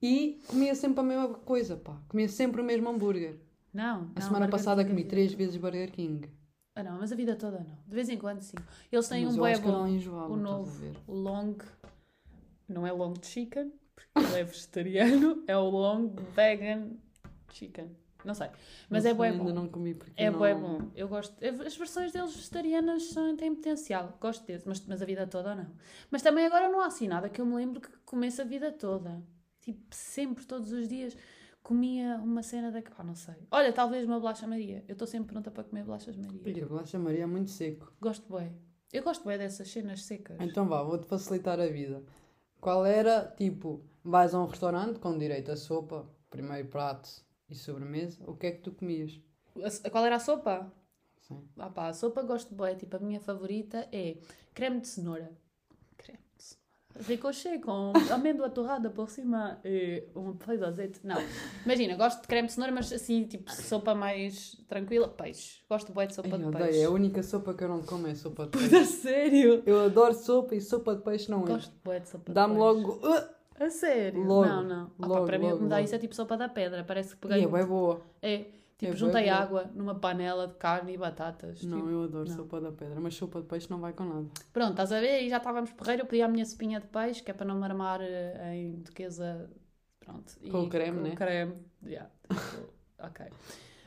E 0.00 0.40
comia 0.46 0.74
sempre 0.74 1.00
a 1.00 1.02
mesma 1.02 1.28
coisa, 1.34 1.76
pá. 1.76 1.96
Comia 2.08 2.28
sempre 2.28 2.60
o 2.60 2.64
mesmo 2.64 2.88
hambúrguer. 2.88 3.36
Não, 3.72 4.10
A 4.14 4.20
não, 4.20 4.26
semana 4.26 4.48
passada 4.48 4.82
King 4.84 4.94
comi 4.96 5.04
três 5.08 5.32
vezes 5.34 5.56
Burger 5.56 5.90
King. 5.90 6.28
Ah 6.76 6.82
não, 6.82 6.98
mas 6.98 7.12
a 7.12 7.16
vida 7.16 7.34
toda 7.36 7.58
não. 7.58 7.76
De 7.86 7.94
vez 7.94 8.08
em 8.08 8.16
quando 8.16 8.40
sim. 8.40 8.56
Eles 8.90 9.08
têm 9.08 9.24
Mas 9.24 9.34
um 9.34 9.38
bué 9.38 9.58
bom. 9.58 9.70
não 9.70 10.30
o 10.32 10.36
novo, 10.36 10.92
o 11.06 11.14
long, 11.14 11.54
não 12.68 12.86
é 12.86 12.92
long 12.92 13.14
chicken, 13.22 13.72
porque 13.94 14.18
ele 14.18 14.40
é 14.40 14.44
vegetariano, 14.44 15.44
é 15.48 15.56
o 15.56 15.68
long 15.68 16.14
vegan 16.34 16.92
chicken. 17.52 17.90
Não 18.24 18.32
sei. 18.32 18.48
Mas 18.88 19.04
Esse 19.04 19.12
é 19.12 19.14
bué 19.14 19.28
ainda 19.28 19.44
bom. 19.44 19.52
não 19.52 19.68
comi 19.68 19.94
porque 19.94 20.12
É 20.16 20.30
não... 20.30 20.38
bué 20.38 20.54
bom. 20.54 20.90
Eu 20.96 21.08
gosto. 21.08 21.34
As 21.44 21.76
versões 21.76 22.10
deles 22.10 22.34
vegetarianas 22.34 23.02
são, 23.10 23.36
têm 23.36 23.54
potencial. 23.54 24.16
Gosto 24.18 24.46
desse, 24.46 24.66
mas, 24.66 24.82
mas 24.86 25.02
a 25.02 25.04
vida 25.04 25.26
toda 25.26 25.54
não. 25.54 25.70
Mas 26.10 26.22
também 26.22 26.46
agora 26.46 26.70
não 26.70 26.80
há 26.80 26.86
assim 26.86 27.06
nada 27.06 27.28
que 27.28 27.38
eu 27.38 27.44
me 27.44 27.54
lembro 27.54 27.82
que 27.82 27.88
comesse 28.06 28.40
a 28.40 28.44
vida 28.44 28.72
toda. 28.72 29.22
Tipo, 29.60 29.82
sempre, 29.90 30.46
todos 30.46 30.72
os 30.72 30.88
dias, 30.88 31.14
comia 31.62 32.16
uma 32.16 32.42
cena 32.42 32.70
da... 32.72 32.80
Pá, 32.80 33.04
não 33.04 33.14
sei. 33.14 33.34
Olha, 33.50 33.72
talvez 33.74 34.06
uma 34.06 34.18
bolacha 34.18 34.46
Maria. 34.46 34.82
Eu 34.88 34.94
estou 34.94 35.06
sempre 35.06 35.30
pronta 35.32 35.50
para 35.50 35.64
comer 35.64 35.84
bolachas 35.84 36.16
Maria. 36.16 36.40
Ih, 36.46 36.62
a 36.62 36.66
bolacha 36.66 36.98
Maria 36.98 37.24
é 37.24 37.26
muito 37.26 37.50
seco. 37.50 37.92
Gosto 38.00 38.26
bué. 38.26 38.50
Eu 38.90 39.02
gosto 39.02 39.22
bué 39.24 39.36
dessas 39.36 39.68
cenas 39.70 40.02
secas. 40.02 40.38
Então 40.40 40.66
vá, 40.66 40.82
vou-te 40.82 41.06
facilitar 41.06 41.60
a 41.60 41.66
vida. 41.66 42.02
Qual 42.64 42.84
era, 42.86 43.16
tipo, 43.42 43.68
vais 44.02 44.34
a 44.34 44.38
um 44.42 44.46
restaurante 44.46 44.98
com 44.98 45.18
direito 45.18 45.50
a 45.52 45.56
sopa, 45.56 45.98
primeiro 46.30 46.68
prato 46.68 47.08
e 47.48 47.54
sobremesa, 47.54 48.18
o 48.26 48.34
que 48.38 48.46
é 48.48 48.52
que 48.52 48.62
tu 48.62 48.72
comias? 48.72 49.20
A- 49.84 49.90
Qual 49.90 50.04
era 50.06 50.16
a 50.16 50.20
sopa? 50.28 50.72
Sim. 51.26 51.40
Ah 51.64 51.70
pá, 51.76 51.88
a 51.88 51.94
sopa 51.94 52.22
gosto 52.22 52.54
bué. 52.54 52.74
Tipo, 52.74 52.96
a 52.96 53.00
minha 53.00 53.20
favorita 53.20 53.88
é 53.92 54.16
creme 54.54 54.80
de 54.80 54.88
cenoura. 54.88 55.28
Creme 55.98 56.23
de. 56.98 57.04
Ricochet 57.04 57.58
com 57.60 57.92
amêndoa 58.12 58.48
torrada 58.50 58.90
por 58.90 59.10
cima 59.10 59.58
e 59.64 60.04
um 60.14 60.32
peito 60.34 60.60
de 60.60 60.64
azeite. 60.66 61.00
Não. 61.04 61.16
Imagina, 61.64 61.96
gosto 61.96 62.22
de 62.22 62.28
creme 62.28 62.46
de 62.48 62.54
cenoura, 62.54 62.72
mas 62.74 62.92
assim, 62.92 63.24
tipo, 63.24 63.50
sopa 63.52 63.94
mais 63.94 64.56
tranquila. 64.68 65.08
Peixe. 65.08 65.60
Gosto 65.68 65.92
bué 65.92 66.06
de 66.06 66.14
sopa 66.14 66.28
Ai, 66.32 66.38
de 66.38 66.44
odeio, 66.44 66.64
peixe. 66.64 66.80
é 66.80 66.84
a 66.84 66.90
única 66.90 67.22
sopa 67.22 67.54
que 67.54 67.64
eu 67.64 67.68
não 67.68 67.82
como 67.82 68.06
é 68.06 68.14
sopa 68.14 68.46
de 68.46 68.50
peixe. 68.58 68.84
sério? 68.86 69.62
Eu 69.66 69.84
adoro 69.84 70.14
sopa 70.14 70.54
e 70.54 70.60
sopa 70.60 70.94
de 70.96 71.02
peixe 71.02 71.30
não 71.30 71.44
é. 71.44 71.46
Gosto 71.48 71.72
bué 71.84 72.00
de 72.00 72.08
sopa 72.08 72.24
de 72.26 72.34
Dá-me 72.34 72.54
peixe. 72.54 72.64
logo... 72.66 73.06
Uh! 73.06 73.34
A 73.56 73.70
sério? 73.70 74.20
Logo, 74.24 74.44
não, 74.46 74.62
não. 74.64 74.90
Logo, 74.98 75.26
para 75.26 75.38
mim 75.38 75.52
o 75.52 75.56
que 75.56 75.62
me 75.62 75.68
dá 75.68 75.76
logo, 75.76 75.84
isso 75.84 75.94
é 75.94 75.98
tipo 75.98 76.12
sopa 76.12 76.36
da 76.36 76.48
pedra. 76.48 76.82
Parece 76.82 77.10
que 77.16 77.24
E 77.24 77.28
peguei... 77.28 77.44
é 77.44 77.46
bem 77.46 77.64
boa. 77.64 78.00
É, 78.20 78.46
tipo, 78.78 78.92
É 78.92 78.96
juntei 78.96 79.24
boa. 79.24 79.36
água 79.36 79.70
numa 79.74 79.94
panela 79.94 80.46
de 80.48 80.54
carne 80.54 80.94
e 80.94 80.96
batatas. 80.98 81.62
Não, 81.62 81.78
tipo, 81.78 81.90
eu 81.90 82.02
adoro 82.04 82.28
não. 82.28 82.36
sopa 82.36 82.60
da 82.60 82.72
pedra, 82.72 83.00
mas 83.00 83.14
sopa 83.14 83.40
de 83.40 83.46
peixe 83.46 83.70
não 83.70 83.78
vai 83.80 83.92
com 83.92 84.04
nada. 84.04 84.26
Pronto, 84.52 84.70
estás 84.72 84.92
a 84.92 85.00
ver? 85.00 85.22
E 85.22 85.28
já 85.28 85.36
estávamos 85.38 85.70
porreiro. 85.72 86.02
Eu 86.02 86.06
pedi 86.06 86.22
a 86.22 86.28
minha 86.28 86.44
sopinha 86.44 86.80
de 86.80 86.86
peixe, 86.86 87.22
que 87.22 87.30
é 87.30 87.34
para 87.34 87.46
não 87.46 87.56
me 87.56 87.64
armar 87.64 88.00
eh, 88.02 88.54
em 88.56 88.72
duquesa. 88.82 89.50
Pronto. 90.00 90.34
Com 90.50 90.62
E 90.62 90.66
o 90.66 90.68
creme, 90.68 90.98
com 90.98 91.04
né? 91.04 91.10
o 91.12 91.16
creme. 91.16 91.54
Yeah, 91.84 92.10
tipo, 92.28 92.68
ok. 93.00 93.26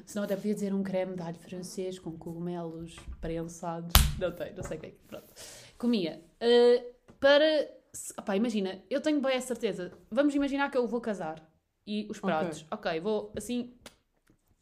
Senão 0.06 0.24
até 0.24 0.36
podia 0.38 0.54
dizer 0.54 0.74
um 0.74 0.82
creme 0.84 1.16
de 1.16 1.22
alho 1.22 1.38
francês 1.38 2.00
com 2.00 2.12
cogumelos 2.18 2.96
prensados. 3.20 3.92
Não 4.18 4.32
tem, 4.32 4.54
não 4.56 4.64
sei 4.64 4.78
o 4.78 4.80
que 4.80 4.86
é. 4.88 4.94
Pronto. 5.08 5.34
Comia. 5.78 6.24
Eh, 6.40 6.92
para. 7.20 7.70
opá, 8.18 8.36
imagina, 8.36 8.82
eu 8.90 9.02
tenho 9.02 9.20
bem 9.20 9.36
a 9.36 9.42
certeza. 9.42 9.92
Vamos 10.10 10.34
imaginar 10.34 10.72
que 10.72 10.78
eu 10.78 10.88
vou 10.88 11.02
casar. 11.02 11.46
E 11.86 12.08
os 12.10 12.20
pratos. 12.20 12.66
Ok, 12.72 13.00
vou 13.02 13.32
assim. 13.36 13.74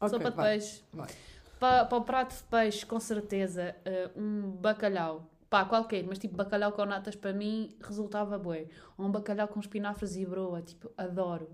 Ok, 0.00 0.10
sopa 0.18 0.30
de 0.30 0.36
vai, 0.36 0.50
peixe. 0.58 0.82
vai. 0.92 1.08
Para, 1.58 1.84
para 1.86 1.98
o 1.98 2.02
prato 2.04 2.36
de 2.36 2.42
peixe, 2.44 2.84
com 2.84 3.00
certeza, 3.00 3.74
eh, 3.84 4.10
um 4.16 4.50
bacalhau. 4.60 5.30
Pá, 5.48 5.64
qualquer, 5.64 6.04
mas 6.04 6.18
tipo 6.18 6.36
bacalhau 6.36 6.72
com 6.72 6.84
natas 6.84 7.14
para 7.16 7.32
mim 7.32 7.74
resultava 7.80 8.36
bué. 8.38 8.66
Ou 8.98 9.06
um 9.06 9.10
bacalhau 9.10 9.48
com 9.48 9.60
espinafres 9.60 10.16
e 10.16 10.26
broa, 10.26 10.60
tipo, 10.60 10.90
adoro. 10.98 11.48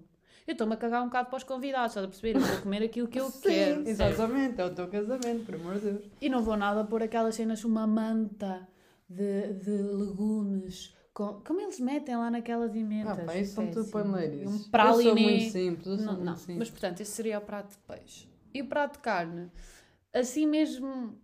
Eu 0.44 0.52
estou-me 0.52 0.74
a 0.74 0.76
cagar 0.76 1.02
um 1.02 1.06
bocado 1.06 1.28
para 1.28 1.36
os 1.36 1.44
convidados, 1.44 1.92
estás 1.92 2.04
a 2.04 2.08
perceber? 2.08 2.34
Eu 2.36 2.40
vou 2.40 2.62
comer 2.62 2.82
aquilo 2.82 3.06
que 3.06 3.20
eu 3.20 3.30
Sim, 3.30 3.40
quero. 3.42 3.88
exatamente, 3.88 4.60
é 4.60 4.64
o 4.64 4.74
teu 4.74 4.88
casamento, 4.88 5.44
por 5.46 5.54
amor 5.54 5.74
de 5.74 5.80
Deus. 5.92 6.04
E 6.20 6.28
não 6.28 6.42
vou 6.42 6.56
nada 6.56 6.82
pôr 6.84 7.02
aquelas 7.04 7.36
cenas, 7.36 7.62
uma 7.64 7.86
manta 7.86 8.66
de, 9.08 9.52
de 9.52 9.70
legumes. 9.70 10.96
Com, 11.14 11.40
como 11.46 11.60
eles 11.60 11.78
metem 11.78 12.16
lá 12.16 12.28
naquelas 12.30 12.72
Ah, 12.74 12.78
emendas. 12.78 13.24
pá, 13.24 13.36
isso 13.36 13.54
são 13.54 13.66
tudo. 13.70 13.82
Um 13.96 14.16
Eu 14.42 14.48
sou 14.50 14.68
pralinê. 14.70 15.12
muito 15.22 15.52
simples, 15.52 15.86
eu 15.86 15.96
sou 15.98 16.06
Não, 16.06 16.12
muito 16.14 16.24
não. 16.24 16.36
simples. 16.36 16.58
Mas 16.58 16.70
portanto, 16.70 17.00
esse 17.02 17.10
seria 17.12 17.38
o 17.38 17.42
prato 17.42 17.70
de 17.70 17.78
peixe. 17.78 18.31
E 18.54 18.62
o 18.62 18.66
prato 18.66 18.94
de 18.94 18.98
carne? 19.00 19.50
Assim 20.12 20.46
mesmo. 20.46 21.18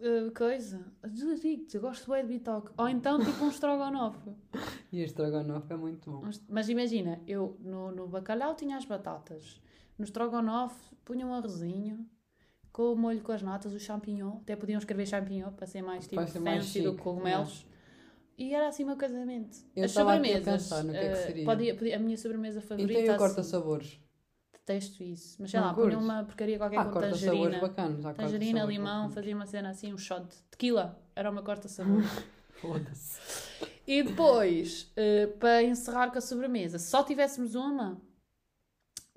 eh, 0.00 0.30
coisa. 0.34 0.84
Digo-te, 1.08 1.78
gosto 1.78 2.10
bem 2.10 2.22
de 2.22 2.28
bitoque. 2.28 2.70
Ou 2.78 2.88
então 2.88 3.18
tipo 3.22 3.44
um 3.44 3.48
estrogonofe. 3.50 4.30
E 4.92 4.98
este 5.02 5.12
estrogonofe 5.22 5.72
é 5.72 5.76
muito 5.76 6.10
bom. 6.10 6.28
Mas 6.48 6.68
imagina, 6.68 7.20
eu 7.26 7.56
no, 7.60 7.92
no 7.92 8.08
bacalhau 8.08 8.56
tinha 8.56 8.76
as 8.76 8.84
batatas. 8.84 9.60
No 9.96 10.04
estrogonofe 10.04 10.96
punha 11.04 11.24
um 11.26 11.32
arrozinho. 11.34 12.04
Com 12.72 12.92
o 12.92 12.96
molho 12.96 13.20
com 13.22 13.30
as 13.32 13.42
natas, 13.42 13.72
o 13.72 13.78
champignon. 13.78 14.38
Até 14.38 14.56
podiam 14.56 14.78
escrever 14.78 15.06
champignon 15.06 15.52
para 15.52 15.66
ser 15.66 15.82
mais 15.82 16.06
tipo 16.08 16.26
ser 16.26 16.40
mais 16.40 16.64
fancy 16.64 16.80
do 16.80 16.90
chique, 16.90 16.96
que 16.96 17.02
cogumelos. 17.02 17.66
E 18.38 18.54
era 18.54 18.68
assim 18.68 18.82
o 18.84 18.86
meu 18.86 18.96
casamento. 18.96 19.58
Eu 19.76 19.84
As 19.84 19.90
aqui 19.92 20.00
a 20.00 20.02
sobremesas. 20.02 20.44
pensar 20.62 20.82
no 20.84 20.92
que 20.92 20.98
é 20.98 21.00
que 21.00 21.06
eh, 21.06 21.14
seria. 21.26 21.44
podia- 21.44 21.74
podia- 21.76 21.96
a 21.96 21.98
minha 21.98 22.16
sobremesa 22.16 22.60
favorita. 22.60 22.92
Então 22.92 23.04
eu 23.04 23.10
assim, 23.14 23.18
corta-sabores. 23.18 24.00
Detesto 24.70 25.02
isso. 25.02 25.36
Mas 25.40 25.50
sei 25.50 25.58
Não 25.60 25.66
lá, 25.66 25.74
punha 25.74 25.86
curtes? 25.90 26.04
uma 26.04 26.24
porcaria 26.24 26.56
qualquer 26.58 26.78
Ah, 26.78 26.84
com 26.84 26.90
corta-sabores 26.92 27.24
tangerina. 27.40 27.60
bacanas. 27.60 28.06
há 28.06 28.14
Tangerina, 28.14 28.64
limão, 28.64 28.84
bacanas. 28.94 29.14
fazia 29.14 29.34
uma 29.36 29.46
cena 29.46 29.70
assim, 29.70 29.92
um 29.92 29.98
shot 29.98 30.22
de 30.26 30.36
tequila. 30.50 30.98
Era 31.16 31.30
uma 31.30 31.42
corta-sabor. 31.42 32.02
Foda-se. 32.60 33.18
e 33.86 34.02
depois, 34.02 34.92
eh, 34.96 35.26
para 35.38 35.62
encerrar 35.62 36.10
com 36.10 36.18
a 36.18 36.20
sobremesa, 36.20 36.78
se 36.78 36.88
só 36.90 37.02
tivéssemos 37.02 37.54
uma, 37.54 38.00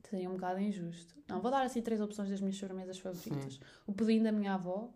seria 0.09 0.29
um 0.29 0.33
bocado 0.33 0.59
injusto. 0.59 1.13
Não, 1.27 1.41
vou 1.41 1.51
dar 1.51 1.63
assim 1.63 1.81
três 1.81 1.99
opções 2.01 2.29
das 2.29 2.39
minhas 2.41 2.55
sobremesas 2.57 2.97
favoritas. 2.99 3.59
O 3.85 3.93
pudim 3.93 4.21
da 4.23 4.31
minha 4.31 4.53
avó. 4.55 4.91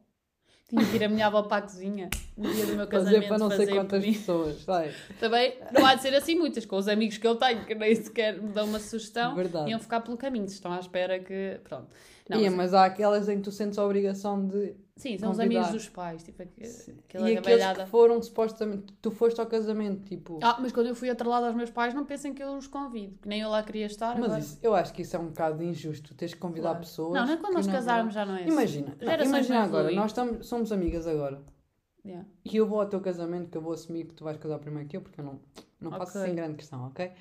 Tinha 0.70 0.84
que 0.86 0.96
ir 0.98 1.04
a 1.06 1.08
minha 1.08 1.28
avó 1.28 1.44
para 1.44 1.58
a 1.58 1.62
cozinha 1.62 2.10
no 2.38 2.54
dia 2.54 2.66
do 2.66 2.76
meu 2.76 2.88
casamento 2.88 3.16
Fazer 3.16 3.28
para 3.30 3.38
não 3.38 3.48
sei 3.50 3.58
fazer 3.60 3.72
quantas 3.74 4.04
pudim. 4.04 4.14
pessoas. 4.18 4.64
Vai. 4.64 4.92
Também 5.18 5.58
não 5.72 5.86
há 5.86 5.96
de 5.96 6.02
ser 6.02 6.14
assim 6.14 6.36
muitas, 6.36 6.66
com 6.66 6.76
os 6.76 6.90
amigos 6.90 7.18
que 7.18 7.26
eu 7.26 7.36
tenho, 7.38 7.66
que 7.66 7.74
nem 7.74 7.96
sequer 7.96 8.42
me 8.42 8.50
dão 8.52 8.66
uma 8.66 8.80
sugestão, 8.80 9.34
Verdade. 9.34 9.70
iam 9.72 9.80
ficar 9.80 10.02
pelo 10.02 10.18
caminho, 10.18 10.46
estão 10.46 10.74
à 10.74 10.80
espera 10.80 11.20
que. 11.20 11.60
Pronto. 11.64 11.88
Não, 12.30 12.38
Ia, 12.42 12.50
mas- 12.52 12.58
mas 12.58 12.74
há 12.74 12.84
aquelas 12.84 13.30
em 13.30 13.38
que 13.38 13.44
tu 13.44 13.52
sentes 13.52 13.80
a 13.80 13.86
obrigação 13.86 14.46
de. 14.46 14.76
Sim, 14.98 15.18
são 15.18 15.32
os 15.32 15.38
convidar. 15.38 15.62
amigos 15.62 15.74
dos 15.74 15.90
pais, 15.90 16.24
tipo 16.24 16.42
aqu- 16.44 16.52
aquela 17.06 17.32
e 17.32 17.38
aqueles 17.38 17.66
que 17.78 17.86
foram 17.86 18.22
supostamente. 18.22 18.94
Tu 19.02 19.12
foste 19.12 19.40
ao 19.40 19.46
casamento, 19.48 20.04
tipo. 20.06 20.40
Ah, 20.44 20.58
mas 20.60 20.72
quando 20.74 20.88
eu 20.88 20.96
fui 20.96 21.10
atrelado 21.10 21.46
aos 21.46 21.56
meus 21.56 21.70
pais, 21.70 21.94
não 21.94 22.06
pensem 22.06 22.34
que 22.34 22.44
eu 22.44 22.58
os 22.58 22.68
convido, 22.68 23.18
que 23.22 23.28
nem 23.30 23.42
eu 23.42 23.50
lá 23.50 23.64
queria 23.64 23.86
estar. 23.86 24.18
mas 24.20 24.38
isso- 24.46 24.60
eu 24.62 24.76
acho 24.76 24.92
que 24.94 25.02
isso 25.04 25.16
é 25.16 25.20
um 25.20 25.28
bocado 25.28 25.64
injusto. 25.64 26.14
Tens 26.16 26.34
que 26.34 26.40
convidar 26.40 26.70
Claro. 26.72 26.80
pessoas. 26.80 27.14
Não, 27.14 27.26
não 27.26 27.34
é 27.34 27.38
quando 27.38 27.54
nós 27.54 27.68
casarmos 27.68 28.14
já 28.14 28.26
não 28.26 28.36
é 28.36 28.42
assim. 28.42 28.52
Imagina, 28.52 28.98
não, 29.00 29.08
Gerações 29.08 29.30
imagina 29.30 29.64
agora, 29.64 29.92
nós 29.94 30.12
estamos, 30.12 30.46
somos 30.48 30.72
amigas 30.72 31.08
agora. 31.08 31.42
Yeah. 32.06 32.26
E 32.46 32.56
eu 32.56 32.66
vou 32.66 32.80
ao 32.80 32.88
teu 32.88 33.02
casamento, 33.02 33.50
que 33.50 33.58
eu 33.58 33.62
vou 33.62 33.74
assumir 33.74 34.06
que 34.06 34.14
tu 34.14 34.24
vais 34.24 34.38
casar 34.38 34.60
primeiro 34.60 34.88
que 34.88 34.96
eu, 34.96 35.02
porque 35.02 35.20
eu 35.20 35.26
não, 35.26 35.40
não 35.82 35.92
faço 35.92 36.18
Ok. 36.18 36.22
assim 36.24 36.36
grande 36.36 36.56
questão, 36.56 36.86
ok? 36.88 37.12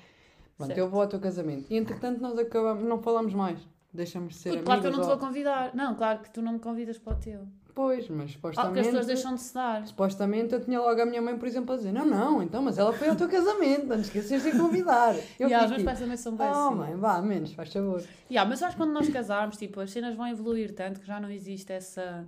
Pronto, 0.55 0.67
Certo. 0.69 0.79
eu 0.79 0.89
vou 0.89 1.01
ao 1.01 1.07
teu 1.07 1.19
casamento. 1.19 1.65
E 1.69 1.75
entretanto 1.77 2.21
nós 2.21 2.37
acabamos, 2.39 2.83
não 2.83 2.97
falamos 3.01 3.33
mais. 3.33 3.59
Deixamos 3.93 4.33
de 4.33 4.39
ser 4.39 4.51
Puto, 4.51 4.63
claro 4.63 4.81
que 4.81 4.87
eu 4.87 4.91
não 4.91 4.99
te 4.99 5.05
vou 5.05 5.13
ou- 5.15 5.19
convidar. 5.19 5.75
Não, 5.75 5.95
claro 5.95 6.19
que 6.19 6.29
tu 6.29 6.41
não 6.41 6.53
me 6.53 6.59
convidas 6.59 6.97
para 6.97 7.13
o 7.13 7.19
teu. 7.19 7.47
Pois, 7.77 8.09
mas 8.09 8.31
Ah, 8.31 8.37
porque 8.41 8.55
supostamente... 8.55 8.79
as 8.79 8.85
pessoas 8.87 9.05
deixam 9.05 9.35
de 9.35 9.41
se 9.41 9.53
dar. 9.53 9.85
Supostamente 9.85 10.51
eu 10.55 10.59
tinha 10.65 10.79
logo 10.81 10.99
a 10.99 11.05
minha 11.05 11.21
mãe, 11.21 11.37
por 11.37 11.47
exemplo, 11.47 11.75
a 11.75 11.77
dizer 11.77 11.91
Não, 11.93 12.07
não, 12.07 12.41
então, 12.41 12.59
mas 12.59 12.79
ela 12.79 12.91
foi 12.91 13.07
ao 13.07 13.15
teu 13.15 13.29
casamento, 13.29 13.85
não 13.85 13.97
te 13.97 14.05
esqueças 14.05 14.41
de 14.41 14.51
convidar. 14.57 15.15
Eu 15.39 15.47
E 15.47 15.53
ah, 15.53 15.63
os 15.63 15.69
meus 15.69 15.83
pais 15.83 15.99
também 15.99 16.17
são 16.17 16.35
bem 16.35 16.47
Oh 16.47 16.69
assim. 16.69 16.75
mãe, 16.75 16.95
vá, 16.95 17.21
menos, 17.21 17.53
faz 17.53 17.71
favor. 17.71 18.01
Yeah, 18.31 18.49
mas 18.49 18.63
acho 18.63 18.71
que 18.75 18.81
quando 18.81 18.93
nós 18.93 19.07
casarmos, 19.09 19.57
tipo, 19.57 19.79
as 19.79 19.91
cenas 19.91 20.15
vão 20.15 20.27
evoluir 20.27 20.73
tanto 20.73 20.99
que 20.99 21.05
já 21.05 21.19
não 21.19 21.29
existe 21.29 21.71
essa. 21.71 22.25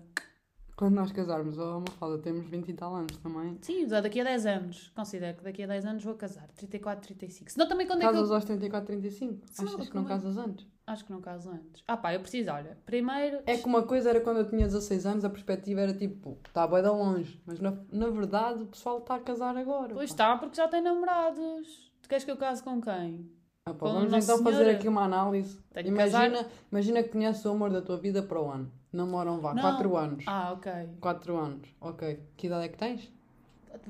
Quando 0.80 0.96
nós 0.96 1.12
casarmos, 1.12 1.58
oh 1.58 1.82
Mafalda, 1.82 2.20
temos 2.20 2.46
20 2.48 2.70
e 2.70 2.74
tal 2.74 2.96
anos 2.96 3.18
também. 3.18 3.58
Sim, 3.62 3.86
daqui 3.86 4.22
a 4.22 4.24
10 4.24 4.46
anos. 4.46 4.90
Considero 4.96 5.36
que 5.38 5.44
daqui 5.44 5.64
a 5.64 5.68
10 5.68 5.86
anos 5.86 6.04
vou 6.06 6.16
casar. 6.16 6.48
34, 6.56 7.06
35. 7.06 7.52
Senão 7.52 7.68
também 7.68 7.86
quando 7.86 8.02
é 8.02 8.06
que 8.08 8.14
Casas 8.14 8.30
eu. 8.30 8.36
aos 8.36 8.46
34, 8.46 8.88
35? 8.88 9.42
Sim, 9.52 9.66
Achas 9.66 9.90
que 9.90 9.96
não 9.96 10.04
é? 10.04 10.08
casas 10.08 10.38
antes? 10.38 10.66
Acho 10.88 11.04
que 11.04 11.12
não 11.12 11.20
caso 11.20 11.50
antes. 11.50 11.84
Ah 11.86 11.98
pá, 11.98 12.14
eu 12.14 12.22
preciso, 12.22 12.50
olha. 12.52 12.78
Primeiro. 12.86 13.40
É 13.46 13.58
que 13.58 13.66
uma 13.66 13.84
coisa 13.84 14.10
era 14.10 14.22
quando 14.22 14.38
eu 14.38 14.48
tinha 14.48 14.66
16 14.68 15.06
anos, 15.06 15.26
a 15.26 15.30
perspectiva 15.30 15.82
era 15.82 15.94
tipo, 15.94 16.38
está 16.48 16.66
bué 16.66 16.82
de 16.82 16.88
longe. 16.88 17.42
Mas 17.46 17.60
na, 17.60 17.74
na 17.92 18.10
verdade 18.10 18.64
o 18.64 18.68
pessoal 18.68 19.00
está 19.00 19.16
a 19.16 19.20
casar 19.20 19.58
agora. 19.58 19.94
Pois 19.94 20.12
pá. 20.12 20.14
está, 20.14 20.38
porque 20.38 20.56
já 20.56 20.70
tem 20.70 20.82
namorados. 20.82 21.92
Tu 22.02 22.08
queres 22.08 22.24
que 22.24 22.32
eu 22.32 22.38
case 22.38 22.64
com 22.64 22.80
quem? 22.80 23.30
Ah, 23.66 23.74
pá, 23.74 23.86
vamos 23.86 24.14
então 24.14 24.42
fazer 24.42 24.60
Senhora. 24.60 24.78
aqui 24.78 24.88
uma 24.88 25.04
análise. 25.04 25.60
Tenho 25.74 25.90
Imagina, 25.90 26.38
casar. 26.38 26.50
imagina 26.72 27.04
que 27.04 27.10
conheces 27.10 27.44
o 27.44 27.50
amor 27.50 27.70
da 27.70 27.82
tua 27.82 27.98
vida 27.98 28.24
para 28.24 28.42
o 28.42 28.50
ano. 28.50 28.79
Namoram, 28.92 29.40
vá, 29.40 29.54
Não. 29.54 29.62
4 29.62 29.98
anos. 29.98 30.24
Ah, 30.28 30.52
ok. 30.54 30.72
4 31.00 31.38
anos. 31.38 31.70
Ok. 31.80 32.20
Que 32.36 32.48
idade 32.48 32.66
é 32.66 32.70
que 32.70 32.78
tens? 32.78 33.12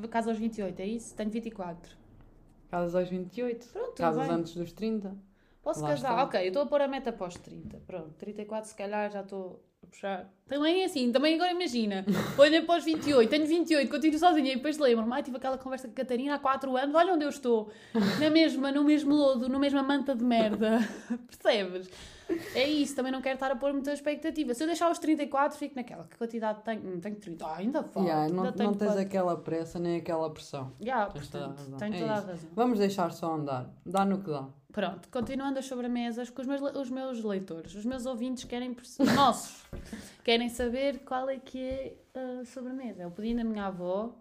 Caso 0.10 0.30
aos 0.30 0.38
28, 0.40 0.80
é 0.82 0.86
isso? 0.86 1.16
Tenho 1.16 1.30
24. 1.30 1.96
Casas 2.70 2.96
aos 2.96 3.10
28. 3.10 3.68
Pronto, 3.70 3.86
tudo 3.88 3.96
Casas 3.98 4.28
bem. 4.28 4.36
antes 4.36 4.54
dos 4.56 4.72
30. 4.74 5.16
Posso 5.64 5.82
Lá 5.82 5.90
casar? 5.90 6.10
está. 6.12 6.24
Ok, 6.24 6.42
eu 6.42 6.48
estou 6.48 6.64
a 6.64 6.66
pôr 6.66 6.82
a 6.82 6.88
meta 6.88 7.10
após 7.12 7.36
30. 7.36 7.78
Pronto, 7.88 8.12
34 8.18 8.70
se 8.70 8.76
calhar 8.76 9.10
já 9.12 9.22
estou 9.22 9.64
a 9.84 9.88
puxar. 9.88 10.30
Também 10.48 10.82
é 10.82 10.86
assim, 10.86 11.12
também 11.12 11.36
agora 11.36 11.52
imagina. 11.52 12.06
Olha 12.38 12.64
para 12.66 12.78
os 12.80 12.86
28, 12.86 13.30
tenho 13.30 13.48
28, 13.48 13.90
continuo 13.90 14.20
sozinha 14.20 14.52
e 14.52 14.56
depois 14.58 14.78
lembro-me, 14.78 15.14
ai, 15.14 15.24
tive 15.24 15.38
aquela 15.38 15.58
conversa 15.58 15.88
com 15.88 15.94
a 15.94 15.96
Catarina 15.96 16.36
há 16.36 16.40
4 16.40 16.76
anos, 16.78 16.96
olha 16.96 17.14
onde 17.14 17.24
eu 17.26 17.30
estou. 17.30 17.70
Na 18.20 18.30
mesma, 18.30 18.72
no 18.72 18.84
mesmo 18.84 19.14
lodo, 19.16 19.48
na 19.50 19.58
mesma 19.60 19.82
manta 19.84 20.14
de 20.16 20.24
merda. 20.24 20.80
Percebes? 21.28 21.90
É 22.54 22.68
isso, 22.68 22.96
também 22.96 23.12
não 23.12 23.22
quero 23.22 23.36
estar 23.36 23.52
a 23.52 23.56
pôr 23.56 23.74
muita 23.74 23.92
expectativa. 23.92 24.54
Se 24.54 24.64
eu 24.64 24.68
deixar 24.68 24.92
os 24.92 25.00
34, 25.00 25.58
fico 25.58 25.76
naquela. 25.76 26.04
Que 26.06 26.18
quantidade 26.18 26.62
tenho? 26.64 26.82
Hum, 26.82 27.00
tenho 27.00 27.16
30. 27.16 27.46
Ah, 27.46 27.56
ainda 27.58 27.84
falta. 27.84 28.10
Yeah, 28.10 28.34
não, 28.34 28.44
ainda 28.44 28.64
não 28.64 28.74
tens 28.74 28.98
aquela 28.98 29.38
pressa 29.38 29.80
nem 29.80 29.98
aquela 29.98 30.30
pressão. 30.30 30.72
Yeah, 30.82 31.12
Tens 31.12 31.28
toda 31.28 31.46
a 31.46 31.48
razão. 31.50 31.78
tenho 31.78 31.96
É 31.96 32.00
toda 32.00 32.12
a 32.12 32.20
razão. 32.20 32.50
Vamos 32.54 32.80
deixar 32.80 33.12
só 33.12 33.34
andar. 33.34 33.70
Dá 33.86 34.06
no 34.06 34.20
que 34.20 34.30
dá. 34.30 34.48
Pronto, 34.72 35.10
continuando 35.10 35.58
as 35.58 35.66
sobremesas, 35.66 36.30
que 36.30 36.40
os 36.40 36.46
meus, 36.46 36.62
os 36.62 36.90
meus 36.92 37.24
leitores, 37.24 37.74
os 37.74 37.86
meus 37.86 38.06
ouvintes 38.06 38.44
querem, 38.44 38.78
nossos, 39.16 39.66
querem 40.24 40.48
saber 40.48 41.00
qual 41.00 41.28
é 41.28 41.38
que 41.38 41.60
é 41.60 41.96
a 42.42 42.46
sobremesa. 42.46 43.02
Eu 43.02 43.12
pedi 43.12 43.36
da 43.36 43.44
minha 43.44 43.66
avó, 43.66 44.16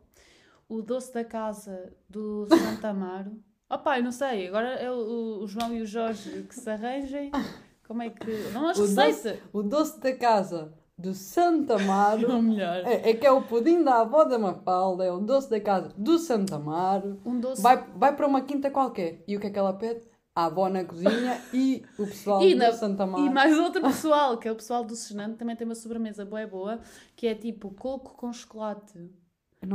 o 0.66 0.81
doce 0.81 1.12
da 1.12 1.23
casa 1.23 1.92
do 2.09 2.47
Santa 2.49 2.88
Amaro. 2.88 3.38
Opá, 3.71 3.99
eu 3.99 4.03
não 4.05 4.11
sei, 4.11 4.49
agora 4.49 4.68
é 4.68 4.90
o 4.90 5.47
João 5.47 5.75
e 5.75 5.83
o 5.83 5.87
Jorge 5.87 6.47
que 6.49 6.55
se 6.55 6.71
arranjem. 6.71 7.31
Como 7.88 8.03
é 8.03 8.11
que... 8.11 8.31
Não 8.53 8.68
as 8.68 8.79
O 8.79 8.83
doce- 8.83 9.01
receitas. 9.01 9.40
O 9.53 9.62
doce 9.62 9.98
da 10.01 10.14
casa 10.14 10.72
do 10.96 11.14
Santa 11.14 11.77
Amaro. 11.77 12.31
Ou 12.37 12.42
melhor, 12.42 12.85
É, 12.87 13.11
é 13.11 13.14
que 13.14 13.27
é 13.27 13.33
o 13.33 13.42
pudim 13.42 13.83
da 13.83 14.03
avó 14.03 14.24
da 14.24 14.38
Mafalda, 14.38 15.05
é 15.05 15.11
o 15.11 15.18
doce 15.18 15.48
da 15.48 15.59
casa 15.61 15.88
do 15.96 16.18
Santa 16.18 16.57
Amaro. 16.57 17.18
um 17.24 17.40
doce... 17.40 17.62
Vai, 17.62 17.85
vai 17.96 18.14
para 18.14 18.27
uma 18.27 18.42
quinta 18.42 18.70
qualquer. 18.70 19.24
E 19.27 19.37
o 19.37 19.40
que 19.40 19.46
é 19.46 19.51
que 19.51 19.59
ela 19.59 19.72
pede? 19.72 20.03
A 20.35 20.44
avó 20.44 20.68
na 20.68 20.85
cozinha 20.85 21.42
e 21.53 21.83
o 21.98 22.07
pessoal 22.07 22.40
E, 22.42 22.55
do 22.55 22.59
na- 22.59 22.72
Santa 22.72 23.03
Amaro. 23.05 23.24
e 23.27 23.31
mais 23.31 23.59
outro 23.59 23.81
pessoal, 23.83 24.37
que 24.38 24.46
é 24.46 24.53
o 24.53 24.57
pessoal 24.57 24.85
do 24.85 24.94
Senante, 24.94 25.37
também 25.37 25.57
tem 25.57 25.66
uma 25.66 25.74
sobremesa 25.74 26.24
boa 26.24 26.46
boa, 26.46 26.79
que 27.16 27.27
é 27.27 27.35
tipo 27.35 27.70
coco 27.74 28.14
com 28.16 28.33
chocolate. 28.33 29.11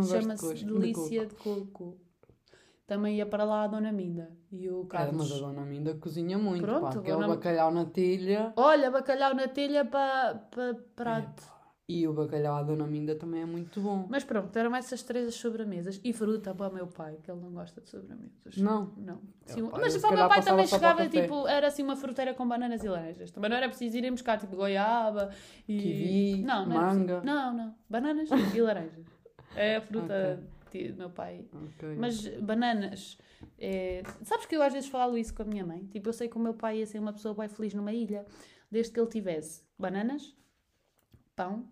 Chama-se 0.10 0.42
coco, 0.42 0.54
de 0.54 0.66
Delícia 0.66 1.28
coco. 1.28 1.36
de 1.36 1.66
Coco. 1.66 1.98
Também 2.86 3.16
ia 3.18 3.26
para 3.26 3.44
lá 3.46 3.64
a 3.64 3.68
Dona 3.68 3.92
Minda 3.94 4.30
e 4.52 4.70
o 4.70 4.84
É, 4.84 4.88
Carlos. 4.88 5.30
mas 5.32 5.32
a 5.42 5.46
dona 5.46 5.62
Minda 5.66 5.94
cozinha 5.96 6.38
muito, 6.38 6.62
Pronto, 6.64 6.82
pá. 6.82 6.90
a 7.00 7.02
Que 7.02 7.12
é 7.12 7.16
o 7.16 7.20
dona- 7.20 7.36
bacalhau 7.36 7.72
na 7.72 7.86
telha. 7.86 8.52
Olha, 8.58 8.92
bacalhau 8.92 9.34
na 9.34 9.48
telha 9.48 9.86
para 9.86 10.36
pa, 10.36 10.76
prato. 10.96 11.54
E 11.88 12.06
o 12.08 12.14
bacalhau 12.14 12.56
à 12.56 12.64
dona 12.64 12.86
Minda 12.88 13.16
também 13.16 13.42
é 13.42 13.46
muito 13.46 13.80
bom. 13.80 14.06
Mas 14.10 14.24
pronto, 14.24 14.56
eram 14.58 14.76
essas 14.76 15.02
três 15.04 15.28
as 15.28 15.36
sobremesas. 15.36 16.00
E 16.04 16.12
fruta 16.14 16.54
para 16.54 16.70
o 16.72 16.74
meu 16.74 16.88
pai, 16.88 17.18
que 17.24 17.30
ele 17.32 17.40
não 17.42 17.52
gosta 17.52 17.80
de 17.82 17.90
sobremesas. 17.90 18.58
Não? 18.58 18.94
Não. 18.98 19.20
É, 19.48 19.52
Sim, 19.54 19.70
mas 19.72 19.98
para 19.98 20.10
o 20.12 20.16
meu 20.16 20.28
pai 20.30 20.42
também 20.44 20.68
chegava, 20.68 21.08
tipo, 21.08 21.48
era 21.48 21.68
assim 21.68 21.84
uma 21.84 21.96
fruteira 21.96 22.34
com 22.34 22.46
bananas 22.48 22.84
e 22.84 22.88
laranjas. 22.90 23.32
Também 23.32 23.50
não 23.50 23.58
era 23.58 23.68
preciso 23.70 23.98
irem 23.98 24.12
buscar, 24.12 24.38
tipo, 24.40 24.56
goiaba 24.58 25.30
e... 25.68 25.78
Kiwi, 25.78 26.44
não, 26.44 26.66
não 26.66 26.76
manga. 26.82 27.22
Não, 27.22 27.54
não. 27.54 27.76
Bananas 27.90 28.30
e 28.54 28.62
laranjas. 28.62 29.06
É 29.56 29.76
a 29.78 29.82
fruta 29.82 30.40
do 30.92 30.98
meu 30.98 31.10
pai. 31.10 31.46
Ok. 31.54 31.96
Mas 31.98 32.28
bananas. 32.40 33.18
é, 33.58 34.04
Sabes 34.24 34.46
que 34.46 34.56
eu 34.56 34.62
às 34.62 34.74
vezes 34.74 34.90
falo 34.90 35.18
isso 35.18 35.34
com 35.34 35.44
a 35.44 35.46
minha 35.46 35.66
mãe? 35.66 35.86
Tipo, 35.86 36.10
eu 36.10 36.14
sei 36.14 36.28
que 36.28 36.38
o 36.38 36.40
meu 36.40 36.54
pai 36.54 36.80
ia 36.80 36.86
ser 36.86 37.00
uma 37.00 37.14
pessoa 37.14 37.34
bem 37.34 37.48
feliz 37.48 37.74
numa 37.74 37.92
ilha, 37.94 38.26
desde 38.72 38.92
que 38.94 39.00
ele 39.00 39.10
tivesse 39.10 39.64
bananas, 39.78 40.36
pão, 41.36 41.68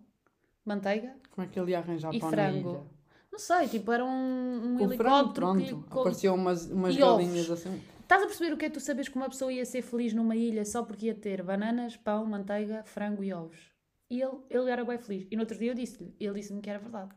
manteiga, 0.64 1.16
Como 1.30 1.46
é 1.46 1.50
que 1.50 1.58
ele 1.58 1.70
ia 1.72 1.78
arranjar 1.78 2.14
E 2.14 2.18
pão 2.20 2.30
frango. 2.30 2.72
na 2.72 2.74
ilha? 2.78 2.86
não 3.30 3.38
sei, 3.38 3.66
tipo, 3.68 3.90
era 3.90 4.04
um, 4.04 4.08
um 4.10 4.74
O 4.74 4.78
frango, 4.90 4.92
helicóptero 4.92 5.54
que. 5.56 5.64
pronto. 5.68 5.86
co- 5.90 6.00
Apareciam 6.00 6.34
umas, 6.34 6.70
umas 6.70 6.96
galinhas 6.96 7.50
assim. 7.50 7.80
Estás 8.02 8.22
a 8.24 8.26
perceber 8.26 8.52
o 8.52 8.58
que 8.58 8.66
é 8.66 8.70
tu 8.70 8.78
sabes 8.78 9.08
que 9.08 9.16
uma 9.16 9.28
pessoa 9.30 9.50
ia 9.50 9.64
ser 9.64 9.80
feliz 9.80 10.12
numa 10.12 10.36
ilha 10.36 10.64
só 10.66 10.82
porque 10.84 11.06
ia 11.06 11.14
ter 11.14 11.42
bananas, 11.42 11.96
pão, 11.96 12.26
manteiga, 12.26 12.82
frango 12.84 13.24
e 13.24 13.32
ovos? 13.32 13.72
E 14.10 14.20
ele, 14.20 14.36
ele 14.50 14.70
era 14.70 14.84
bem 14.84 14.98
feliz. 14.98 15.26
E 15.30 15.34
no 15.36 15.40
outro 15.42 15.56
dia 15.58 15.70
eu 15.70 15.74
disse-lhe, 15.74 16.14
ele 16.20 16.34
disse-me 16.34 16.60
que 16.60 16.68
era 16.68 16.78
verdade. 16.78 17.14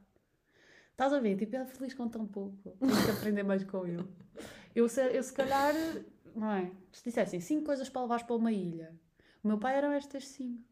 Estás 0.96 1.12
a 1.12 1.20
ver? 1.20 1.36
Tipo, 1.36 1.58
ele 1.58 1.64
é 1.64 1.68
feliz 1.68 1.94
com 1.94 2.08
tão 2.08 2.26
pouco. 2.26 2.72
Tenho 2.80 3.04
que 3.06 3.12
aprender 3.12 3.44
mais 3.44 3.64
com 3.66 3.86
ele. 3.86 4.08
Eu, 4.74 4.88
se, 4.88 5.02
eu 5.14 5.22
se 5.22 5.34
calhar, 5.34 5.74
não 6.34 6.52
é? 6.52 6.72
Se 6.90 7.04
dissessem 7.04 7.42
cinco 7.42 7.66
coisas 7.66 7.90
para 7.90 8.02
levares 8.04 8.24
para 8.24 8.36
uma 8.36 8.52
ilha, 8.52 8.96
o 9.44 9.48
meu 9.50 9.58
pai 9.58 9.76
eram 9.76 9.92
estas 9.92 10.26
cinco. 10.30 10.64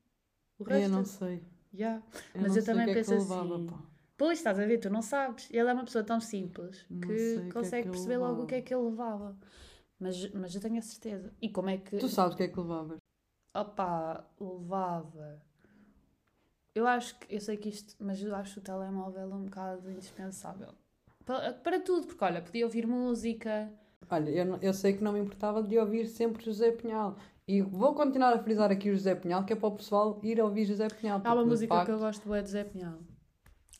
O 0.57 0.63
resto. 0.63 0.83
Eu 0.83 0.89
não 0.89 1.03
sei. 1.03 1.43
Já. 1.73 2.01
Eu 2.33 2.41
Mas 2.41 2.55
eu 2.55 2.63
também 2.63 2.85
que 2.85 2.91
é 2.91 2.93
penso 2.95 3.09
que 3.09 3.15
ele 3.15 3.21
levava, 3.21 3.55
assim. 3.55 3.65
pá. 3.67 3.83
Pois, 4.15 4.37
estás 4.37 4.59
a 4.59 4.65
ver, 4.65 4.77
tu 4.77 4.89
não 4.89 5.01
sabes. 5.01 5.49
Ele 5.51 5.69
é 5.69 5.73
uma 5.73 5.83
pessoa 5.83 6.05
tão 6.05 6.21
simples 6.21 6.85
Não 6.89 7.01
que 7.01 7.07
que 7.07 7.13
é 7.39 7.51
consegue 7.51 7.81
que 7.83 7.87
ele 7.89 7.91
perceber 7.91 8.17
logo 8.17 8.43
o 8.43 8.47
que 8.47 8.55
é 8.55 8.61
que 8.61 8.73
ele 8.73 8.83
levava. 8.83 9.37
Mas, 9.99 10.31
mas 10.31 10.55
eu 10.55 10.61
tenho 10.61 10.77
a 10.77 10.81
certeza. 10.81 11.33
E 11.41 11.49
como 11.49 11.69
é 11.69 11.77
que. 11.77 11.97
Tu 11.97 12.07
sabes 12.07 12.33
o 12.33 12.37
que 12.37 12.43
é 12.43 12.47
que 12.47 12.57
levavas? 12.59 12.97
Opá, 13.55 14.25
levava. 14.39 15.41
Eu 16.75 16.87
acho 16.87 17.17
que. 17.19 17.35
Eu 17.35 17.39
sei 17.41 17.57
que 17.57 17.69
isto. 17.69 17.95
Mas 17.99 18.21
eu 18.21 18.35
acho 18.35 18.59
o 18.59 18.63
telemóvel 18.63 19.27
um 19.33 19.43
bocado 19.45 19.89
indispensável. 19.91 20.69
Para, 21.25 21.53
para 21.53 21.79
tudo, 21.79 22.07
porque 22.07 22.23
olha, 22.23 22.41
podia 22.41 22.65
ouvir 22.65 22.85
música. 22.85 23.71
Olha, 24.09 24.29
eu, 24.29 24.57
eu 24.61 24.73
sei 24.73 24.93
que 24.93 25.03
não 25.03 25.13
me 25.13 25.19
importava 25.19 25.63
de 25.63 25.77
ouvir 25.77 26.07
sempre 26.07 26.43
José 26.43 26.71
Pinhal. 26.71 27.15
E 27.47 27.61
vou 27.61 27.93
continuar 27.93 28.33
a 28.33 28.39
frisar 28.39 28.71
aqui 28.71 28.89
o 28.89 28.93
José 28.95 29.15
Pinhal, 29.15 29.43
que 29.45 29.53
é 29.53 29.55
para 29.55 29.67
o 29.67 29.75
pessoal 29.75 30.19
ir 30.23 30.39
ouvir 30.41 30.65
José 30.65 30.87
Pinhal. 30.87 31.21
Há 31.23 31.33
uma 31.33 31.45
música 31.45 31.73
facto, 31.73 31.85
que 31.87 31.91
eu 31.91 31.99
gosto 31.99 32.27
bué 32.27 32.41
de 32.41 32.49
Zé 32.49 32.63
Pinhal. 32.63 32.99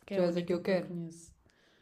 Que 0.06 0.16
Tu 0.16 0.22
a 0.22 0.26
és 0.26 0.38
a 0.38 0.42
que 0.42 0.54
eu 0.54 0.62
quero. 0.62 0.88
conheço. 0.88 1.32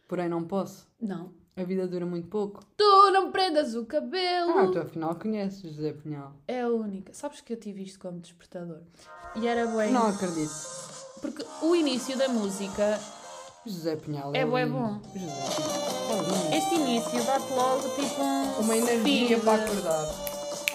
Porém, 0.08 0.30
não 0.30 0.44
posso. 0.44 0.88
Não. 1.00 1.34
A 1.56 1.64
vida 1.64 1.88
dura 1.88 2.06
muito 2.06 2.28
pouco. 2.28 2.64
Tu 2.78 3.12
não 3.12 3.32
prendas 3.32 3.76
o 3.76 3.86
cabelo! 3.86 4.58
Ah, 4.58 4.68
tu 4.72 4.80
afinal 4.80 5.16
conheces 5.16 5.62
José 5.76 5.94
Pinhal. 5.94 6.34
É 6.48 6.62
a 6.62 6.70
única. 6.70 7.14
Sabes 7.14 7.42
que 7.42 7.54
eu 7.54 7.58
tive 7.58 7.84
isto 7.84 8.00
como 8.00 8.20
despertador. 8.20 8.82
E 9.36 9.48
era 9.48 9.66
bem. 9.68 9.92
Não 9.92 10.08
acredito. 10.08 10.52
Porque 11.22 11.46
o 11.62 11.76
início 11.76 12.18
da 12.18 12.28
música, 12.28 13.00
José 13.66 13.96
Pinhal 13.96 14.34
É 14.34 14.40
é, 14.40 14.46
bué 14.46 14.66
bom. 14.66 15.00
José 15.14 15.30
Pinhal 16.08 16.52
é 16.52 16.58
este 16.58 16.76
início 16.76 17.24
dá-te 17.24 17.54
logo 17.54 17.90
tipo 17.90 18.22
um. 18.22 18.60
Uma 18.60 18.76
energia 18.78 19.38
feed. 19.38 19.42
para 19.42 19.64
acordar. 19.64 20.08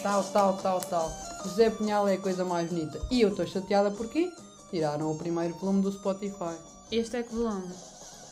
Tal, 0.02 0.24
tal, 0.24 0.56
tal, 0.58 0.80
tal. 0.80 1.12
José 1.44 1.70
Pinhal 1.70 2.08
é 2.08 2.14
a 2.14 2.18
coisa 2.18 2.44
mais 2.44 2.68
bonita. 2.70 3.00
E 3.10 3.20
eu 3.20 3.30
estou 3.30 3.46
chateada 3.46 3.90
porque 3.90 4.32
tiraram 4.70 5.10
o 5.10 5.18
primeiro 5.18 5.54
volume 5.54 5.82
do 5.82 5.92
Spotify. 5.92 6.56
Este 6.90 7.16
é 7.16 7.22
que 7.22 7.34
volume. 7.34 7.68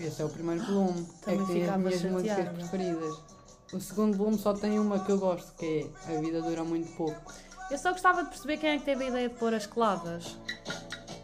Esse 0.00 0.22
é 0.22 0.24
o 0.24 0.28
primeiro 0.28 0.64
volume. 0.64 1.06
Também 1.22 1.40
é 1.40 1.46
que 1.46 1.52
tem 1.52 1.68
as 1.68 1.76
minhas 1.76 2.02
músicas 2.02 2.36
chateada. 2.36 2.58
preferidas. 2.58 3.14
O 3.72 3.80
segundo 3.80 4.16
volume 4.16 4.38
só 4.38 4.52
tem 4.52 4.78
uma 4.78 5.00
que 5.00 5.10
eu 5.10 5.18
gosto, 5.18 5.52
que 5.56 5.90
é 6.08 6.16
A 6.16 6.20
Vida 6.20 6.40
Dura 6.40 6.62
Muito 6.62 6.90
Pouco. 6.96 7.32
Eu 7.70 7.78
só 7.78 7.90
gostava 7.90 8.22
de 8.22 8.28
perceber 8.28 8.58
quem 8.58 8.70
é 8.70 8.78
que 8.78 8.84
teve 8.84 9.04
a 9.04 9.08
ideia 9.08 9.28
de 9.28 9.34
pôr 9.34 9.52
as 9.54 9.66
clavas. 9.66 10.36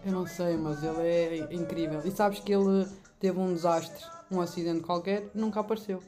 Eu 0.05 0.13
não 0.13 0.27
sei, 0.27 0.57
mas 0.57 0.83
ele 0.83 1.01
é 1.01 1.55
incrível. 1.55 2.01
E 2.05 2.11
sabes 2.11 2.41
que 2.41 2.53
ele 2.53 2.87
teve 3.19 3.39
um 3.39 3.53
desastre, 3.53 4.05
um 4.31 4.41
acidente 4.41 4.81
qualquer, 4.81 5.31
nunca 5.35 5.61
apareceu. 5.61 6.03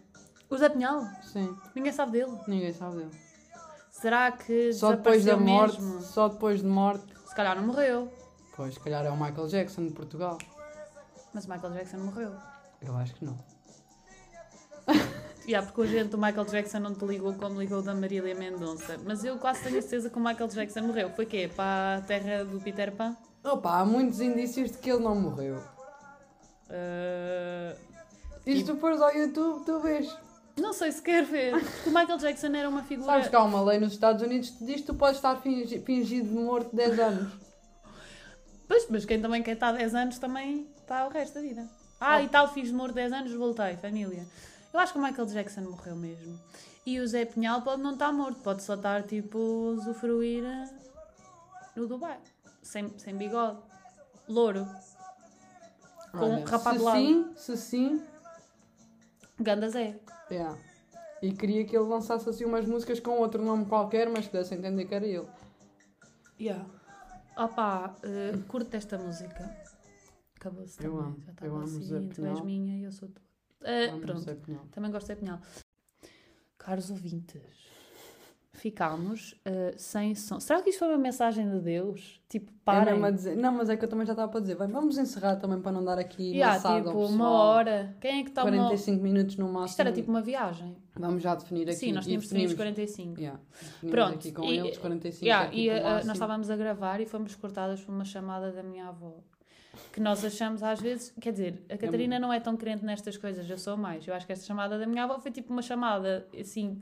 O 0.49 0.57
Zé 0.57 0.69
Pinhal? 0.69 1.03
Sim, 1.23 1.57
Ninguém 1.75 1.93
sabe 1.93 2.13
dele. 2.13 2.33
ninguém 2.47 2.73
sabe 2.73 2.97
dele. 2.97 3.11
Será 3.91 4.33
que 4.33 4.73
Só 4.73 4.93
depois 4.93 5.25
da 5.25 5.37
morte, 5.37 5.81
mesmo? 5.81 6.01
só 6.03 6.29
depois 6.29 6.61
de 6.61 6.67
morte. 6.67 7.05
Se 7.27 7.35
calhar 7.35 7.55
não 7.57 7.67
morreu. 7.67 8.13
Pois, 8.57 8.75
se 8.75 8.81
calhar 8.81 9.05
é 9.05 9.11
o 9.11 9.17
Michael 9.17 9.47
Jackson 9.49 9.87
de 9.87 9.93
Portugal. 9.93 10.39
Mas 11.33 11.45
o 11.47 11.51
Michael 11.51 11.73
Jackson 11.75 11.99
morreu. 11.99 12.33
Eu 12.81 12.97
acho 12.97 13.15
que 13.15 13.25
não. 13.25 13.39
E 15.47 15.49
yeah, 15.53 15.67
porque 15.67 15.81
o 15.81 15.85
agente 15.85 16.09
do 16.11 16.19
Michael 16.19 16.45
Jackson 16.47 16.81
não 16.81 16.95
te 16.95 17.05
ligou 17.07 17.33
como 17.35 17.61
ligou 17.61 17.81
da 17.83 17.95
Marília 17.95 18.35
Mendonça. 18.35 18.99
Mas 19.05 19.25
eu 19.25 19.39
quase 19.39 19.63
tenho 19.63 19.81
certeza 19.81 20.11
que 20.11 20.19
o 20.19 20.21
Michael 20.23 20.49
Jackson 20.49 20.83
morreu. 20.83 21.11
Foi 21.11 21.25
quê? 21.25 21.51
Para 21.55 21.99
a 21.99 22.01
terra 22.03 22.45
do 22.45 22.61
Peter 22.61 22.93
Pan? 22.93 23.17
Opa, 23.45 23.81
há 23.81 23.85
muitos 23.85 24.21
indícios 24.21 24.71
de 24.71 24.79
que 24.79 24.91
ele 24.91 25.03
não 25.03 25.15
morreu. 25.15 25.57
Uh, 26.71 27.77
E 28.47 28.57
se 28.59 28.65
tu 28.65 28.77
fores 28.77 29.01
ao 29.01 29.15
YouTube, 29.15 29.65
tu 29.65 29.81
vês. 29.81 30.15
Não 30.57 30.73
sei 30.73 30.93
se 30.93 31.01
quer 31.03 31.25
ver. 31.25 31.53
Porque 31.59 31.89
o 31.89 31.93
Michael 31.93 32.19
Jackson 32.19 32.49
era 32.49 32.69
uma 32.69 32.83
figura. 32.83 33.07
Sabes 33.11 33.29
que 33.29 33.37
há 33.37 33.43
uma 33.43 33.63
lei 33.63 33.79
nos 33.81 33.93
Estados 33.93 34.23
Unidos 34.23 34.51
que 34.51 34.65
diz 34.65 34.77
que 34.77 34.87
tu 34.87 34.95
podes 34.95 35.17
estar 35.17 35.37
fingi- 35.41 35.81
fingido 35.81 36.29
de 36.29 36.35
morto 36.35 36.75
10 36.75 36.99
anos. 36.99 37.33
Pois, 38.69 38.87
mas 38.89 39.05
quem 39.05 39.21
também 39.21 39.43
quer 39.43 39.53
estar 39.53 39.73
10 39.73 39.95
anos 39.95 40.19
também 40.19 40.67
está 40.81 41.05
o 41.07 41.11
resto 41.11 41.35
da 41.35 41.41
vida. 41.43 41.69
Ah, 42.01 42.17
Oh. 42.17 42.21
e 42.25 42.29
tal, 42.29 42.49
fiz 42.55 42.69
de 42.69 42.75
morto 42.75 42.95
10 42.95 43.13
anos, 43.13 43.31
voltei, 43.35 43.77
família. 43.77 44.25
Eu 44.73 44.81
acho 44.81 44.95
que 44.95 44.99
o 44.99 45.03
Michael 45.03 45.27
Jackson 45.27 45.61
morreu 45.63 45.95
mesmo. 45.95 46.41
E 46.87 46.99
o 46.99 47.07
Zé 47.07 47.27
Pinhal 47.27 47.61
pode 47.61 47.83
não 47.83 47.93
estar 47.93 48.11
morto, 48.15 48.41
pode 48.41 48.63
só 48.63 48.75
estar 48.75 49.03
tipo 49.03 49.39
usufruir 49.39 50.43
eh, 50.43 50.71
no 51.77 51.87
Dubai. 51.87 52.17
Sem, 52.63 52.97
sem 52.99 53.17
bigode. 53.17 53.59
Louro. 54.29 54.67
Com 56.13 56.19
Olha, 56.35 56.45
rapado 56.47 56.79
se 56.79 56.85
lado. 56.85 56.99
sim, 56.99 57.33
se 57.37 57.57
sim, 57.57 58.05
Ganda 59.41 59.69
Zé. 59.71 59.99
yeah. 60.31 60.59
E 61.23 61.33
queria 61.33 61.65
que 61.65 61.77
ele 61.77 61.87
lançasse 61.89 62.29
assim 62.29 62.45
umas 62.45 62.67
músicas 62.67 63.01
com 63.01 63.13
outro 63.19 63.43
nome 63.43 63.65
qualquer, 63.67 64.09
mas 64.11 64.27
que 64.27 64.33
desse 64.33 64.53
a 64.55 64.57
entender 64.57 64.85
que 64.85 64.95
era 64.95 65.07
ele. 65.07 65.27
Yeah. 66.41 66.67
Opá, 67.37 67.97
uh, 68.05 68.43
curto 68.45 68.75
esta 68.77 68.99
música. 68.99 69.57
Acabou-se 70.37 70.85
Eu 70.85 70.93
também. 70.93 71.07
amo, 71.07 71.21
Já 71.21 71.27
eu 71.29 71.33
estava 71.33 71.55
amo 71.55 71.65
assim, 71.65 71.89
tu 71.89 71.95
és 71.97 72.15
Pinhal. 72.17 72.45
minha 72.45 72.77
e 72.79 72.83
eu 72.85 72.93
sou 72.93 73.09
tua. 73.09 73.23
Uh, 73.63 73.93
Amo 73.93 74.01
pronto, 74.01 74.71
também 74.73 74.91
gosto 74.91 75.07
de 75.07 75.17
Pinhal. 75.17 75.41
Caros 76.59 76.91
ouvintes, 76.91 77.41
ficámos 78.53 79.33
uh, 79.47 79.73
sem 79.77 80.15
som. 80.15 80.39
Será 80.39 80.61
que 80.63 80.71
isto 80.71 80.79
foi 80.81 80.89
uma 80.89 80.99
mensagem 80.99 81.49
de 81.51 81.59
Deus? 81.59 82.21
Tipo, 82.29 82.51
É 82.51 82.55
parem. 82.65 82.93
mesmo 82.93 83.07
a 83.07 83.11
dizer- 83.11 83.37
Não, 83.37 83.51
mas 83.53 83.69
é 83.71 83.77
que 83.77 83.85
eu 83.85 83.89
também 83.89 84.07
já 84.07 84.13
estava 84.13 84.31
para 84.31 84.41
dizer. 84.41 84.55
Vamos 84.57 84.99
encerrar 84.99 85.37
também 85.37 85.61
para 85.61 85.73
não 85.73 85.83
dar 85.85 85.99
aqui 85.99 86.33
Yeah, 86.33 86.55
maçada 86.55 86.85
tipo, 86.85 86.99
uma 87.07 87.31
hora. 87.31 87.97
Quem 88.01 88.21
é 88.21 88.23
que 88.23 88.29
está 88.29 88.43
uma... 88.45 88.51
45 88.53 89.03
minutos 89.03 89.37
no 89.37 89.47
máximo. 89.47 89.67
Isto 89.67 89.81
era 89.81 89.93
tipo 89.93 90.11
uma 90.11 90.21
viagem. 90.21 90.77
Vamos 90.95 91.23
já 91.23 91.35
definir 91.35 91.63
aqui. 91.69 91.77
Sim, 91.79 91.93
nós 91.93 92.05
tínhamos 92.05 92.27
definido 92.27 92.51
os 92.53 92.55
definimos- 92.57 92.85
45. 92.85 93.21
Yeah, 93.21 93.41
Pronto, 93.91 94.15
aqui 94.17 94.33
com 94.33 94.45
e- 94.45 94.59
eles 94.59 94.79
45 94.79 95.25
Yeah, 95.25 95.47
é 95.47 95.49
tipo 95.51 95.61
e 95.61 95.69
o 95.71 95.73
uh, 95.73 95.83
máximo. 95.83 96.07
nós 96.09 96.17
estávamos 96.17 96.51
a 96.51 96.57
gravar 96.57 97.01
e 97.01 97.07
fomos 97.07 97.35
cortadas 97.35 97.81
por 97.81 97.93
uma 97.95 98.05
chamada 98.05 98.53
da 98.53 98.63
minha 98.63 98.89
avó. 98.89 99.15
Que 99.91 100.01
nós 100.01 100.23
achamos 100.23 100.63
às 100.63 100.79
vezes, 100.81 101.15
quer 101.19 101.33
dizer, 101.33 101.65
a 101.71 101.79
Catarina 101.79 102.19
não 102.19 102.31
é 102.31 102.39
tão 102.39 102.55
crente 102.59 102.85
nestas 102.85 103.17
coisas, 103.17 103.49
eu 103.49 103.57
sou 103.57 103.75
mais. 103.79 104.07
Eu 104.07 104.13
acho 104.15 104.27
que 104.27 104.33
esta 104.33 104.45
chamada 104.45 104.79
da 104.79 104.87
minha 104.87 105.05
avó 105.05 105.19
foi 105.19 105.31
tipo 105.31 105.51
uma 105.51 105.63
chamada, 105.63 106.27
assim, 106.39 106.79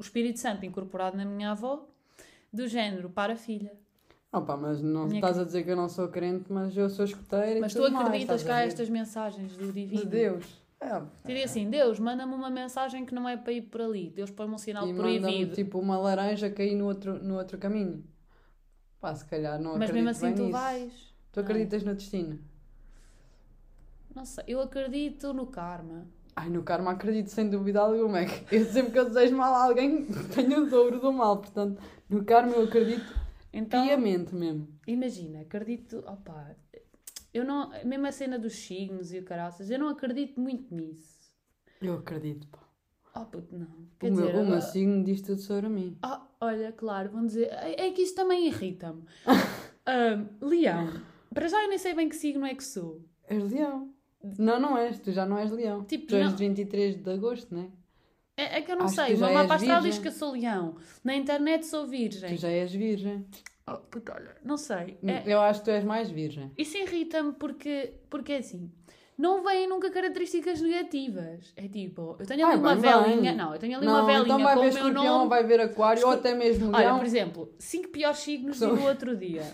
o 0.00 0.02
Espírito 0.02 0.40
Santo 0.40 0.64
incorporado 0.64 1.14
na 1.14 1.26
minha 1.26 1.50
avó, 1.50 1.86
do 2.50 2.66
género 2.66 3.10
para 3.10 3.34
a 3.34 3.36
filha. 3.36 3.70
Opa, 4.32 4.56
mas 4.56 4.80
não 4.80 5.04
Minha 5.04 5.18
estás 5.18 5.38
a 5.38 5.44
dizer 5.44 5.62
que 5.62 5.70
eu 5.70 5.76
não 5.76 5.90
sou 5.90 6.08
crente, 6.08 6.50
mas 6.50 6.74
eu 6.74 6.88
sou 6.88 7.04
escuteira 7.04 7.60
Mas 7.60 7.74
tu 7.74 7.84
acreditas 7.84 8.42
que 8.42 8.50
há 8.50 8.60
estas 8.60 8.88
mensagens 8.88 9.54
do 9.58 9.70
divino? 9.70 10.00
De 10.00 10.06
Deus. 10.08 10.46
É, 10.80 11.02
Diria 11.26 11.44
assim, 11.44 11.68
Deus, 11.68 11.98
manda-me 12.00 12.32
uma 12.32 12.48
mensagem 12.48 13.04
que 13.04 13.14
não 13.14 13.28
é 13.28 13.36
para 13.36 13.52
ir 13.52 13.62
por 13.62 13.82
ali. 13.82 14.08
Deus 14.08 14.30
põe-me 14.30 14.54
um 14.54 14.58
sinal 14.58 14.88
e 14.88 14.94
proibido. 14.94 15.54
tipo 15.54 15.78
uma 15.78 15.98
laranja 15.98 16.48
cair 16.50 16.74
no 16.74 16.86
outro, 16.86 17.22
no 17.22 17.36
outro 17.36 17.58
caminho. 17.58 18.02
Pá, 18.98 19.14
se 19.14 19.26
calhar 19.26 19.60
não 19.60 19.76
Mas 19.76 19.90
mesmo 19.90 20.08
assim 20.08 20.32
tu 20.32 20.44
nisso. 20.44 20.52
vais. 20.52 21.14
Tu 21.30 21.40
acreditas 21.40 21.82
no 21.82 21.94
destino? 21.94 22.38
Não 24.14 24.24
sei, 24.24 24.44
eu 24.48 24.62
acredito 24.62 25.34
no 25.34 25.46
karma. 25.46 26.06
Ai, 26.40 26.48
no 26.48 26.62
karma 26.62 26.92
acredito 26.92 27.28
sem 27.28 27.50
dúvida 27.50 27.80
alguma. 27.80 28.20
É 28.20 28.24
que 28.26 28.56
eu 28.56 28.64
sempre 28.64 28.92
que 28.92 28.98
eu 28.98 29.04
desejo 29.06 29.36
mal 29.36 29.54
a 29.54 29.64
alguém 29.64 30.06
tenho 30.34 30.62
o 30.64 30.70
dobro 30.70 30.98
do 31.00 31.12
mal. 31.12 31.36
Portanto, 31.38 31.82
no 32.08 32.24
karma 32.24 32.52
eu 32.54 32.64
acredito 32.64 33.04
Então, 33.52 33.84
piamente 33.84 34.34
mesmo. 34.34 34.68
imagina, 34.86 35.40
acredito, 35.42 35.98
opá, 36.06 36.54
eu 37.34 37.44
não, 37.44 37.70
mesmo 37.84 38.06
a 38.06 38.12
cena 38.12 38.38
dos 38.38 38.54
signos 38.54 39.12
e 39.12 39.18
o 39.18 39.24
caraças, 39.24 39.70
eu 39.70 39.78
não 39.78 39.88
acredito 39.88 40.40
muito 40.40 40.74
nisso. 40.74 41.18
Eu 41.80 41.94
acredito, 41.94 42.46
pá. 42.48 42.58
Oh 43.14 43.24
puto, 43.26 43.54
não. 43.56 43.66
O 43.66 43.88
Quer 43.98 44.10
meu, 44.12 44.26
dizer, 44.26 44.36
o 44.36 44.46
meu 44.46 44.60
signo 44.62 45.04
diz 45.04 45.20
tudo 45.20 45.40
sobre 45.40 45.68
mim. 45.68 45.98
ah, 46.02 46.26
olha, 46.40 46.72
claro, 46.72 47.10
vão 47.10 47.26
dizer, 47.26 47.48
é 47.52 47.88
é 47.88 47.90
que 47.92 48.02
isto 48.02 48.16
também 48.16 48.46
irrita-me. 48.46 49.02
Ah, 49.86 50.22
leão, 50.40 50.88
para 51.34 51.48
já 51.48 51.60
eu 51.64 51.68
nem 51.68 51.78
sei 51.78 51.94
bem 51.94 52.08
que 52.08 52.14
signo 52.14 52.44
é 52.46 52.54
que 52.54 52.62
sou. 52.62 53.02
És 53.26 53.42
leão. 53.50 53.92
Não, 54.38 54.60
não 54.60 54.76
és. 54.76 54.98
Tu 54.98 55.12
já 55.12 55.24
não 55.26 55.38
és 55.38 55.50
leão. 55.50 55.84
Tipo, 55.84 56.06
tu 56.06 56.14
és 56.16 56.26
não. 56.26 56.32
de 56.34 56.48
23 56.48 56.96
de 57.02 57.10
agosto, 57.10 57.54
não 57.54 57.62
é? 57.62 57.66
É, 58.36 58.58
é 58.58 58.62
que 58.62 58.72
eu 58.72 58.76
não 58.76 58.86
Acho 58.86 58.94
sei, 58.94 59.14
o 59.14 59.18
meu 59.18 59.32
mapa 59.34 59.54
astral 59.54 59.82
diz 59.82 59.98
que 59.98 60.08
eu 60.08 60.12
sou 60.12 60.32
leão. 60.32 60.76
Na 61.04 61.14
internet 61.14 61.66
sou 61.66 61.86
virgem. 61.86 62.34
Tu 62.34 62.40
já 62.40 62.48
és 62.48 62.72
virgem. 62.72 63.26
Oh, 63.68 63.76
puto, 63.78 64.10
olha, 64.12 64.36
não 64.44 64.56
sei. 64.56 64.98
É- 65.02 65.22
Eu 65.26 65.40
acho 65.40 65.60
que 65.60 65.66
tu 65.66 65.70
és 65.70 65.84
mais 65.84 66.10
virgem. 66.10 66.50
Isso 66.56 66.76
irrita-me 66.78 67.32
porque, 67.34 67.94
porque 68.08 68.32
é 68.32 68.38
assim. 68.38 68.70
Não 69.16 69.42
vêm 69.44 69.68
nunca 69.68 69.90
características 69.90 70.62
negativas. 70.62 71.52
É 71.54 71.68
tipo, 71.68 72.16
eu 72.18 72.26
tenho 72.26 72.46
ali 72.46 72.54
Ai, 72.54 72.58
uma 72.58 72.74
bem, 72.74 72.82
velinha. 72.90 73.20
bem. 73.32 73.36
Não, 73.36 73.52
eu 73.52 73.58
tenho 73.60 73.76
ali 73.76 73.84
não, 73.86 73.92
uma 73.92 74.06
velinha 74.06 74.22
então 74.24 74.38
vai 74.42 74.54
com 74.54 74.60
ver 74.62 74.68
o 74.70 74.72
meu 74.72 74.86
escorpião, 74.86 75.18
nome. 75.18 75.28
vai 75.28 75.44
ver 75.44 75.60
aquário 75.60 76.06
ou 76.06 76.12
até 76.12 76.34
mesmo 76.34 76.68
Olha, 76.68 76.78
leão. 76.78 76.96
por 76.98 77.04
exemplo, 77.06 77.54
cinco 77.58 77.88
piores 77.88 78.18
signos 78.20 78.58
do 78.58 78.82
outro 78.82 79.14
dia: 79.14 79.44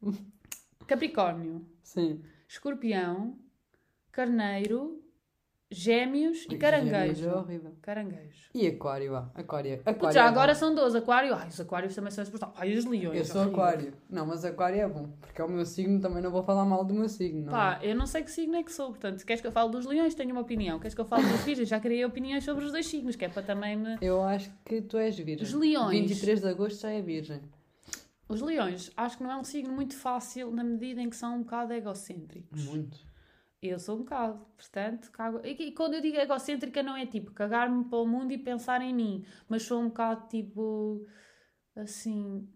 Capricórnio, 0.86 1.66
Sim. 1.82 2.22
Escorpião, 2.48 3.36
Carneiro, 4.14 5.02
Gêmeos 5.68 6.38
e 6.38 6.42
Gêmeos 6.42 6.60
Caranguejo. 6.60 7.28
É 7.28 7.34
horrível. 7.34 7.76
Caranguejo. 7.82 8.48
E 8.54 8.66
aquário, 8.68 9.10
vá. 9.10 9.28
Aquário. 9.34 9.80
Aquário 9.84 10.14
já 10.14 10.24
é 10.24 10.28
agora 10.28 10.52
bom. 10.52 10.58
são 10.60 10.72
12. 10.72 10.98
Aquário, 10.98 11.34
ai, 11.34 11.48
os 11.48 11.58
aquários 11.60 11.94
também 11.96 12.12
são 12.12 12.22
insuportáveis. 12.22 12.60
Ai, 12.60 12.78
os 12.78 12.84
leões. 12.84 13.18
Eu 13.18 13.24
sou 13.24 13.40
horrível. 13.42 13.60
aquário. 13.60 13.94
Não, 14.08 14.24
mas 14.24 14.44
aquário 14.44 14.80
é 14.80 14.86
bom. 14.88 15.08
Porque 15.20 15.40
é 15.40 15.44
o 15.44 15.48
meu 15.48 15.66
signo, 15.66 16.00
também 16.00 16.22
não 16.22 16.30
vou 16.30 16.44
falar 16.44 16.64
mal 16.64 16.84
do 16.84 16.94
meu 16.94 17.08
signo. 17.08 17.46
Não. 17.46 17.48
é? 17.48 17.52
Pá, 17.52 17.80
eu 17.82 17.96
não 17.96 18.06
sei 18.06 18.22
que 18.22 18.30
signo 18.30 18.54
é 18.54 18.62
que 18.62 18.72
sou, 18.72 18.90
portanto, 18.90 19.18
se 19.18 19.26
queres 19.26 19.40
que 19.40 19.48
eu 19.48 19.52
fale 19.52 19.72
dos 19.72 19.84
leões, 19.84 20.14
tenho 20.14 20.30
uma 20.30 20.42
opinião. 20.42 20.78
Queres 20.78 20.94
que 20.94 21.00
eu 21.00 21.04
fale 21.06 21.26
dos 21.26 21.40
virgens? 21.42 21.68
Já 21.68 21.80
criei 21.80 22.04
opiniões 22.04 22.44
sobre 22.44 22.64
os 22.64 22.70
dois 22.70 22.86
signos, 22.86 23.16
que 23.16 23.24
é 23.24 23.28
para 23.28 23.42
também 23.42 23.76
me. 23.76 23.96
Eu 24.00 24.22
acho 24.22 24.52
que 24.64 24.80
tu 24.80 24.96
és 24.96 25.18
virgem. 25.18 25.44
Os 25.44 25.52
leões. 25.52 25.98
23 26.02 26.40
de 26.40 26.48
agosto 26.48 26.80
já 26.82 26.90
é 26.90 27.02
virgem. 27.02 27.40
Os 28.28 28.40
leões, 28.40 28.92
acho 28.96 29.18
que 29.18 29.24
não 29.24 29.32
é 29.32 29.36
um 29.36 29.44
signo 29.44 29.74
muito 29.74 29.96
fácil 29.96 30.52
na 30.52 30.62
medida 30.62 31.00
em 31.00 31.10
que 31.10 31.16
são 31.16 31.34
um 31.36 31.42
bocado 31.42 31.72
egocêntricos. 31.72 32.64
Muito. 32.66 32.96
Eu 33.66 33.78
sou 33.78 33.96
um 33.96 33.98
bocado, 34.00 34.44
portanto, 34.56 35.10
cago. 35.10 35.40
E, 35.44 35.52
e 35.52 35.72
quando 35.72 35.94
eu 35.94 36.00
digo 36.02 36.18
egocêntrica, 36.18 36.82
não 36.82 36.96
é 36.96 37.06
tipo 37.06 37.32
cagar-me 37.32 37.84
para 37.84 37.98
o 37.98 38.06
mundo 38.06 38.32
e 38.32 38.38
pensar 38.38 38.82
em 38.82 38.94
mim, 38.94 39.24
mas 39.48 39.62
sou 39.62 39.80
um 39.80 39.88
bocado 39.88 40.28
tipo. 40.28 41.06
assim. 41.74 42.46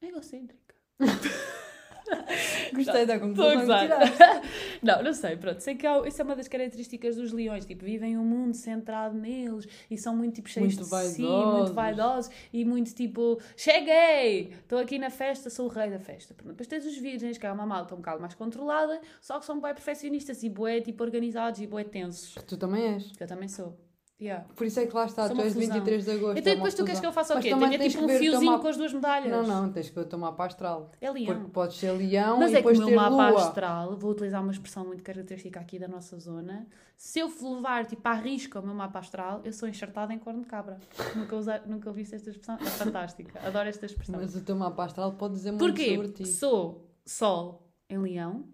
egocêntrica. 0.00 0.74
Gostei 2.74 3.06
da 3.06 3.14
Estou 3.16 3.48
a 3.48 3.52
conclusão 3.52 3.78
que. 3.88 4.84
Não, 4.84 5.02
não 5.02 5.12
sei, 5.14 5.36
pronto. 5.36 5.60
Sei 5.60 5.74
que 5.74 5.86
há, 5.86 6.06
isso 6.06 6.20
é 6.20 6.24
uma 6.24 6.36
das 6.36 6.46
características 6.48 7.16
dos 7.16 7.32
leões. 7.32 7.64
Tipo, 7.64 7.84
vivem 7.84 8.18
um 8.18 8.24
mundo 8.24 8.54
centrado 8.54 9.16
neles 9.16 9.66
e 9.90 9.96
são 9.96 10.14
muito, 10.14 10.34
tipo, 10.34 10.48
cheios 10.48 10.74
Muito 10.76 10.80
de 10.80 10.84
si, 10.84 11.22
vaidosos. 11.22 11.56
muito 11.58 11.72
vaidosos 11.72 12.30
e 12.52 12.64
muito, 12.64 12.94
tipo, 12.94 13.40
cheguei! 13.56 14.52
Estou 14.62 14.78
aqui 14.78 14.98
na 14.98 15.10
festa, 15.10 15.48
sou 15.48 15.66
o 15.66 15.68
rei 15.68 15.90
da 15.90 15.98
festa. 15.98 16.34
Pronto. 16.34 16.50
Depois 16.50 16.66
tens 16.66 16.84
os 16.84 16.96
virgens, 16.98 17.38
que 17.38 17.46
é 17.46 17.52
uma 17.52 17.66
malta 17.66 17.94
um 17.94 17.98
bocado 17.98 18.20
mais 18.20 18.34
controlada, 18.34 19.00
só 19.20 19.38
que 19.38 19.46
são 19.46 19.58
bué 19.60 19.72
perfeccionistas 19.72 20.42
e 20.42 20.48
bué, 20.48 20.80
tipo, 20.80 21.02
organizados 21.02 21.60
e 21.60 21.66
bué 21.66 21.84
tensos. 21.84 22.34
Tu 22.46 22.56
também 22.56 22.94
és. 22.94 23.12
Que 23.12 23.22
eu 23.22 23.26
também 23.28 23.48
sou. 23.48 23.78
Yeah. 24.20 24.46
Por 24.54 24.64
isso 24.64 24.78
é 24.78 24.86
que 24.86 24.94
lá 24.94 25.06
está, 25.06 25.26
Sou 25.26 25.34
tu 25.36 25.42
és 25.42 25.52
fusão. 25.52 25.68
23 25.74 26.04
de 26.04 26.10
agosto. 26.12 26.38
Então, 26.38 26.52
é 26.52 26.56
depois 26.56 26.72
tu 26.74 26.84
queres 26.84 27.00
que 27.00 27.06
eu 27.06 27.12
faça 27.12 27.36
o 27.36 27.40
quê? 27.42 27.50
também 27.50 27.68
Tenho 27.70 27.80
tens 27.82 27.92
tipo 27.94 28.04
um 28.04 28.08
fiozinho 28.08 28.50
mapa- 28.52 28.62
com 28.62 28.68
as 28.68 28.76
duas 28.76 28.92
medalhas. 28.92 29.30
Não, 29.30 29.42
não, 29.42 29.72
tens 29.72 29.88
que 29.88 29.94
ver 29.94 30.00
o 30.02 30.04
teu 30.04 30.18
mapa 30.18 30.46
astral. 30.46 30.92
É 31.00 31.10
leão. 31.10 31.26
Porque 31.34 31.50
podes 31.50 31.76
ser 31.78 31.90
leão 31.92 32.38
Mas 32.38 32.52
e 32.52 32.56
é 32.56 32.62
que 32.62 32.68
o 32.68 32.70
depois 32.70 32.78
meu 32.78 32.88
ter 32.88 32.94
mapa 32.94 33.30
lua. 33.30 33.40
astral, 33.48 33.96
vou 33.96 34.12
utilizar 34.12 34.40
uma 34.40 34.52
expressão 34.52 34.86
muito 34.86 35.02
característica 35.02 35.58
aqui 35.58 35.80
da 35.80 35.88
nossa 35.88 36.16
zona. 36.18 36.66
Se 36.96 37.18
eu 37.18 37.26
levar 37.42 37.86
tipo 37.86 38.06
à 38.08 38.12
risca 38.14 38.60
o 38.60 38.64
meu 38.64 38.74
mapa 38.74 39.00
astral, 39.00 39.40
eu 39.44 39.52
sou 39.52 39.68
enxertada 39.68 40.14
em 40.14 40.18
corno 40.18 40.42
de 40.42 40.46
cabra. 40.46 40.78
nunca, 41.16 41.34
usa, 41.36 41.60
nunca 41.66 41.88
ouviste 41.90 42.14
esta 42.14 42.30
expressão? 42.30 42.56
É 42.60 42.64
fantástica. 42.66 43.40
Adoro 43.46 43.68
esta 43.68 43.84
expressão. 43.84 44.14
Mas 44.20 44.36
o 44.36 44.40
teu 44.42 44.54
mapa 44.54 44.84
astral 44.84 45.12
pode 45.14 45.34
dizer 45.34 45.50
muito 45.50 45.66
Porquê? 45.66 45.96
sobre 45.96 46.12
ti. 46.12 46.24
Sou 46.26 46.88
Sol 47.04 47.68
em 47.90 47.98
Leão, 47.98 48.44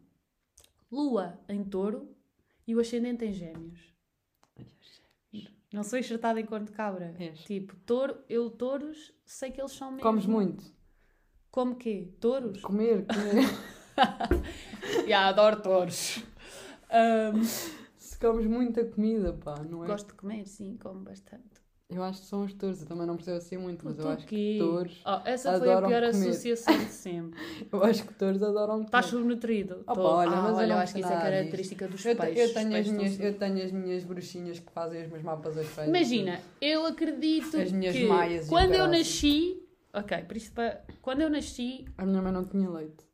Lua 0.90 1.38
em 1.50 1.62
Touro 1.62 2.08
e 2.66 2.74
o 2.74 2.80
ascendente 2.80 3.26
em 3.26 3.32
Gêmeos. 3.34 3.90
Não 5.73 5.85
sou 5.85 5.99
enxertada 5.99 6.43
de 6.43 6.73
cabra. 6.73 7.14
És. 7.18 7.41
Tipo, 7.45 7.77
touro, 7.87 8.18
eu 8.29 8.51
touros, 8.51 9.12
sei 9.25 9.51
que 9.51 9.61
eles 9.61 9.73
são 9.73 9.91
mesmo. 9.91 10.03
Comes 10.03 10.27
muito. 10.27 10.64
Como 11.51 11.77
quê? 11.77 12.12
Touros? 12.21 12.61
Comer, 12.61 13.07
comer. 13.07 13.45
Já, 15.09 15.27
adoro 15.29 15.61
touros. 15.62 16.23
Ahm, 16.91 17.43
Se 17.97 18.18
comes 18.18 18.47
muita 18.47 18.85
comida, 18.85 19.33
pá, 19.33 19.62
não 19.62 19.85
é? 19.85 19.87
Gosto 19.87 20.09
de 20.09 20.14
comer, 20.14 20.47
sim, 20.47 20.77
como 20.77 21.01
bastante. 21.01 21.59
Eu 21.93 22.05
acho 22.05 22.20
que 22.20 22.26
são 22.26 22.45
os 22.45 22.53
touros, 22.55 22.80
eu 22.82 22.86
também 22.86 23.05
não 23.07 23.16
percebo 23.16 23.36
assim 23.38 23.57
muito, 23.57 23.84
mas 23.84 23.99
eu 23.99 24.09
acho 24.09 24.24
que 24.26 24.59
touros. 24.59 25.03
Oh, 25.05 25.20
essa 25.28 25.59
foi 25.59 25.72
a 25.72 25.82
pior 25.82 26.03
comer. 26.03 26.05
associação 26.05 26.78
de 26.78 26.84
sempre. 26.84 27.41
Eu 27.72 27.82
acho 27.84 28.05
que 28.05 28.14
touros 28.14 28.41
adoram 28.43 28.74
comer. 28.74 28.84
Estás 28.86 29.07
subnutrido. 29.07 29.80
Opa, 29.82 29.95
Tô- 29.95 30.03
olha, 30.03 30.30
ah, 30.30 30.43
mas 30.43 30.57
olha, 30.57 30.72
eu 30.72 30.78
acho 30.78 30.95
que 30.95 31.01
isso 31.01 31.09
é 31.12 31.16
característica 31.20 31.88
dos 31.88 32.05
Eu, 32.05 32.14
peixes. 32.16 32.38
eu 32.49 32.55
tenho 32.55 32.66
as 32.68 32.72
peixes 32.72 32.93
minhas, 32.93 33.12
estão 33.12 33.26
eu 33.26 33.34
tenho 33.38 33.64
as 33.64 33.72
minhas 33.72 34.05
bruxinhas 34.05 34.59
que 34.61 34.70
fazem 34.70 35.03
os 35.03 35.09
meus 35.11 35.22
mapas 35.24 35.59
astrais. 35.59 35.88
Imagina, 35.88 36.41
eu 36.61 36.86
acredito 36.86 37.57
As 37.57 37.72
minhas 37.72 37.95
que 37.97 38.07
maias 38.07 38.49
quando 38.49 38.74
eu 38.74 38.86
nasci... 38.86 39.61
Ok, 39.93 40.16
por 40.22 40.36
isso, 40.36 40.53
para- 40.53 40.84
quando 41.03 41.22
eu 41.22 41.28
nasci... 41.30 41.84
A 41.99 42.07
minha 42.07 42.22
mãe 42.22 42.30
não 42.32 42.45
tinha 42.45 42.70
leite. 42.70 43.05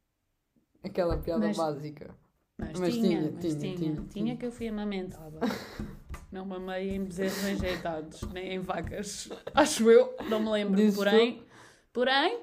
Aquela 0.84 1.16
piada 1.16 1.46
Mas- 1.46 1.56
básica. 1.56 2.14
Mas, 2.58 2.78
Mas 2.80 2.94
tinha, 2.94 3.08
tinha, 3.08 3.20
mas 3.32 3.40
tinha, 3.40 3.54
tinha, 3.58 3.76
tinha, 3.76 3.92
tinha, 3.94 4.04
tinha. 4.08 4.36
que 4.36 4.46
eu 4.46 4.50
fui 4.52 4.68
amamentada. 4.68 5.38
não 6.30 6.44
mamei 6.44 6.90
em 6.94 7.04
bezerros 7.04 7.44
enjeitados, 7.44 8.22
nem 8.32 8.54
em 8.54 8.58
vacas. 8.60 9.28
Acho 9.54 9.90
eu, 9.90 10.14
não 10.28 10.40
me 10.40 10.50
lembro. 10.50 10.92
Porém, 10.94 11.42
porém, 11.92 12.40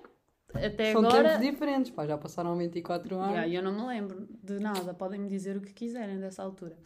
até 0.53 0.91
São 0.91 1.05
agora... 1.05 1.29
tempos 1.37 1.45
diferentes, 1.45 1.91
pá, 1.91 2.05
já 2.05 2.17
passaram 2.17 2.55
24 2.57 3.15
anos. 3.17 3.29
Yeah, 3.35 3.53
eu 3.53 3.63
não 3.63 3.73
me 3.73 3.87
lembro 3.87 4.27
de 4.43 4.59
nada, 4.59 4.93
podem 4.93 5.19
me 5.19 5.27
dizer 5.27 5.57
o 5.57 5.61
que 5.61 5.73
quiserem 5.73 6.19
dessa 6.19 6.43
altura. 6.43 6.77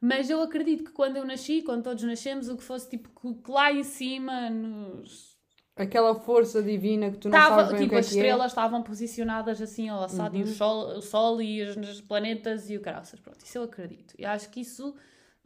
Mas 0.00 0.30
eu 0.30 0.40
acredito 0.40 0.84
que 0.84 0.92
quando 0.92 1.16
eu 1.16 1.24
nasci, 1.24 1.62
quando 1.62 1.82
todos 1.82 2.04
nascemos, 2.04 2.48
o 2.48 2.56
que 2.56 2.62
fosse 2.62 2.88
tipo 2.88 3.08
que 3.10 3.50
lá 3.50 3.72
em 3.72 3.82
cima 3.82 4.48
nos. 4.48 5.36
Aquela 5.74 6.14
força 6.14 6.60
divina 6.62 7.10
que 7.10 7.18
tu 7.18 7.28
não 7.28 7.38
Tava, 7.38 7.64
sabes 7.66 7.80
tipo, 7.80 7.94
é 7.94 7.98
as 7.98 8.06
é. 8.06 8.10
estrelas 8.10 8.50
estavam 8.50 8.82
posicionadas 8.82 9.60
assim 9.62 9.88
ao 9.88 10.02
assado 10.02 10.36
e 10.36 10.42
o 10.42 10.46
Uhum. 10.46 10.52
sol, 10.52 10.96
o 10.96 11.02
sol 11.02 11.42
e 11.42 11.62
os, 11.62 11.76
os 11.76 12.00
planetas 12.00 12.68
e 12.68 12.76
o 12.76 12.80
caraças. 12.80 13.20
Pronto, 13.20 13.44
isso 13.44 13.58
eu 13.58 13.62
acredito. 13.62 14.14
E 14.18 14.24
acho 14.24 14.48
que 14.50 14.60
isso 14.60 14.94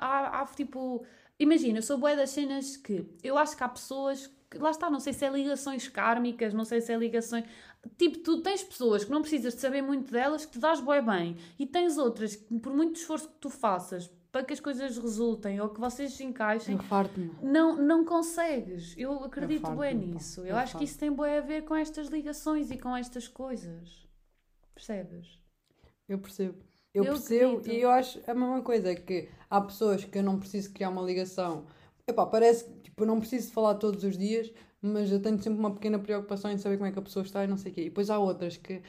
há, 0.03 0.41
há 0.41 0.47
tipo. 0.47 1.05
Imagina, 1.39 1.79
eu 1.79 1.83
sou 1.83 1.99
boa 1.99 2.15
das 2.15 2.31
cenas 2.31 2.77
que 2.77 3.07
eu 3.23 3.39
acho 3.39 3.57
que 3.57 3.65
há 3.65 3.69
pessoas 3.69 4.31
que, 4.51 4.59
lá 4.59 4.71
está, 4.71 4.91
não 4.91 5.01
sei 5.01 5.13
se 5.13 5.25
é 5.25 5.31
ligações 5.31 5.89
kármicas, 5.89 6.53
não 6.53 6.65
sei 6.65 6.81
se 6.81 6.93
é 6.93 6.97
ligações. 6.97 7.45
Tipo, 7.97 8.19
tu 8.19 8.43
tens 8.43 8.63
pessoas 8.63 9.05
que 9.05 9.11
não 9.11 9.23
precisas 9.23 9.55
de 9.55 9.61
saber 9.61 9.83
muito 9.83 10.13
delas, 10.13 10.45
que 10.45 10.53
te 10.53 10.59
dás 10.59 10.81
bué 10.81 11.01
bem, 11.03 11.37
e 11.59 11.67
tens 11.67 11.99
outras 11.99 12.37
que, 12.37 12.59
por 12.59 12.73
muito 12.73 12.97
esforço 12.97 13.29
que 13.29 13.39
tu 13.41 13.51
faças 13.51 14.09
para 14.31 14.45
que 14.45 14.53
as 14.53 14.61
coisas 14.61 14.97
resultem 14.97 15.61
ou 15.61 15.69
que 15.69 15.79
vocês 15.79 16.13
se 16.15 16.25
encaixem, 16.25 16.77
Eu 16.77 16.83
não, 17.43 17.77
não 17.77 18.05
consegues. 18.05 18.95
Eu 18.97 19.25
acredito 19.25 19.71
bué 19.73 19.91
pá. 19.91 19.97
nisso. 19.99 20.41
Eu, 20.41 20.47
Eu 20.47 20.57
acho 20.57 20.79
que 20.79 20.85
isso 20.85 20.99
tem 20.99 21.13
bué 21.13 21.39
a 21.39 21.43
ver 21.43 21.65
com 21.65 21.75
estas 21.75 22.09
ligações 22.09 22.71
e 22.71 22.79
com 22.79 22.97
estas 22.97 23.29
coisas. 23.29 24.07
Percebes? 24.75 25.39
Eu 26.09 26.19
percebo. 26.19 26.65
Eu, 26.95 27.05
percebo 27.05 27.53
acredito. 27.59 27.73
e 27.75 27.81
eu 27.81 27.91
acho 27.91 28.21
a 28.27 28.35
mesma 28.35 28.61
coisa, 28.63 28.91
é 28.91 28.95
que 28.95 29.29
há 29.49 29.61
pessoas 29.61 30.05
que 30.05 30.19
eu 30.19 30.23
não 30.23 30.39
preciso 30.39 30.73
criar 30.73 30.91
uma 30.91 31.03
ligação. 31.03 31.65
Epá, 32.07 32.27
parece 32.27 32.65
que 32.65 32.71
tipo, 32.81 33.03
eu 33.03 33.07
não 33.07 33.19
preciso 33.21 33.51
falar 33.53 33.77
todos 33.77 34.05
os 34.05 34.19
dias, 34.19 34.53
mas 34.81 35.11
eu 35.11 35.21
tenho 35.21 35.41
sempre 35.43 35.59
uma 35.59 35.73
pequena 35.73 35.99
preocupação 35.99 36.51
em 36.51 36.59
saber 36.59 36.77
como 36.77 36.89
é 36.89 36.93
que 36.93 36.99
a 36.99 37.03
pessoa 37.03 37.25
está 37.25 37.45
e 37.45 37.47
não 37.47 37.57
sei 37.57 37.73
o 37.73 37.75
quê. 37.75 37.81
E 37.83 37.85
depois 37.85 38.11
há 38.11 38.19
outras 38.19 38.57
que. 38.57 38.83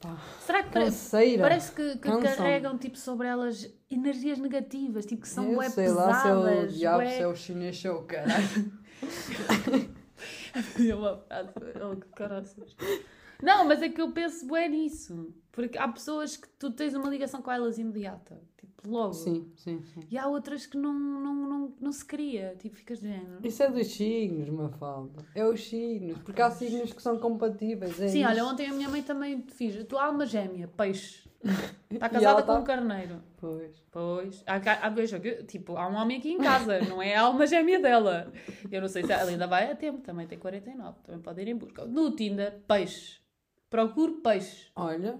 Pá, 0.00 0.18
Será 0.40 0.62
que 0.64 0.70
parece, 0.72 0.96
canseira. 1.10 1.42
parece 1.42 1.72
que, 1.72 1.92
que 1.98 2.10
carregam 2.20 2.76
tipo, 2.76 2.98
sobre 2.98 3.28
elas 3.28 3.72
energias 3.88 4.38
negativas, 4.38 5.06
tipo 5.06 5.22
que 5.22 5.28
são 5.28 5.52
eu 5.52 5.70
sei 5.70 5.88
lá 5.88 6.12
se 6.20 6.28
é 6.28 6.34
o 6.34 6.42
pesadas? 6.42 6.74
diabo, 6.74 6.98
bué- 7.04 7.16
se 7.16 7.22
é 7.22 7.26
o 7.28 7.36
chinês, 7.36 7.78
se 7.80 7.86
é 7.86 7.92
o 7.92 8.02
caralho. 8.02 8.72
É 10.88 10.94
uma 10.94 11.16
frase, 11.16 11.50
oh, 11.82 11.96
caraças. 12.14 12.76
Não, 13.42 13.66
mas 13.66 13.82
é 13.82 13.88
que 13.88 14.00
eu 14.00 14.12
penso 14.12 14.46
bué 14.46 14.68
nisso. 14.68 15.34
Porque 15.50 15.76
há 15.76 15.86
pessoas 15.86 16.36
que 16.36 16.48
tu 16.58 16.70
tens 16.70 16.94
uma 16.94 17.08
ligação 17.10 17.42
com 17.42 17.50
elas 17.50 17.78
imediata. 17.78 18.40
Tipo, 18.56 18.88
logo. 18.88 19.12
sim, 19.12 19.52
sim, 19.56 19.82
sim. 19.82 20.00
E 20.10 20.16
há 20.16 20.26
outras 20.26 20.64
que 20.64 20.78
não, 20.78 20.94
não, 20.94 21.34
não, 21.34 21.74
não 21.78 21.92
se 21.92 22.04
cria. 22.04 22.56
Tipo, 22.58 22.76
ficas 22.76 23.00
de 23.00 23.08
género. 23.08 23.38
Isso 23.44 23.62
é 23.62 23.70
dos 23.70 23.86
signos, 23.88 24.48
Mafalda. 24.48 25.22
É 25.34 25.44
os 25.44 25.62
signos, 25.68 26.18
porque 26.18 26.40
há 26.40 26.50
signos 26.50 26.92
que 26.92 27.02
são 27.02 27.18
compatíveis. 27.18 28.00
É 28.00 28.08
Sim, 28.08 28.20
isso. 28.20 28.28
olha, 28.28 28.44
ontem 28.46 28.66
a 28.68 28.72
minha 28.72 28.88
mãe 28.88 29.02
também 29.02 29.44
fiz. 29.48 29.84
Tua 29.84 30.06
alma 30.06 30.24
gêmea, 30.24 30.68
peixe. 30.68 31.30
Está 31.90 32.08
casada 32.08 32.30
ela 32.30 32.42
com 32.42 32.52
tá- 32.54 32.58
um 32.60 32.64
carneiro. 32.64 33.22
Pois. 33.36 33.82
Pois. 33.90 34.44
Há, 34.46 34.86
há, 34.86 34.88
veja, 34.88 35.20
tipo, 35.46 35.76
há 35.76 35.86
um 35.88 35.96
homem 35.96 36.18
aqui 36.18 36.32
em 36.32 36.38
casa, 36.38 36.80
não 36.80 37.02
é 37.02 37.14
a 37.14 37.22
alma 37.22 37.46
gêmea 37.46 37.78
dela. 37.78 38.32
Eu 38.70 38.80
não 38.80 38.88
sei 38.88 39.04
se 39.04 39.12
ela 39.12 39.28
ainda 39.28 39.46
vai 39.46 39.70
a 39.70 39.76
tempo, 39.76 40.00
também 40.00 40.26
tem 40.26 40.38
49, 40.38 40.98
também 41.04 41.20
pode 41.20 41.42
ir 41.42 41.48
em 41.48 41.56
busca. 41.56 41.84
No 41.84 42.10
Tinder, 42.12 42.60
peixe. 42.66 43.20
Procuro 43.72 44.20
peixe. 44.20 44.66
Olha. 44.76 45.18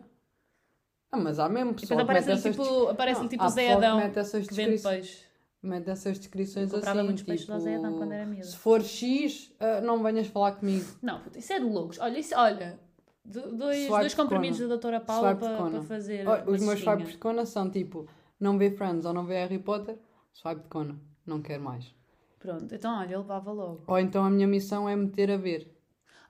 Ah, 1.11 1.17
mas 1.17 1.39
há 1.39 1.49
mesmo 1.49 1.75
pessoal 1.75 1.99
depois 2.01 2.19
que 2.25 2.31
mete 2.31 2.39
aparece-lhe 2.39 2.55
essas... 2.55 2.67
tipo, 2.67 2.89
aparece 2.89 3.21
Não, 3.23 3.29
tipo 3.29 3.43
há 3.43 3.47
o 3.47 3.49
Zé 3.51 3.63
pessoal 3.63 3.81
que 3.81 3.87
Adão, 3.87 3.99
mete 3.99 4.19
essas 4.19 4.47
que 4.47 4.55
vende 4.55 4.71
descrições. 4.73 5.07
peixe. 5.07 5.25
Mete 5.63 5.91
essas 5.91 6.19
descrições 6.19 6.71
Eu 6.71 6.75
comprava 6.77 6.99
assim, 6.99 7.07
muitos 7.07 7.23
peixes 7.25 7.47
tipo, 7.47 7.59
Zé 7.61 7.75
Adão 7.77 7.97
quando 7.97 8.13
era 8.13 8.27
miúda. 8.27 8.45
Se 8.45 8.57
for 8.57 8.83
X, 8.83 9.53
ah, 9.59 9.81
não 9.81 10.03
venhas 10.03 10.27
falar 10.27 10.53
comigo. 10.53 10.85
Não, 11.03 11.21
puta, 11.21 11.39
isso 11.39 11.53
é 11.53 11.59
de 11.59 11.65
loucos. 11.65 11.99
Olha, 11.99 12.19
isso, 12.19 12.35
olha, 12.37 12.79
do- 13.25 13.57
dois, 13.57 13.87
Swipe 13.87 14.01
dois 14.01 14.11
de 14.13 14.17
comprimidos 14.17 14.59
da 14.61 14.67
doutora 14.67 15.01
Paula 15.01 15.31
Swipe 15.31 15.41
de 15.43 15.49
para, 15.49 15.57
cona. 15.59 15.71
para 15.71 15.83
fazer 15.83 16.29
Olha, 16.29 16.43
uma 16.43 16.51
os 16.53 16.61
meus 16.61 16.73
cestinha. 16.73 16.95
swipes 16.97 17.13
de 17.13 17.19
cona 17.19 17.47
são 17.47 17.71
tipo, 17.71 18.07
não 18.39 18.59
vê 18.59 18.71
Friends 18.71 19.05
ou 19.07 19.13
não 19.15 19.25
vê 19.25 19.35
Harry 19.35 19.59
Potter, 19.59 19.97
swipe 20.33 20.63
de 20.63 20.69
cona. 20.69 20.97
Não 21.27 21.41
quero 21.41 21.63
mais. 21.63 21.95
Pronto, 22.39 22.75
então 22.75 22.99
olha, 22.99 23.15
eu 23.15 23.21
levava 23.21 23.53
logo. 23.53 23.85
Ou 23.87 23.99
então 23.99 24.25
a 24.25 24.31
minha 24.31 24.47
missão 24.47 24.89
é 24.89 24.97
meter 24.97 25.31
a 25.31 25.37
ver. 25.37 25.71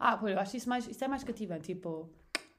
Ah, 0.04 0.16
pois, 0.16 0.34
eu 0.34 0.40
acho 0.40 0.56
isso, 0.56 0.68
mais, 0.68 0.86
isso 0.88 1.04
é 1.04 1.06
mais 1.06 1.22
cativante, 1.22 1.72
tipo, 1.74 2.10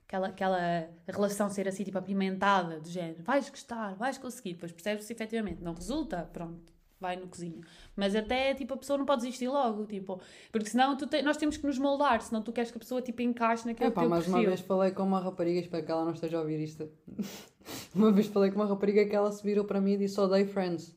aquela, 0.08 0.28
aquela 0.28 0.90
relação 1.06 1.50
ser 1.50 1.68
assim, 1.68 1.84
tipo, 1.84 1.98
apimentada, 1.98 2.80
de 2.80 2.90
género, 2.90 3.22
vais 3.22 3.50
gostar, 3.50 3.96
vais 3.96 4.18
conseguir, 4.18 4.54
depois 4.54 4.72
percebes 4.72 5.04
se 5.04 5.12
efetivamente 5.12 5.62
não 5.62 5.74
resulta, 5.74 6.24
pronto, 6.32 6.72
vai 7.02 7.18
no 7.18 7.28
cozinho. 7.28 7.60
Mas 7.98 8.16
até, 8.16 8.54
tipo, 8.54 8.74
a 8.74 8.78
pessoa 8.78 8.98
não 8.98 9.06
pode 9.06 9.24
desistir 9.24 9.50
logo, 9.50 9.86
tipo, 9.86 10.22
porque 10.54 10.70
senão 10.70 10.96
tu 10.96 11.06
te- 11.06 11.22
nós 11.22 11.36
temos 11.36 11.58
que 11.58 11.68
nos 11.68 11.78
moldar, 11.78 12.22
senão 12.22 12.42
tu 12.42 12.54
queres 12.54 12.72
que 12.72 12.78
a 12.78 12.80
pessoa, 12.80 13.02
tipo, 13.02 13.22
encaixe 13.22 13.66
naquele 13.68 13.90
Epá, 13.90 14.00
teu 14.02 14.08
uma 14.10 14.22
perfil. 14.22 14.46
vez 14.48 14.62
falei 14.62 14.92
com 14.92 15.04
uma 15.04 15.20
rapariga, 15.20 15.60
espero 15.60 15.86
que 15.86 15.92
ela 15.92 16.06
não 16.06 16.14
esteja 16.14 16.38
a 16.38 16.40
ouvir 16.40 16.62
isto. 16.64 16.90
uma 17.94 18.10
vez 18.10 18.28
falei 18.28 18.52
com 18.52 18.56
uma 18.56 18.68
rapariga 18.68 19.06
que 19.06 19.14
ela 19.14 19.32
se 19.34 19.44
virou 19.44 19.66
para 19.66 19.82
mim 19.82 19.96
e 19.96 19.98
disse 19.98 20.18
odeio 20.18 20.48
Friends. 20.48 20.96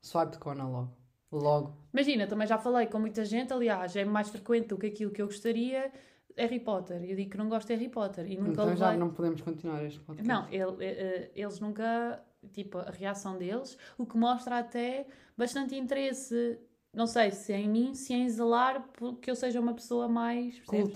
Swipe 0.00 0.32
de 0.32 0.38
cona 0.38 0.66
logo. 0.66 1.01
Logo. 1.32 1.74
Imagina, 1.92 2.26
também 2.26 2.46
já 2.46 2.58
falei 2.58 2.86
com 2.86 2.98
muita 2.98 3.24
gente, 3.24 3.52
aliás, 3.52 3.96
é 3.96 4.04
mais 4.04 4.28
frequente 4.28 4.68
do 4.68 4.76
que 4.78 4.86
aquilo 4.86 5.10
que 5.10 5.22
eu 5.22 5.26
gostaria, 5.26 5.90
Harry 6.36 6.60
Potter. 6.60 7.02
Eu 7.02 7.16
digo 7.16 7.30
que 7.30 7.36
não 7.38 7.48
gosto 7.48 7.66
de 7.68 7.74
Harry 7.74 7.88
Potter 7.88 8.30
e 8.30 8.36
nunca 8.36 8.50
então 8.50 8.64
levei... 8.64 8.78
já 8.78 8.94
não 8.96 9.10
podemos 9.10 9.40
continuar 9.40 9.84
este 9.84 9.98
podcast. 10.00 10.28
Não, 10.28 10.46
ele- 10.50 10.84
eh, 10.84 10.90
eh, 10.90 11.30
eles 11.34 11.58
nunca. 11.60 12.22
Tipo, 12.52 12.78
a 12.78 12.90
reação 12.90 13.38
deles, 13.38 13.78
o 13.96 14.04
que 14.04 14.16
mostra 14.16 14.58
até 14.58 15.06
bastante 15.38 15.76
interesse. 15.76 16.58
Não 16.92 17.06
sei 17.06 17.30
se 17.30 17.52
é 17.52 17.58
em 17.60 17.68
mim, 17.68 17.94
se 17.94 18.12
é 18.12 18.16
em 18.16 18.28
zelar 18.28 18.84
porque 18.94 19.30
eu 19.30 19.36
seja 19.36 19.60
uma 19.60 19.72
pessoa 19.74 20.08
mais. 20.08 20.58
percebes? 20.58 20.88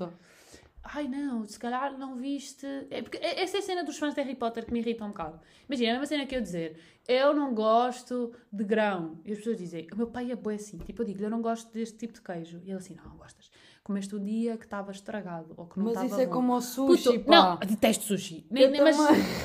Ai 0.94 1.08
não, 1.08 1.46
se 1.46 1.58
calhar 1.58 1.98
não 1.98 2.16
viste. 2.16 2.66
É 2.90 3.02
porque 3.02 3.18
essa 3.18 3.56
é 3.56 3.60
a 3.60 3.62
cena 3.62 3.84
dos 3.84 3.98
fãs 3.98 4.14
de 4.14 4.20
Harry 4.22 4.34
Potter 4.36 4.64
que 4.64 4.72
me 4.72 4.80
irrita 4.80 5.04
um 5.04 5.08
bocado. 5.08 5.40
Imagina, 5.68 5.90
a 5.90 5.92
mesma 5.94 6.06
cena 6.06 6.26
que 6.26 6.36
eu 6.36 6.40
dizer, 6.40 6.78
eu 7.08 7.34
não 7.34 7.54
gosto 7.54 8.32
de 8.52 8.64
grão. 8.64 9.20
E 9.24 9.32
as 9.32 9.38
pessoas 9.38 9.58
dizem, 9.58 9.86
o 9.92 9.96
meu 9.96 10.06
pai 10.06 10.30
é 10.30 10.36
boi 10.36 10.54
assim. 10.54 10.78
Tipo, 10.78 11.02
eu 11.02 11.06
digo, 11.06 11.22
eu 11.22 11.30
não 11.30 11.42
gosto 11.42 11.72
deste 11.72 11.98
tipo 11.98 12.14
de 12.14 12.20
queijo. 12.20 12.60
E 12.64 12.70
ele 12.70 12.78
assim, 12.78 12.94
não, 12.94 13.04
não 13.04 13.16
gostas. 13.16 13.50
Comeste 13.86 14.16
um 14.16 14.24
dia 14.24 14.56
que 14.56 14.64
estava 14.64 14.90
estragado 14.90 15.54
ou 15.56 15.64
que 15.66 15.78
não 15.78 15.84
Mas 15.84 15.92
estava 15.94 16.06
isso 16.08 16.20
é 16.20 16.26
bom. 16.26 16.32
como 16.32 16.54
o 16.56 16.60
sushi, 16.60 17.04
Puto, 17.04 17.20
pá. 17.20 17.30
Não, 17.30 17.56
detesto 17.58 18.02
sushi. 18.04 18.44
Eu 18.50 18.54
Nem- 18.54 18.70
nem- 18.72 18.82
mas. 18.82 18.96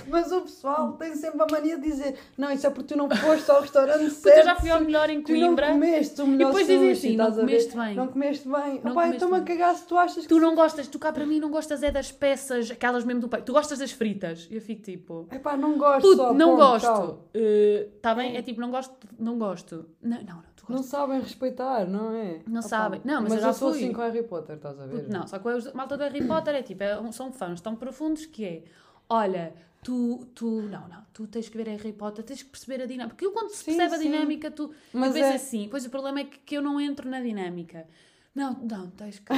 Mas 0.10 0.32
o 0.32 0.42
pessoal 0.42 0.94
tem 0.94 1.14
sempre 1.16 1.44
a 1.44 1.46
mania 1.52 1.78
de 1.78 1.84
dizer 1.84 2.16
não, 2.36 2.50
isso 2.52 2.66
é 2.66 2.72
porque 2.72 2.96
tu 2.96 2.98
não 2.98 3.08
foste 3.08 3.52
ao 3.52 3.62
restaurante 3.62 4.10
certo. 4.10 4.40
eu 4.40 4.44
já 4.46 4.56
fui 4.56 4.72
ao 4.72 4.82
melhor 4.82 5.12
em 5.12 5.22
Tu 5.22 5.32
não 5.34 5.40
Coimbra. 5.50 5.68
comeste 5.68 6.22
o 6.24 6.26
melhor 6.26 6.48
depois 6.48 6.66
dizem 6.66 6.96
sushi, 6.96 7.08
assim, 7.10 7.18
não 7.18 7.32
comeste 7.36 7.78
bem. 7.78 7.96
Não 7.96 8.08
comeste 8.08 8.48
bem. 8.50 8.82
Não 8.84 8.92
Opá, 8.94 9.02
comeste 9.04 9.14
estou-me 9.18 9.36
a 9.38 9.42
cagar 9.42 9.76
se 9.76 9.86
tu 9.86 9.96
achas 9.98 10.24
que... 10.24 10.28
Tu 10.30 10.40
não 10.40 10.56
gostas, 10.56 10.88
tu 10.88 10.98
cá 10.98 11.12
para 11.14 11.26
mim 11.28 11.40
não 11.40 11.52
gostas 11.52 11.84
é 11.84 11.92
das 11.92 12.12
peças, 12.12 12.72
aquelas 12.72 13.04
mesmo 13.06 13.22
do 13.22 13.30
peito. 13.30 13.46
Tu 13.46 13.54
gostas 13.54 13.78
das 13.78 13.92
fritas. 13.92 14.48
E 14.50 14.56
eu 14.56 14.62
fico 14.62 14.82
tipo. 14.82 15.28
Epá, 15.32 15.56
não 15.56 15.78
gosto 15.78 16.02
Puto, 16.02 16.18
só, 16.18 16.34
não 16.34 16.58
ponto, 16.58 16.58
gosto. 16.58 17.20
Está 17.36 18.16
bem? 18.16 18.36
É 18.36 18.42
tipo, 18.42 18.60
não 18.60 18.72
gosto, 18.72 18.96
não 19.20 19.38
gosto. 19.38 19.86
Não, 20.02 20.18
não, 20.18 20.36
não 20.38 20.51
Não 20.72 20.84
sabem 20.84 21.20
respeitar, 21.20 21.86
não 21.88 22.14
é? 22.16 22.40
Não 22.48 22.60
Opá, 22.62 22.70
sabem. 22.70 23.02
Não, 23.04 23.22
mas 23.22 23.34
eu 23.34 23.40
já 23.40 23.54
sou 23.54 23.70
fui. 23.72 23.80
assim 23.84 23.94
com 23.94 24.02
Harry 24.02 24.24
Potter, 24.24 24.56
estás 24.56 24.80
a 24.80 24.86
ver? 24.86 25.02
Puto, 25.02 25.12
não, 25.12 25.28
só 25.28 25.40
que 25.40 25.48
os 25.48 25.72
malta 25.74 25.98
do 25.98 26.04
Harry 26.04 26.26
Potter 26.26 26.56
é 26.56 26.64
tipo, 26.64 26.84
é 26.84 27.12
são 27.12 27.32
fãs 27.32 27.60
tão 27.62 27.76
profundos 27.76 28.26
que 28.26 28.46
é. 28.46 28.64
Olha, 29.10 29.54
tu, 29.84 30.26
tu, 30.34 30.62
não, 30.64 30.88
não, 30.88 31.04
tu 31.14 31.28
tens 31.28 31.50
que 31.50 31.58
ver 31.58 31.68
Harry 31.68 31.92
Potter, 31.94 32.24
tens 32.24 32.42
que 32.44 32.50
perceber 32.50 32.82
a 32.84 32.86
dinâmica. 32.86 33.10
Porque 33.16 33.26
eu, 33.26 33.32
quando 33.32 33.50
se 33.50 33.58
Sim, 33.58 33.66
percebe 33.66 33.96
a 33.96 33.98
sim. 33.98 34.04
dinâmica, 34.12 34.50
tu 34.52 34.74
Mas 34.94 35.16
é- 35.16 35.34
assim. 35.36 35.68
Pois 35.70 35.86
o 35.86 35.90
problema 35.90 36.22
é 36.22 36.24
que, 36.24 36.40
que 36.40 36.56
eu 36.58 36.62
não 36.62 36.80
entro 36.80 37.10
na 37.10 37.20
dinâmica. 37.22 37.86
Não, 38.34 38.54
não, 38.64 38.90
tens 38.92 39.20
que. 39.20 39.34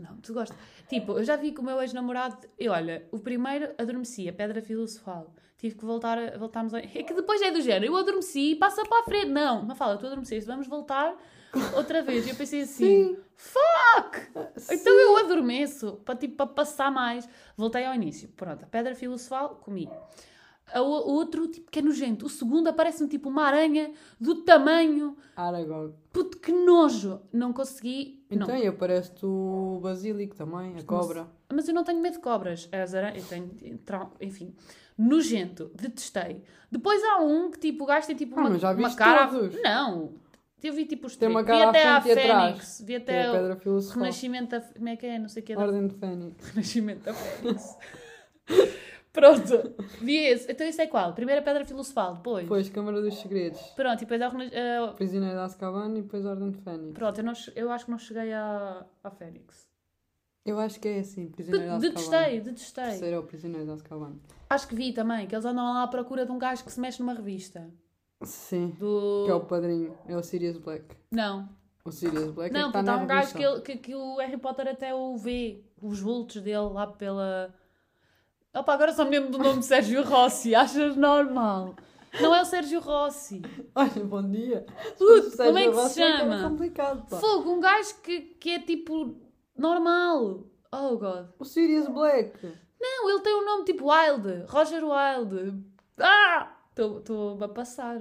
Não, 0.00 0.16
tu 0.18 0.32
gostas. 0.32 0.56
Tipo, 0.88 1.18
eu 1.18 1.24
já 1.24 1.34
vi 1.34 1.50
que 1.50 1.60
o 1.60 1.64
meu 1.64 1.80
ex-namorado. 1.82 2.36
E 2.56 2.68
olha, 2.68 3.04
o 3.10 3.18
primeiro 3.18 3.74
adormeci, 3.76 4.28
a 4.28 4.32
pedra 4.32 4.62
filosofal. 4.62 5.34
Tive 5.66 5.78
que 5.78 5.84
voltar 5.84 6.16
a 6.16 6.38
voltarmos 6.38 6.72
a. 6.74 6.78
É 6.78 7.02
que 7.02 7.12
depois 7.12 7.42
é 7.42 7.50
do 7.50 7.60
género, 7.60 7.86
eu 7.92 7.96
adormeci 7.96 8.52
e 8.52 8.54
passa 8.54 8.84
para 8.84 9.00
a 9.00 9.02
frente. 9.02 9.26
Não, 9.30 9.64
não 9.64 9.74
fala, 9.74 9.96
tu 9.96 10.06
adormeceste, 10.06 10.46
vamos 10.46 10.68
voltar 10.68 11.12
outra 11.74 12.02
vez. 12.02 12.24
E 12.24 12.30
eu 12.30 12.36
pensei 12.36 12.60
assim: 12.62 13.16
fuck! 13.34 14.20
Então 14.70 14.92
eu 14.92 15.16
adormeço, 15.16 16.00
para, 16.04 16.14
tipo, 16.14 16.36
para 16.36 16.46
passar 16.46 16.90
mais. 16.92 17.28
Voltei 17.56 17.84
ao 17.84 17.94
início. 17.94 18.28
Pronto, 18.36 18.62
a 18.62 18.66
pedra 18.68 18.94
filosofal, 18.94 19.56
comi. 19.56 19.90
O- 20.74 21.12
outro, 21.12 21.48
tipo, 21.48 21.68
que 21.70 21.80
é 21.80 21.82
nojento. 21.82 22.26
O 22.26 22.28
segundo 22.28 22.68
aparece-me 22.68 23.08
tipo 23.08 23.28
uma 23.28 23.42
aranha 23.44 23.92
do 24.20 24.42
tamanho. 24.44 25.16
Aragog. 25.34 25.94
Puto, 26.12 26.38
que 26.38 26.52
nojo! 26.52 27.20
Não 27.32 27.52
consegui. 27.52 28.24
Então, 28.30 28.48
não. 28.48 28.56
e 28.56 28.66
aparece-te 28.68 29.24
o 29.26 29.80
basílico 29.82 30.36
também, 30.36 30.76
a 30.76 30.82
cobra. 30.84 31.26
Mas 31.52 31.68
eu 31.68 31.74
não 31.74 31.82
tenho 31.84 32.00
medo 32.00 32.14
de 32.14 32.18
cobras. 32.20 32.68
As 32.72 32.94
aranhas, 32.94 33.18
eu 33.22 33.28
tenho, 33.28 33.50
enfim, 34.20 34.52
nojento, 34.98 35.70
detestei. 35.74 36.42
Depois 36.70 37.02
há 37.04 37.18
um 37.18 37.50
que 37.50 37.58
tipo, 37.58 37.84
o 37.84 37.86
gajo 37.86 38.06
tem 38.06 38.16
tipo 38.16 38.38
Ah, 38.38 38.42
uma, 38.42 38.50
mas 38.50 38.60
já 38.60 38.72
uma 38.72 38.94
cara. 38.94 39.26
todos? 39.28 39.60
Não, 39.62 40.14
eu 40.62 40.72
vi 40.72 40.84
tipo 40.86 41.06
os 41.06 41.16
Tem 41.16 41.28
uma 41.28 41.44
cara 41.44 41.70
Vi 41.70 41.78
até 41.78 41.88
à 41.88 42.00
Fênix, 42.00 42.82
vi 42.84 42.94
é 42.94 42.96
até 42.96 43.26
a 43.26 43.32
o. 43.32 43.80
Renascimento 43.94 44.50
da. 44.50 44.60
Como 44.60 44.88
é 44.88 44.96
que 44.96 45.06
é? 45.06 45.18
Não 45.18 45.28
sei 45.28 45.42
o 45.42 45.46
que 45.46 45.52
é. 45.52 45.56
da- 45.56 45.62
Ordem 45.62 45.86
de 45.86 45.94
Fênix. 45.94 46.48
Renascimento 46.50 47.04
da 47.04 47.14
Fênix. 47.14 47.76
Pronto, 49.12 49.74
vi 50.02 50.16
esse. 50.18 50.50
Então 50.52 50.66
isso 50.66 50.80
é 50.82 50.86
qual? 50.86 51.14
Primeira 51.14 51.40
pedra 51.40 51.64
filosofal, 51.64 52.16
depois. 52.16 52.42
Depois 52.42 52.68
Câmara 52.68 53.00
dos 53.00 53.14
Segredos. 53.18 53.60
Pronto, 53.74 54.02
e 54.02 54.04
depois 54.06 54.20
o 54.20 54.28
Renas- 54.28 54.52
eh, 54.52 54.92
Prisioneiro 54.94 55.36
de 55.36 55.40
Azkaban 55.40 55.90
e 55.96 56.02
depois 56.02 56.26
Ordem 56.26 56.50
de 56.50 56.58
Fênix. 56.58 56.92
Pronto, 56.92 57.18
eu, 57.18 57.24
não 57.24 57.32
eu 57.54 57.70
acho 57.70 57.84
que 57.86 57.90
não 57.90 57.98
cheguei 57.98 58.32
à, 58.34 58.84
à 59.02 59.10
Fênix. 59.10 59.66
Eu 60.44 60.58
acho 60.60 60.78
que 60.78 60.88
é 60.88 60.98
assim, 60.98 61.28
Prisioneiro 61.30 61.64
de 61.80 61.86
Azkaban. 61.86 61.88
Detestei, 61.94 62.40
detestei. 62.40 62.84
Terceiro 62.84 63.16
é 63.16 63.18
o 63.18 63.22
Prisioneiro 63.22 63.64
de 63.66 63.72
Azkaban. 63.72 64.16
Acho 64.48 64.68
que 64.68 64.74
vi 64.74 64.92
também, 64.92 65.26
que 65.26 65.34
eles 65.34 65.44
andam 65.44 65.64
lá 65.74 65.82
à 65.82 65.88
procura 65.88 66.24
de 66.24 66.30
um 66.32 66.38
gajo 66.38 66.64
que 66.64 66.72
se 66.72 66.78
mexe 66.80 67.00
numa 67.00 67.14
revista. 67.14 67.68
Sim. 68.22 68.76
Do... 68.78 69.24
Que 69.26 69.30
é 69.32 69.34
o 69.34 69.40
padrinho. 69.44 69.96
É 70.06 70.16
o 70.16 70.22
Sirius 70.22 70.56
Black. 70.58 70.84
Não, 71.10 71.48
O 71.84 71.90
Sirius 71.90 72.30
Black 72.30 72.52
não, 72.54 72.60
é 72.68 72.72
que 72.72 72.78
está 72.78 72.78
porque 72.78 72.90
há 72.90 72.96
na 72.96 73.02
um 73.02 73.06
gajo 73.06 73.34
que, 73.36 73.42
ele- 73.42 73.60
que, 73.62 73.76
que 73.76 73.94
o 73.94 74.16
Harry 74.18 74.36
Potter 74.38 74.68
até 74.68 74.94
o 74.94 75.16
vê, 75.16 75.64
os 75.82 76.00
vultos 76.00 76.40
dele 76.40 76.58
lá 76.72 76.86
pela... 76.86 77.52
Opa, 78.54 78.72
agora 78.72 78.92
só 78.94 79.04
me 79.04 79.10
lembro 79.10 79.32
do 79.32 79.38
nome 79.38 79.58
de 79.58 79.66
Sérgio 79.66 80.02
Rossi, 80.02 80.54
achas 80.56 80.96
normal? 80.96 81.74
Não 82.20 82.34
é 82.34 82.40
o 82.40 82.44
Sérgio 82.46 82.80
Rossi. 82.80 83.42
Olha, 83.74 84.04
bom 84.04 84.22
dia. 84.30 84.64
Puto, 84.96 85.36
como 85.36 85.58
é 85.58 85.64
que 85.66 85.74
se 85.74 85.80
Rossi 85.80 86.02
é 86.02 86.06
que 86.06 86.12
era 86.22 86.30
chama? 86.38 86.48
complicado, 86.48 87.06
pá. 87.10 87.16
Fogo, 87.18 87.50
um 87.52 87.60
gajo 87.60 88.00
que, 88.00 88.20
que 88.20 88.50
é 88.52 88.58
tipo 88.60 89.14
normal. 89.54 90.44
Oh 90.72 90.96
God. 90.96 91.26
O 91.38 91.44
Sirius 91.44 91.88
Black. 91.88 92.38
Não, 92.88 93.10
ele 93.10 93.20
tem 93.20 93.34
um 93.34 93.44
nome 93.44 93.64
tipo 93.64 93.90
Wilde. 93.90 94.44
Roger 94.48 94.82
Wilde. 94.84 95.62
Ah! 95.98 96.52
Estou-me 96.70 97.42
a 97.44 97.48
passar. 97.48 97.98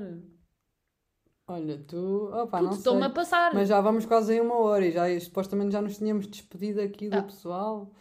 Olha, 1.47 1.77
tu. 1.87 2.29
Opa, 2.33 2.57
não 2.61 2.69
Puto, 2.69 2.73
sei. 2.75 2.77
estou-me 2.79 3.03
a 3.05 3.09
passar. 3.09 3.53
Mas 3.53 3.69
já 3.69 3.79
vamos 3.81 4.05
quase 4.05 4.33
em 4.35 4.41
uma 4.41 4.55
hora 4.57 4.85
e 4.85 4.91
já, 4.91 5.03
supostamente 5.19 5.71
já 5.71 5.81
nos 5.81 5.97
tínhamos 5.97 6.27
despedido 6.27 6.81
aqui 6.81 7.09
do 7.09 7.17
Ah. 7.17 7.23
pessoal. 7.23 7.91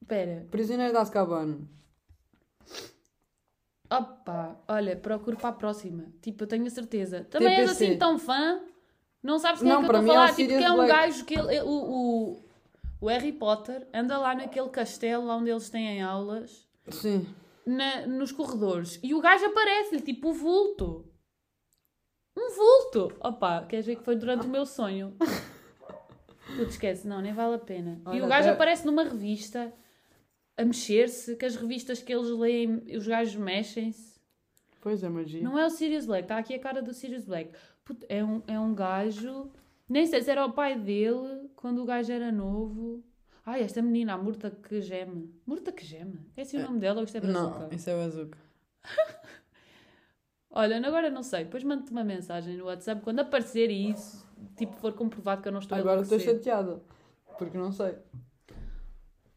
Espera. 0.00 0.46
Prisioneiro 0.50 0.92
de 0.92 0.98
Azkaban. 0.98 1.58
Opa, 3.90 4.56
olha, 4.66 4.96
procuro 4.96 5.36
para 5.36 5.50
a 5.50 5.52
próxima. 5.52 6.06
Tipo, 6.22 6.44
eu 6.44 6.48
tenho 6.48 6.66
a 6.66 6.70
certeza. 6.70 7.24
Também 7.30 7.48
és 7.54 7.70
TPC. 7.70 7.84
assim 7.84 7.98
tão 7.98 8.18
fã? 8.18 8.60
Não 9.22 9.38
sabes 9.38 9.60
quem 9.60 9.68
Não, 9.70 9.82
é 9.82 9.84
que 9.84 9.90
eu 9.90 9.96
estou 10.00 10.10
a 10.10 10.14
é 10.14 10.16
falar? 10.16 10.26
tipo, 10.34 10.36
Sirius 10.36 10.58
que 10.58 10.64
é 10.64 10.70
um 10.72 10.76
Black. 10.76 10.90
gajo 10.92 11.24
que 11.24 11.34
ele, 11.38 11.60
o, 11.62 11.68
o, 11.68 12.43
o 13.04 13.08
Harry 13.08 13.32
Potter 13.32 13.86
anda 13.92 14.16
lá 14.18 14.34
naquele 14.34 14.68
castelo 14.70 15.28
onde 15.28 15.50
eles 15.50 15.68
têm 15.68 16.00
aulas, 16.02 16.66
Sim. 16.88 17.26
na- 17.66 18.06
nos 18.06 18.32
corredores, 18.32 18.98
e 19.02 19.14
o 19.14 19.20
gajo 19.20 19.44
aparece-lhe, 19.46 20.00
tipo, 20.00 20.30
o 20.30 20.32
vulto. 20.32 21.04
Um 22.36 22.50
vulto! 22.50 23.14
Opa, 23.20 23.64
queres 23.66 23.86
ver 23.86 23.96
que 23.96 24.02
foi 24.04 24.16
durante 24.16 24.46
o 24.46 24.50
meu 24.50 24.64
sonho? 24.66 25.16
Tu 26.56 26.64
te 26.66 26.70
esquece, 26.72 27.08
não, 27.08 27.20
nem 27.22 27.32
vale 27.32 27.54
a 27.54 27.58
pena. 27.58 28.00
e 28.06 28.08
Olha, 28.08 28.24
o 28.24 28.28
gajo 28.28 28.50
aparece 28.50 28.84
numa 28.86 29.02
revista 29.02 29.72
a 30.56 30.64
mexer-se, 30.64 31.36
que 31.36 31.44
as 31.44 31.56
revistas 31.56 32.02
que 32.02 32.12
eles 32.12 32.28
leem, 32.28 32.84
os 32.96 33.06
gajos 33.06 33.34
mexem-se. 33.34 34.20
Pois 34.80 35.02
é, 35.02 35.08
magia. 35.08 35.42
Não 35.42 35.58
é 35.58 35.64
o 35.66 35.70
Sirius 35.70 36.04
Black, 36.06 36.24
está 36.24 36.36
aqui 36.38 36.54
a 36.54 36.58
cara 36.58 36.82
do 36.82 36.92
Sirius 36.92 37.24
Black. 37.24 37.50
Puto, 37.82 38.04
é, 38.10 38.22
um, 38.22 38.42
é 38.46 38.60
um 38.60 38.74
gajo. 38.74 39.50
Nem 39.94 40.06
sei 40.06 40.20
se 40.22 40.28
era 40.32 40.44
o 40.44 40.52
pai 40.52 40.76
dele 40.76 41.48
quando 41.54 41.80
o 41.80 41.84
gajo 41.84 42.10
era 42.12 42.32
novo. 42.32 43.00
Ai, 43.46 43.62
esta 43.62 43.80
menina, 43.80 44.14
a 44.14 44.18
Murta 44.18 44.50
que 44.50 44.80
geme. 44.80 45.32
Murta 45.46 45.70
que 45.70 45.84
geme? 45.84 46.18
É 46.36 46.42
assim 46.42 46.58
o 46.58 46.62
nome 46.62 46.80
dela 46.80 46.98
ou 46.98 47.04
isto 47.04 47.16
é 47.16 47.20
brazuca? 47.20 47.58
Não, 47.60 47.68
isso 47.70 47.88
é 47.90 47.94
o 47.94 48.00
Azuka. 48.00 48.36
Olha, 50.50 50.84
agora 50.84 51.10
não 51.10 51.22
sei. 51.22 51.44
Depois 51.44 51.62
mando-te 51.62 51.92
uma 51.92 52.02
mensagem 52.02 52.56
no 52.56 52.64
WhatsApp 52.64 53.02
quando 53.02 53.20
aparecer 53.20 53.70
isso, 53.70 54.26
tipo, 54.56 54.74
for 54.78 54.92
comprovado 54.94 55.42
que 55.42 55.46
eu 55.46 55.52
não 55.52 55.60
estou 55.60 55.78
Agora 55.78 56.00
a 56.00 56.02
estou 56.02 56.18
enlouquecer. 56.18 56.42
chateada. 56.42 56.82
Porque 57.38 57.56
não 57.56 57.70
sei. 57.70 57.96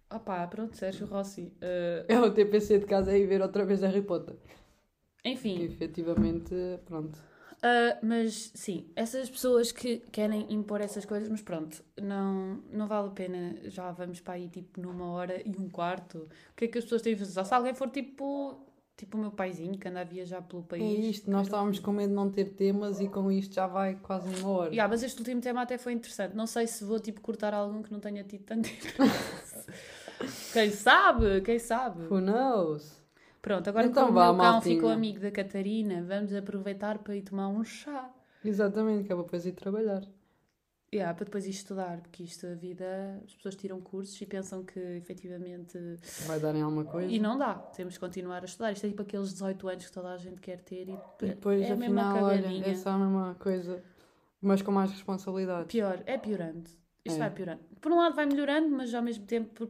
Ah 0.10 0.20
pá, 0.20 0.47
pronto, 0.47 0.76
Sérgio 0.76 1.05
Rossi. 1.05 1.53
Eh, 1.62 2.05
É 2.08 2.20
o 2.20 2.34
TPC 2.34 2.80
de 2.80 2.88
casa 2.88 3.12
aí 3.12 3.28
ver 3.28 3.43
outra 3.43 3.64
vez 3.64 3.82
Harry 3.84 4.01
Potter. 4.01 4.36
Que 5.22 5.30
enfim, 5.30 5.62
efetivamente, 5.62 6.55
pronto. 6.86 7.20
Ah, 7.62 7.97
mas 8.03 8.51
sim, 8.53 8.86
essas 8.95 9.30
pessoas 9.30 9.72
que 9.72 9.97
querem 10.12 10.45
impor 10.53 10.80
essas 10.82 11.05
coisas, 11.05 11.28
mas 11.28 11.41
pronto, 11.41 11.84
não, 11.99 12.62
não 12.72 12.88
vale 12.88 13.08
a 13.08 13.12
pena. 13.12 13.55
Já 13.66 13.91
vamos 13.91 14.20
para 14.20 14.36
aí 14.36 14.47
tipo 14.47 14.80
numa 14.80 15.08
hora 15.12 15.41
e 15.43 15.58
um 15.58 15.70
quarto. 15.70 16.20
O 16.51 16.55
que 16.55 16.66
é 16.66 16.68
que 16.68 16.78
as 16.78 16.84
pessoas 16.84 17.01
têm 17.01 17.14
a 17.14 17.18
fazer? 17.18 17.32
Só 17.32 17.43
se 17.43 17.53
alguém 17.53 17.74
for 17.74 17.89
tipo, 17.89 18.60
tipo 18.95 19.18
o 19.18 19.22
meu 19.22 19.32
paizinho 19.32 19.78
que 19.78 19.88
anda 19.88 20.01
a 20.01 20.03
viajar 20.03 20.41
pelo 20.43 20.62
É 20.62 20.66
país. 20.66 21.16
isto, 21.18 21.32
nós 21.32 21.47
estávamos 21.47 21.80
com 21.80 21.91
medo 21.91 22.10
de 22.10 22.16
não 22.16 22.30
ter 22.30 22.45
temas 22.53 22.99
e 22.99 23.08
com 23.08 23.32
isto 23.32 23.55
já 23.55 23.66
vai 23.66 23.95
quase 23.95 24.30
uma 24.39 24.49
hora. 24.49 24.70
Yeah, 24.70 24.88
mas 24.88 25.01
este 25.01 25.18
último 25.18 25.41
tema 25.41 25.64
até 25.64 25.78
foi 25.80 25.93
interessante. 25.93 26.36
Não 26.36 26.45
sei 26.45 26.68
se 26.68 26.84
vou 26.84 26.99
tipo 26.99 27.22
cortar 27.22 27.53
algum 27.55 27.82
que 27.82 27.91
não 27.91 27.99
tenha 27.99 28.24
tido 28.24 28.43
tanto 28.43 28.70
Quem 30.53 30.72
sabe? 30.72 31.41
Quem 31.41 31.60
sabe? 31.60 32.03
Who 32.08 32.22
knows? 32.22 32.97
Pronto, 33.41 33.69
agora 33.69 33.88
Então 33.88 34.05
que 34.07 34.11
o 34.11 34.13
meu 34.13 34.38
cão 34.38 34.61
ficou 34.61 34.89
amigo 34.89 35.19
da 35.19 35.31
Catarina, 35.31 36.03
vamos 36.03 36.33
aproveitar 36.33 36.97
para 36.99 37.15
ir 37.15 37.21
tomar 37.21 37.47
um 37.47 37.63
chá. 37.63 38.11
Exatamente, 38.43 39.05
que 39.05 39.11
é 39.11 39.15
para 39.15 39.23
depois 39.23 39.45
ir 39.45 39.53
trabalhar. 39.53 40.03
Yeah, 40.93 41.13
para 41.13 41.25
depois 41.25 41.45
ir 41.45 41.49
estudar, 41.49 41.99
porque 41.99 42.23
isto, 42.23 42.47
a 42.47 42.53
vida, 42.53 43.21
as 43.25 43.35
pessoas 43.35 43.55
tiram 43.55 43.81
cursos 43.81 44.19
e 44.21 44.25
pensam 44.25 44.63
que 44.63 44.79
efetivamente. 44.79 45.77
Vai 46.25 46.39
dar 46.39 46.55
em 46.55 46.61
alguma 46.61 46.85
coisa. 46.85 47.11
E 47.11 47.19
não 47.19 47.38
dá, 47.38 47.55
temos 47.55 47.95
que 47.95 47.99
continuar 47.99 48.41
a 48.41 48.45
estudar. 48.45 48.71
Isto 48.71 48.85
é 48.85 48.89
tipo 48.89 49.01
aqueles 49.01 49.33
18 49.33 49.67
anos 49.67 49.85
que 49.85 49.91
toda 49.91 50.13
a 50.13 50.17
gente 50.17 50.39
quer 50.39 50.61
ter 50.61 50.88
e, 50.88 50.93
E 50.93 51.25
depois, 51.25 51.61
é 51.61 51.71
a 51.71 51.75
mesma 51.75 52.09
afinal, 52.09 52.25
olha, 52.25 52.69
é 52.69 52.75
só 52.75 52.91
a 52.91 52.97
mesma 52.97 53.35
coisa, 53.38 53.83
mas 54.41 54.61
com 54.61 54.71
mais 54.71 54.89
responsabilidade. 54.91 55.67
Pior, 55.67 56.01
é 56.05 56.17
piorando. 56.17 56.69
Isto 57.03 57.17
É. 57.17 57.19
vai 57.19 57.31
piorando. 57.31 57.61
Por 57.81 57.91
um 57.91 57.97
lado 57.97 58.15
vai 58.15 58.25
melhorando, 58.25 58.69
mas 58.69 58.93
ao 58.93 59.01
mesmo 59.01 59.25
tempo 59.25 59.69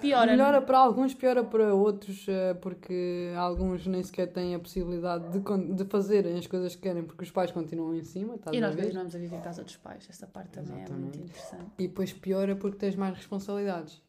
piora. 0.00 0.30
Melhora 0.32 0.62
para 0.62 0.78
alguns, 0.78 1.14
piora 1.14 1.42
para 1.42 1.74
outros, 1.74 2.26
eh, 2.28 2.54
porque 2.54 3.32
alguns 3.36 3.86
nem 3.86 4.02
sequer 4.02 4.32
têm 4.32 4.54
a 4.54 4.58
possibilidade 4.58 5.28
de, 5.30 5.74
de 5.74 5.84
fazerem 5.84 6.38
as 6.38 6.46
coisas 6.46 6.74
que 6.76 6.82
querem, 6.82 7.02
porque 7.02 7.24
os 7.24 7.30
pais 7.30 7.50
continuam 7.50 7.94
em 7.94 8.02
cima, 8.04 8.38
E 8.52 8.60
nós 8.60 8.74
continuamos 8.76 9.14
a 9.14 9.18
viver 9.18 9.36
em 9.36 9.40
casa 9.40 9.64
dos 9.64 9.76
pais. 9.76 10.06
Esta 10.08 10.26
parte 10.26 10.50
também 10.50 10.72
é 10.72 10.88
muito 10.90 10.92
Exatamente. 10.92 11.18
interessante. 11.18 11.70
E 11.78 11.88
depois 11.88 12.12
piora 12.12 12.54
porque 12.54 12.76
tens 12.78 12.94
mais 12.94 13.16
responsabilidades. 13.16 14.02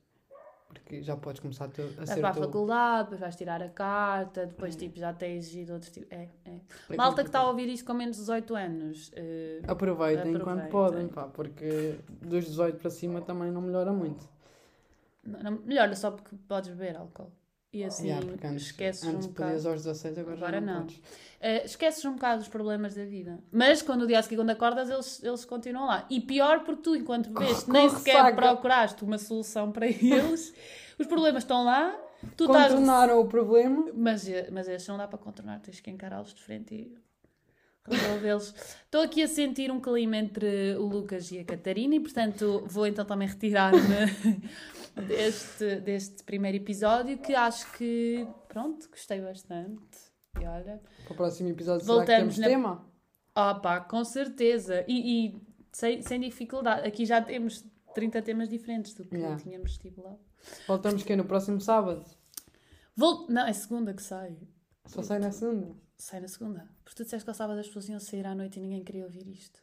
Porque 0.68 1.02
já 1.02 1.16
podes 1.16 1.40
começar 1.40 1.66
a, 1.66 1.68
ter, 1.70 1.84
a 1.98 2.06
ser 2.06 2.20
para 2.20 2.30
a 2.30 2.34
teu... 2.34 2.44
faculdade, 2.44 3.04
depois 3.04 3.22
vais 3.22 3.36
tirar 3.38 3.62
a 3.62 3.70
carta, 3.70 4.46
depois 4.46 4.76
tipo, 4.76 5.00
já 5.00 5.14
tens 5.14 5.46
exigido 5.46 5.74
outros 5.74 5.90
tipos. 5.90 6.12
É, 6.12 6.28
é. 6.44 6.60
É 6.90 6.96
Malta 6.98 7.24
que 7.24 7.30
está 7.30 7.40
a 7.40 7.48
ouvir 7.48 7.70
isto 7.70 7.86
com 7.86 7.94
menos 7.94 8.18
de 8.18 8.24
18 8.24 8.56
anos. 8.56 9.12
eh, 9.16 9.62
Aproveitem, 9.66 10.34
enquanto 10.34 10.64
Aproveitem. 10.66 10.70
podem, 10.70 11.08
pá, 11.08 11.24
porque 11.24 11.98
dos 12.22 12.46
18 12.46 12.78
para 12.78 12.90
cima 12.90 13.22
também 13.22 13.52
não 13.52 13.62
melhora 13.62 13.94
muito. 13.94 14.28
Não, 15.26 15.52
melhor, 15.66 15.94
só 15.96 16.12
porque 16.12 16.36
podes 16.48 16.70
beber 16.70 16.98
álcool. 16.98 17.32
E 17.74 17.84
assim 17.84 18.08
Yeah, 18.08 18.26
antes, 18.46 18.68
esqueces 18.68 19.04
antes 19.04 19.26
um 19.26 19.30
bocado. 19.30 19.50
podias 19.50 19.66
aos 19.66 19.84
16, 19.84 20.18
agora, 20.20 20.38
Agora 20.38 20.62
não, 20.62 20.74
não. 20.76 20.82
podes. 20.84 21.02
Eh, 21.42 21.66
esqueces 21.66 22.06
um 22.06 22.14
bocado 22.14 22.42
os 22.42 22.48
problemas 22.48 22.96
da 22.96 23.04
vida. 23.04 23.38
Mas 23.52 23.82
quando 23.82 24.04
o 24.04 24.08
dia 24.08 24.20
a 24.20 24.22
seguir, 24.22 24.38
quando 24.38 24.52
acordas, 24.52 24.90
eles, 24.90 25.22
eles 25.22 25.44
continuam 25.44 25.88
lá. 25.88 26.06
E 26.10 26.22
pior 26.22 26.64
porque 26.64 26.82
tu, 26.84 26.96
enquanto 26.96 27.30
bebeste, 27.32 27.70
nem 27.70 27.90
sequer 27.90 28.16
ressaca. 28.24 28.36
procuraste 28.36 29.04
uma 29.04 29.18
solução 29.18 29.74
para 29.74 29.88
eles. 29.92 30.54
os 30.98 31.06
problemas 31.06 31.44
estão 31.44 31.66
lá. 31.66 31.94
Tu 32.38 32.46
estás. 32.46 32.72
Contornaram 32.72 33.20
o 33.20 33.28
problema. 33.28 33.92
Mas, 33.94 34.26
eh, 34.30 34.48
mas 34.54 34.70
estes 34.70 34.88
não 34.88 34.98
dá 34.98 35.06
para 35.08 35.20
contornar, 35.20 35.60
tens 35.60 35.82
que 35.82 35.92
encará-los 35.92 36.34
de 36.34 36.42
frente 36.42 36.74
e 36.74 36.98
resolvê-los. 37.88 38.54
Estou 38.86 39.02
aqui 39.02 39.22
a 39.24 39.28
sentir 39.28 39.72
um 39.72 39.80
clima 39.80 40.18
entre 40.18 40.76
o 40.78 40.86
Lucas 40.86 41.32
e 41.32 41.40
a 41.40 41.46
Catarina 41.46 41.96
e, 41.96 42.00
portanto, 42.00 42.64
vou 42.68 42.88
então 42.88 43.06
também 43.06 43.28
retirar-me 43.28 43.80
deste, 45.08 45.78
deste 45.82 46.24
primeiro 46.24 46.58
episódio 46.58 47.18
que 47.18 47.34
acho 47.36 47.72
que, 47.74 48.28
pronto, 48.48 48.90
gostei 48.90 49.22
bastante. 49.22 49.82
E 50.42 50.46
olha, 50.46 50.82
Para 51.06 51.14
o 51.14 51.16
próximo 51.16 51.50
episódio, 51.50 51.86
será 51.86 51.94
que 52.06 52.08
Voltamos 52.12 52.36
temos 52.36 52.38
na- 52.38 52.48
tema? 52.48 52.86
ah 53.36 53.56
pá, 53.56 53.80
com 53.82 54.04
certeza. 54.04 54.84
E, 54.88 55.28
e 55.28 55.42
sem, 55.72 56.02
sem 56.02 56.20
dificuldade. 56.20 56.88
Aqui 56.88 57.06
já 57.06 57.22
temos 57.22 57.64
30 57.94 58.22
temas 58.22 58.50
diferentes 58.50 58.94
do 58.94 59.06
que 59.06 59.16
Yeah. 59.16 59.38
tínhamos 59.42 59.72
estipulado. 59.72 60.20
Voltamos 60.68 61.04
que 61.04 61.16
no 61.16 61.26
próximo 61.26 61.60
sábado? 61.62 62.04
Vou... 62.96 63.26
Não, 63.30 63.46
é 63.48 63.54
segunda 63.54 63.94
que 63.94 64.02
sai. 64.04 64.38
Só 64.86 65.02
sai 65.02 65.20
na 65.20 65.32
segunda. 65.32 65.76
Sai 65.98 66.20
na 66.20 66.28
segunda. 66.28 66.68
Porque 66.84 66.96
tu 66.98 67.04
disseste 67.04 67.24
que 67.24 67.30
ao 67.30 67.36
sábado 67.36 67.60
as 67.60 67.68
pessoas 67.68 67.90
iam 67.90 68.00
sair 68.00 68.26
à 68.26 68.36
noite 68.36 68.60
e 68.60 68.62
ninguém 68.62 68.84
queria 68.84 69.04
ouvir 69.06 69.28
isto. 69.28 69.60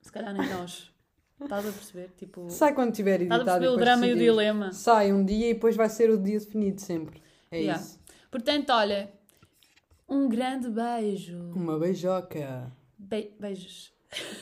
Se 0.00 0.10
calhar 0.10 0.32
nem 0.34 0.48
nós. 0.48 0.90
Estás 1.40 1.66
a 1.66 1.72
perceber? 1.72 2.10
Tipo, 2.16 2.50
Sai 2.50 2.74
quando 2.74 2.92
tiver 2.94 3.22
estás 3.22 3.40
editado. 3.40 3.50
a 3.50 3.60
perceber 3.60 3.74
o 3.74 3.76
drama 3.84 4.06
e 4.06 4.12
o 4.12 4.16
dilema. 4.16 4.72
Sai 4.72 5.12
um 5.12 5.24
dia 5.24 5.50
e 5.50 5.54
depois 5.54 5.74
vai 5.76 5.88
ser 5.88 6.10
o 6.10 6.18
dia 6.18 6.38
definido 6.38 6.80
sempre. 6.80 7.22
É 7.50 7.58
Yeah. 7.60 7.80
isso. 7.82 7.98
Portanto, 8.30 8.70
olha, 8.70 9.10
um 10.08 10.28
grande 10.28 10.68
beijo. 10.68 11.38
Uma 11.54 11.78
beijoca. 11.78 12.70
Be- 12.98 13.34
beijos. 13.40 13.92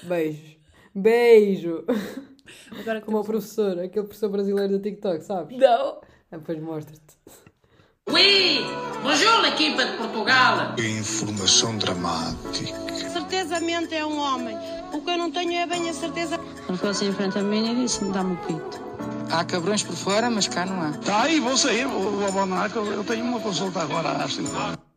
Beijo. 0.03 0.59
Beijo. 0.95 1.85
Agora 2.81 3.01
Como 3.01 3.19
o 3.21 3.25
professor, 3.25 3.79
aquele 3.79 4.07
professor 4.07 4.29
brasileiro 4.29 4.73
do 4.79 4.83
TikTok, 4.83 5.23
sabes? 5.23 5.57
Não. 5.57 6.01
Ah, 6.31 6.37
Depois 6.37 6.59
mostra-te. 6.61 7.17
Oui, 8.11 8.65
bonjour 9.03 9.41
l'équipe 9.43 9.77
de 9.77 9.97
Portugal. 9.99 10.75
Informação 10.79 11.77
dramática. 11.77 12.75
Certezamente 13.13 13.95
é 13.95 14.05
um 14.05 14.19
homem. 14.19 14.57
O 14.93 15.01
que 15.03 15.11
eu 15.11 15.19
não 15.19 15.31
tenho 15.31 15.55
é 15.55 15.67
bem 15.67 15.89
a 15.91 15.93
certeza. 15.93 16.39
Quando 16.67 16.77
ficou 16.77 16.91
assim 16.91 17.09
em 17.09 17.13
frente 17.13 17.39
a 17.39 17.43
mim 17.43 17.71
e 17.71 17.75
disse: 17.83 18.05
dá-me 18.07 18.35
o 18.35 18.37
pito. 18.39 18.81
Há 19.31 19.45
cabrões 19.45 19.83
por 19.83 19.95
fora, 19.95 20.31
mas 20.31 20.49
cá 20.49 20.65
não 20.65 20.81
há. 20.81 20.93
Tá 20.93 21.23
aí, 21.23 21.39
vou 21.39 21.57
sair, 21.57 21.87
vou, 21.87 22.13
vou 22.13 22.29
abandonar, 22.29 22.71
que 22.71 22.77
eu, 22.77 22.87
eu 22.87 23.05
tenho 23.05 23.25
uma 23.25 23.41
consulta 23.41 23.83
agora 23.83 24.11
às 24.11 24.35
5 24.35 24.57
horas. 24.57 24.88